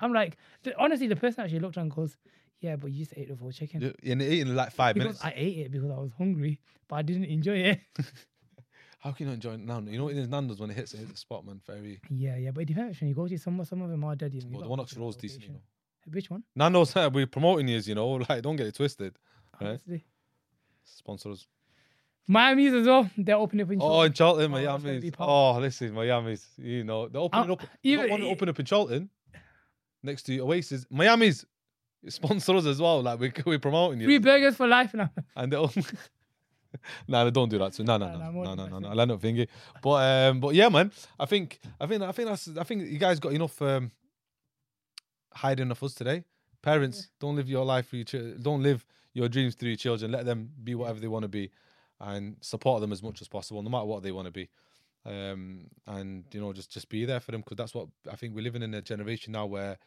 I'm 0.00 0.12
like, 0.12 0.36
the, 0.62 0.76
honestly, 0.78 1.06
the 1.06 1.16
person 1.16 1.44
actually 1.44 1.60
looked 1.60 1.76
and 1.76 1.90
goes, 1.90 2.16
yeah, 2.60 2.76
but 2.76 2.90
you 2.90 2.98
just 3.04 3.12
ate 3.16 3.28
the 3.28 3.36
whole 3.36 3.52
chicken. 3.52 3.80
Yeah, 4.02 4.12
And 4.12 4.22
eating 4.22 4.48
in 4.48 4.56
like 4.56 4.72
five 4.72 4.96
He 4.96 5.00
minutes. 5.00 5.24
I 5.24 5.32
ate 5.36 5.58
it 5.58 5.70
because 5.72 5.90
I 5.90 5.96
was 5.98 6.10
hungry, 6.18 6.60
but 6.88 6.96
I 6.96 7.02
didn't 7.02 7.24
enjoy 7.26 7.56
it. 7.58 7.80
How 9.00 9.12
can 9.12 9.26
you 9.26 9.30
not 9.30 9.34
enjoy 9.34 9.52
it 9.54 9.60
Nando's? 9.60 9.92
You 9.92 9.98
know 9.98 10.04
what 10.06 10.14
Nando's 10.16 10.58
when 10.60 10.70
it 10.70 10.76
hits, 10.76 10.92
it 10.92 10.98
hits 10.98 11.12
the 11.12 11.16
spot, 11.16 11.46
man. 11.46 11.60
Very. 11.66 12.00
yeah, 12.10 12.36
yeah, 12.36 12.50
but 12.50 12.62
it 12.62 12.66
depends 12.66 13.00
when 13.00 13.08
you 13.08 13.14
go 13.14 13.28
to 13.28 13.38
some, 13.38 13.64
some 13.64 13.80
of 13.82 13.90
them 13.90 14.02
are 14.02 14.16
dead. 14.16 14.34
You 14.34 14.40
know, 14.40 14.46
you 14.48 14.52
Well, 14.54 14.62
the 14.64 14.68
one 14.68 14.78
next 14.78 14.88
to 14.90 14.94
to 14.94 14.98
the 14.98 15.04
road's 15.04 15.16
decent, 15.16 15.42
you 15.42 15.48
location. 15.50 15.62
know. 16.08 16.12
Which 16.14 16.30
one? 16.30 16.42
Nando's, 16.56 16.96
uh, 16.96 17.08
we're 17.12 17.26
promoting 17.28 17.68
you, 17.68 17.78
you 17.78 17.94
know. 17.94 18.08
Like, 18.28 18.42
don't 18.42 18.56
get 18.56 18.66
it 18.66 18.74
twisted. 18.74 19.14
Right. 19.60 19.68
Honestly. 19.68 20.04
Sponsors. 20.84 21.46
Miami's 22.26 22.74
as 22.74 22.86
well. 22.86 23.08
They're 23.16 23.36
opening 23.36 23.64
up 23.66 23.72
in 23.72 23.78
Oh, 23.80 24.02
in 24.02 24.12
Chorlton, 24.12 24.52
Oh, 24.52 24.56
that's 24.56 24.64
gonna 24.82 24.92
Miami's. 24.94 25.12
Oh, 25.18 25.58
listen, 25.58 25.92
Miami's. 25.94 26.46
You 26.58 26.84
know, 26.84 27.08
they're 27.08 27.20
opening 27.22 27.50
Uh, 27.50 27.52
up. 27.54 27.60
Got 27.60 27.68
even- 27.82 28.10
one 28.10 28.22
open 28.22 28.48
up 28.48 28.58
in 28.60 28.66
Chorlton 28.66 29.10
next 30.02 30.24
to 30.24 30.38
Oasis. 30.40 30.86
Miami's 30.90 31.44
sponsor 32.08 32.56
us 32.56 32.66
as 32.66 32.80
well. 32.80 33.02
Like, 33.02 33.20
we're, 33.20 33.32
we're 33.44 33.58
promoting 33.58 34.00
you. 34.00 34.06
Free 34.06 34.18
burgers 34.18 34.56
for 34.56 34.66
life 34.66 34.94
now. 34.94 35.10
and 35.36 35.52
they'll 35.52 35.72
nah, 37.08 37.24
they 37.24 37.30
don't 37.30 37.48
do 37.48 37.58
that. 37.58 37.74
So 37.74 37.82
no, 37.82 37.96
no, 37.96 38.06
no, 38.12 38.18
no, 38.18 38.30
no, 38.30 38.54
no, 38.54 38.78
no, 38.78 38.88
yeah. 38.88 38.94
no. 38.94 39.04
Not 39.04 39.20
thingy. 39.20 39.48
But 39.82 40.28
um, 40.30 40.40
but 40.40 40.54
yeah, 40.54 40.68
man. 40.68 40.92
I 41.18 41.26
think, 41.26 41.60
I 41.80 41.86
think, 41.86 42.02
I 42.02 42.12
think 42.12 42.28
that's, 42.28 42.48
I 42.56 42.64
think 42.64 42.88
you 42.88 42.98
guys 42.98 43.18
got 43.18 43.32
enough 43.32 43.60
um, 43.62 43.90
hiding 45.32 45.70
of 45.70 45.82
us 45.82 45.94
today. 45.94 46.24
Parents, 46.62 47.08
don't 47.20 47.36
live 47.36 47.48
your 47.48 47.64
life 47.64 47.88
for 47.88 47.96
your 47.96 48.04
children. 48.04 48.42
Don't 48.42 48.62
live 48.62 48.84
your 49.14 49.28
dreams 49.28 49.54
through 49.54 49.70
your 49.70 49.76
children. 49.76 50.10
Let 50.10 50.26
them 50.26 50.50
be 50.62 50.74
whatever 50.74 51.00
they 51.00 51.08
want 51.08 51.22
to 51.22 51.28
be, 51.28 51.50
and 52.00 52.36
support 52.40 52.80
them 52.80 52.92
as 52.92 53.02
much 53.02 53.20
as 53.20 53.28
possible, 53.28 53.62
no 53.62 53.70
matter 53.70 53.86
what 53.86 54.02
they 54.02 54.12
want 54.12 54.26
to 54.26 54.32
be. 54.32 54.48
Um, 55.06 55.68
and 55.86 56.24
you 56.32 56.40
know, 56.40 56.52
just 56.52 56.70
just 56.70 56.88
be 56.88 57.04
there 57.04 57.20
for 57.20 57.32
them 57.32 57.40
because 57.40 57.56
that's 57.56 57.74
what 57.74 57.88
I 58.10 58.16
think 58.16 58.34
we're 58.34 58.42
living 58.42 58.62
in 58.62 58.74
a 58.74 58.82
generation 58.82 59.32
now 59.32 59.46
where 59.46 59.78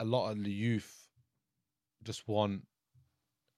a 0.00 0.04
lot 0.04 0.30
of 0.30 0.42
the 0.42 0.50
youth 0.50 1.08
just 2.04 2.26
want 2.28 2.62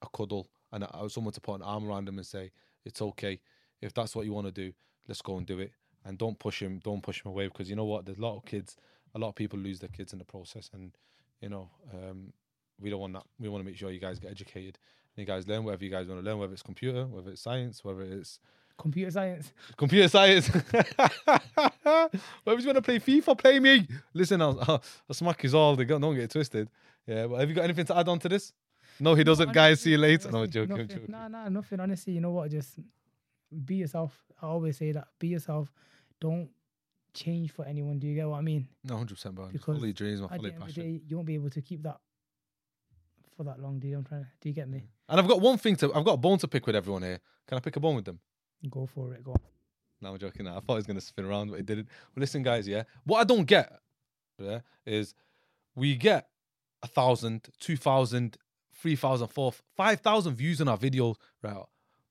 a 0.03 0.07
cuddle 0.17 0.49
and 0.73 0.85
someone 1.09 1.33
to 1.35 1.41
put 1.41 1.55
an 1.55 1.63
arm 1.63 1.87
around 1.87 2.07
them 2.07 2.19
and 2.19 2.27
say 2.27 2.51
it's 2.85 3.03
okay. 3.03 3.41
If 3.81 3.95
that's 3.95 4.17
what 4.17 4.25
you 4.25 4.33
want 4.33 4.47
to 4.47 4.53
do 4.53 4.73
let's 5.11 5.23
go 5.23 5.37
and 5.37 5.47
do 5.47 5.59
it. 5.59 5.73
And 6.05 6.17
don't 6.17 6.39
push 6.39 6.63
him 6.63 6.81
don't 6.83 7.03
push 7.03 7.23
him 7.23 7.31
away 7.31 7.49
because 7.49 7.69
you 7.69 7.77
know 7.77 7.85
what? 7.85 8.07
There's 8.07 8.19
a 8.19 8.23
lot 8.23 8.37
of 8.37 8.45
kids 8.45 8.77
a 9.15 9.19
lot 9.19 9.29
of 9.29 9.35
people 9.35 9.59
lose 9.59 9.81
their 9.81 9.89
kids 9.89 10.13
in 10.13 10.21
the 10.21 10.25
process 10.25 10.71
and 10.73 10.93
you 11.41 11.49
know 11.49 11.69
um, 11.93 12.33
we 12.81 12.91
don't 12.91 13.01
want 13.01 13.13
that. 13.15 13.25
We 13.39 13.49
want 13.49 13.63
to 13.63 13.69
make 13.69 13.77
sure 13.77 13.91
you 13.91 14.01
guys 14.01 14.19
get 14.19 14.31
educated 14.31 14.79
and 15.15 15.27
you 15.27 15.27
guys 15.27 15.47
learn 15.47 15.65
whatever 15.65 15.85
you 15.85 15.91
guys 15.91 16.07
want 16.07 16.21
to 16.21 16.25
learn 16.25 16.39
whether 16.39 16.53
it's 16.53 16.63
computer 16.63 17.07
whether 17.07 17.31
it's 17.31 17.43
science 17.43 17.85
whether 17.85 18.03
it's 18.03 18.39
Computer 18.81 19.11
science. 19.11 19.53
computer 19.77 20.09
science 20.09 20.49
you 20.55 20.63
want 22.45 22.75
to 22.75 22.83
play 22.83 22.99
FIFA 22.99 23.39
play 23.39 23.61
me 23.61 23.87
listen 24.15 24.41
I'll, 24.41 24.59
I'll, 24.61 24.83
I'll 25.09 25.15
smack 25.15 25.43
you 25.45 25.57
all 25.57 25.77
they 25.77 25.85
got 25.85 26.01
don't 26.01 26.15
get 26.15 26.25
it 26.25 26.31
twisted 26.31 26.69
yeah 27.07 27.27
but 27.27 27.41
have 27.41 27.49
you 27.49 27.55
got 27.55 27.65
anything 27.65 27.87
to 27.87 27.97
add 27.97 28.09
on 28.09 28.19
to 28.21 28.29
this 28.29 28.53
no 28.99 29.15
he 29.15 29.25
doesn't 29.25 29.53
guys 29.53 29.81
see 29.81 29.91
you 29.91 29.99
later 29.99 30.31
no 30.31 30.47
joking, 30.47 30.71
nothing. 30.71 30.89
joking. 30.89 31.07
Nah, 31.09 31.29
nah, 31.29 31.49
nothing. 31.49 31.81
Honestly, 31.81 32.13
you 32.15 32.21
know 32.21 32.33
what? 32.33 32.51
Just 32.51 32.79
be 33.65 33.77
yourself. 33.77 34.13
I 34.41 34.47
always 34.47 34.77
say 34.77 34.93
that. 34.93 35.09
Be 35.19 35.29
yourself. 35.29 35.73
Don't 36.21 36.51
change 37.15 37.51
for 37.53 37.65
anyone. 37.65 37.99
Do 37.99 38.07
you 38.07 38.15
get 38.15 38.29
what 38.29 38.39
I 38.39 38.43
mean? 38.43 38.69
No, 38.85 38.97
hundred 38.97 39.15
percent, 39.15 39.35
bro. 39.35 39.49
Because 39.51 39.83
your 39.83 39.93
dreams, 39.93 40.21
man. 40.21 40.31
At 40.31 40.37
Follow 40.37 40.43
the 40.43 40.49
your 40.49 40.55
end 40.55 40.63
of 40.63 40.69
the 40.69 40.75
passion. 40.75 40.93
day, 40.93 41.03
you 41.09 41.17
won't 41.17 41.27
be 41.27 41.35
able 41.35 41.51
to 41.51 41.63
keep 41.63 41.83
that 41.83 41.99
for 43.37 43.45
that 43.45 43.59
long. 43.61 43.79
Do 43.79 43.89
you? 43.89 43.97
I'm 43.97 44.05
trying 44.05 44.23
to. 44.23 44.29
Do 44.41 44.49
you 44.49 44.55
get 44.55 44.69
me? 44.69 44.85
And 45.09 45.21
I've 45.21 45.29
got 45.29 45.41
one 45.41 45.59
thing 45.59 45.77
to. 45.77 45.93
I've 45.95 46.05
got 46.05 46.15
a 46.15 46.19
bone 46.19 46.39
to 46.39 46.49
pick 46.49 46.67
with 46.67 46.77
everyone 46.77 47.03
here. 47.03 47.21
Can 47.47 47.57
I 47.57 47.61
pick 47.61 47.77
a 47.77 47.81
bone 47.81 47.97
with 47.97 48.05
them? 48.05 48.21
Go 48.69 48.87
for 48.87 49.15
it. 49.15 49.25
Go. 49.25 49.33
On. 49.33 49.39
No, 50.03 50.13
I'm 50.13 50.19
joking. 50.19 50.45
Now. 50.45 50.57
I 50.57 50.61
thought 50.61 50.75
he 50.75 50.77
was 50.77 50.87
gonna 50.87 51.01
spin 51.01 51.25
around, 51.25 51.51
but 51.51 51.57
he 51.57 51.63
didn't. 51.63 51.89
Listen, 52.17 52.43
guys. 52.43 52.69
Yeah, 52.69 52.85
what 53.05 53.21
I 53.21 53.25
don't 53.25 53.45
get, 53.45 53.73
yeah, 54.39 54.61
is 54.85 55.15
we 55.75 55.95
get 55.97 56.29
a 56.83 56.87
thousand, 56.87 57.49
two 57.59 57.77
thousand, 57.77 58.37
three 58.75 58.97
thousand, 58.97 59.29
four, 59.29 59.53
five 59.77 60.01
thousand 60.01 60.35
views 60.35 60.61
on 60.61 60.69
our 60.69 60.77
video, 60.77 61.15
right? 61.43 61.57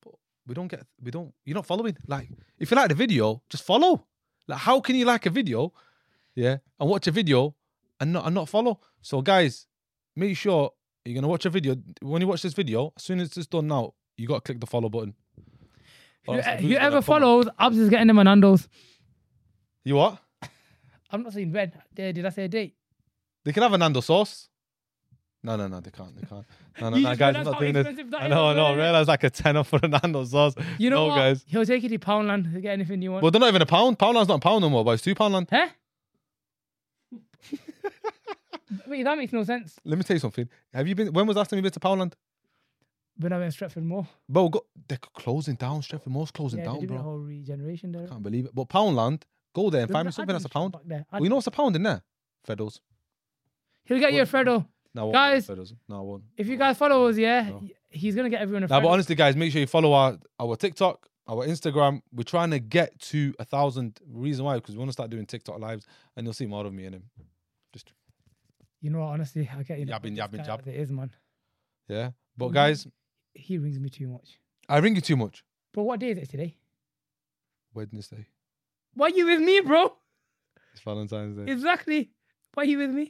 But 0.03 0.13
we 0.47 0.55
don't 0.55 0.67
get. 0.67 0.85
We 1.01 1.11
don't. 1.11 1.33
You're 1.45 1.55
not 1.55 1.65
following. 1.65 1.97
Like, 2.07 2.29
if 2.57 2.71
you 2.71 2.77
like 2.77 2.89
the 2.89 2.95
video, 2.95 3.41
just 3.49 3.63
follow. 3.63 4.05
Like, 4.47 4.59
how 4.59 4.79
can 4.81 4.95
you 4.95 5.05
like 5.05 5.25
a 5.27 5.29
video, 5.29 5.71
yeah, 6.35 6.57
and 6.79 6.89
watch 6.89 7.07
a 7.07 7.11
video 7.11 7.55
and 7.99 8.13
not 8.13 8.25
and 8.25 8.33
not 8.33 8.49
follow? 8.49 8.79
So, 9.01 9.21
guys, 9.21 9.67
make 10.15 10.35
sure 10.35 10.71
you're 11.05 11.15
gonna 11.15 11.27
watch 11.27 11.45
a 11.45 11.49
video. 11.49 11.75
When 12.01 12.21
you 12.21 12.27
watch 12.27 12.41
this 12.41 12.53
video, 12.53 12.93
as 12.97 13.03
soon 13.03 13.19
as 13.19 13.35
it's 13.37 13.47
done 13.47 13.67
now, 13.67 13.93
you 14.17 14.27
gotta 14.27 14.41
click 14.41 14.59
the 14.59 14.67
follow 14.67 14.89
button. 14.89 15.13
Or 16.27 16.35
else 16.37 16.45
the 16.45 16.57
views 16.57 16.77
Whoever 16.77 17.01
follows, 17.01 17.47
Abs 17.57 17.77
is 17.77 17.89
getting 17.89 18.07
them 18.07 18.19
on 18.19 18.25
Nando's. 18.25 18.67
You 19.83 19.95
what? 19.95 20.19
I'm 21.11 21.23
not 21.23 21.33
saying 21.33 21.51
red. 21.51 21.73
There, 21.95 22.13
did 22.13 22.25
I 22.25 22.29
say 22.29 22.45
a 22.45 22.47
date? 22.47 22.75
They 23.45 23.51
can 23.53 23.63
have 23.63 23.73
a 23.73 23.77
Nando 23.77 24.01
sauce. 24.01 24.49
No, 25.41 25.55
no, 25.55 25.67
no, 25.67 25.79
they 25.79 25.89
can't. 25.91 26.13
They 26.15 26.27
can't. 26.27 26.45
No, 26.81 26.89
no, 26.89 26.97
You 26.97 27.03
no, 27.03 27.09
just 27.09 27.19
guys, 27.19 27.35
I'm 27.35 27.41
realised 27.41 27.45
not 27.45 27.53
how 27.53 27.59
doing 27.61 27.73
this. 27.73 27.87
expensive 27.87 28.11
that 28.11 28.21
I 28.21 28.25
is 28.25 28.29
know, 28.29 28.45
I 28.47 28.51
as 28.51 28.55
know. 28.57 28.63
well, 28.63 28.73
I 28.73 28.75
realize 28.75 29.07
like 29.07 29.23
a 29.23 29.29
tenner 29.29 29.63
for 29.63 29.79
a 29.81 29.87
Nando 29.87 30.25
sauce. 30.25 30.53
You 30.77 30.89
know 30.89 30.95
no, 30.97 31.07
what? 31.07 31.15
guys. 31.15 31.43
He'll 31.47 31.65
take 31.65 31.81
you 31.83 31.89
to 31.89 31.97
Poundland 31.99 32.53
to 32.53 32.59
get 32.61 32.73
anything 32.73 33.01
you 33.01 33.11
want. 33.13 33.23
Well, 33.23 33.31
they're 33.31 33.39
not 33.39 33.47
even 33.47 33.61
a 33.61 33.65
pound. 33.65 33.97
Poundland's 33.97 34.27
not 34.27 34.35
a 34.35 34.39
pound 34.39 34.61
no 34.61 34.69
more, 34.69 34.83
but 34.83 34.91
it's 34.91 35.03
two 35.03 35.15
pound 35.15 35.33
land. 35.33 35.47
huh? 35.49 35.67
Wait, 38.87 39.03
that 39.03 39.17
makes 39.17 39.33
no 39.33 39.43
sense. 39.43 39.79
Let 39.85 39.97
me 39.97 40.03
tell 40.03 40.15
you 40.15 40.19
something. 40.19 40.47
Have 40.73 40.87
you 40.87 40.93
been? 40.93 41.11
When 41.13 41.25
was 41.25 41.35
the 41.35 41.39
last 41.39 41.49
time 41.49 41.57
you 41.57 41.63
been 41.63 41.71
to 41.71 41.79
Poundland? 41.79 42.13
When 43.19 43.33
I 43.33 43.37
went 43.39 43.53
to 43.53 43.65
Stretford 43.65 43.83
Mall. 43.83 44.07
Bro, 44.29 44.49
go, 44.49 44.65
they're 44.87 44.97
closing 44.97 45.55
down. 45.55 45.81
Stretford 45.81 46.07
Mall's 46.07 46.31
closing 46.31 46.59
Yeah, 46.59 46.65
down, 46.65 46.85
bro. 46.85 46.97
whole 46.99 47.17
regeneration 47.19 47.91
there. 47.91 48.07
Can't 48.07 48.23
believe 48.23 48.45
it. 48.45 48.55
But 48.55 48.69
Poundland, 48.69 49.23
go 49.53 49.69
there 49.69 49.81
and 49.81 49.91
find 49.91 50.05
me 50.05 50.11
something 50.13 50.33
that's 50.33 50.45
a 50.45 50.49
pound. 50.49 50.75
there. 50.85 51.05
Well, 51.11 51.23
you 51.23 51.29
know 51.29 51.35
what's 51.35 51.47
a 51.47 51.51
pound 51.51 51.75
in 51.75 51.83
there? 51.83 52.01
Freddos. 52.47 52.79
He'll 53.85 53.99
get 53.99 54.13
you 54.13 54.21
a 54.21 54.25
Freddo. 54.25 54.65
No, 54.95 55.09
I 55.09 55.13
Guys. 55.39 55.49
No, 55.49 55.97
I 55.97 55.99
won't. 56.01 56.23
If 56.37 56.47
you 56.47 56.55
guys 56.57 56.77
follow 56.77 57.07
us, 57.07 57.17
yeah, 57.17 57.49
No. 57.49 57.63
he's 57.89 58.15
gonna 58.15 58.29
get 58.29 58.41
everyone 58.41 58.63
a 58.63 58.67
Freddo. 58.67 58.81
but 58.83 58.87
honestly, 58.87 59.15
guys, 59.15 59.35
make 59.35 59.51
sure 59.51 59.61
you 59.61 59.67
follow 59.67 59.91
our 59.93 60.17
our 60.39 60.55
TikTok, 60.55 61.07
our 61.27 61.45
Instagram. 61.45 62.01
We're 62.13 62.23
trying 62.23 62.51
to 62.51 62.59
get 62.59 62.97
to 63.11 63.33
a 63.37 63.43
thousand. 63.45 63.99
Reason 64.07 64.43
why? 64.45 64.55
Because 64.55 64.75
we 64.75 64.79
want 64.79 64.89
to 64.89 64.93
start 64.93 65.09
doing 65.09 65.25
TikTok 65.25 65.59
lives, 65.59 65.85
and 66.15 66.25
you'll 66.25 66.33
see 66.33 66.45
more 66.47 66.65
of 66.65 66.73
me 66.73 66.85
and 66.85 66.95
him. 66.95 67.03
Just 67.73 67.91
you 68.81 68.89
know 68.89 68.99
what? 68.99 69.07
Honestly, 69.09 69.49
I 69.53 69.61
get 69.63 69.79
you. 69.79 69.85
Yabbing, 69.87 70.15
yabbing, 70.17 70.45
jab. 70.45 70.65
It 70.67 70.75
is, 70.75 70.91
man. 70.91 71.11
yeah. 71.89 72.11
But 72.37 72.49
Mhm. 72.49 72.53
guys, 72.53 72.87
He 73.39 73.57
rings 73.57 73.79
me 73.79 73.89
too 73.89 74.07
much. 74.07 74.39
I 74.67 74.77
ring 74.79 74.95
you 74.95 75.01
too 75.01 75.15
much. 75.15 75.43
Bro, 75.73 75.83
what 75.83 75.99
day 75.99 76.09
is 76.11 76.17
it 76.17 76.29
today? 76.29 76.55
Wednesday. 77.73 78.27
Why 78.93 79.07
are 79.07 79.09
you 79.09 79.25
with 79.25 79.39
me, 79.39 79.61
bro? 79.61 79.93
It's 80.73 80.81
Valentine's 80.81 81.37
Day. 81.37 81.51
Exactly. 81.51 82.11
Why 82.53 82.63
are 82.63 82.65
you 82.65 82.77
with 82.79 82.91
me? 82.91 83.01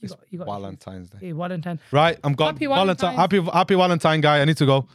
You 0.00 0.06
It's 0.06 0.14
got, 0.14 0.24
you 0.30 0.38
got 0.38 0.46
Valentine's 0.46 1.10
Day. 1.10 1.18
Hey, 1.20 1.32
Valentine. 1.32 1.78
Right, 1.92 2.18
I'm 2.24 2.34
gone. 2.34 2.54
Happy 2.54 2.66
Valentine. 2.66 3.14
Valentine's. 3.16 3.16
Happy 3.16 3.50
Happy 3.58 3.74
Valentine, 3.74 4.20
guy. 4.20 4.40
I 4.40 4.44
need 4.44 4.56
to 4.56 4.66
go. 4.66 4.88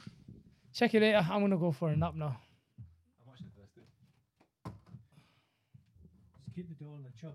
Check 0.73 0.93
you 0.93 0.99
later. 0.99 1.25
I'm 1.29 1.41
gonna 1.41 1.57
go 1.57 1.71
for 1.71 1.89
a 1.89 1.95
nap 1.95 2.15
now. 2.15 2.37
Just 6.37 6.55
keep 6.55 6.67
the 6.67 6.75
door 6.83 6.95
on 6.95 7.03
the 7.03 7.11
chub. 7.19 7.33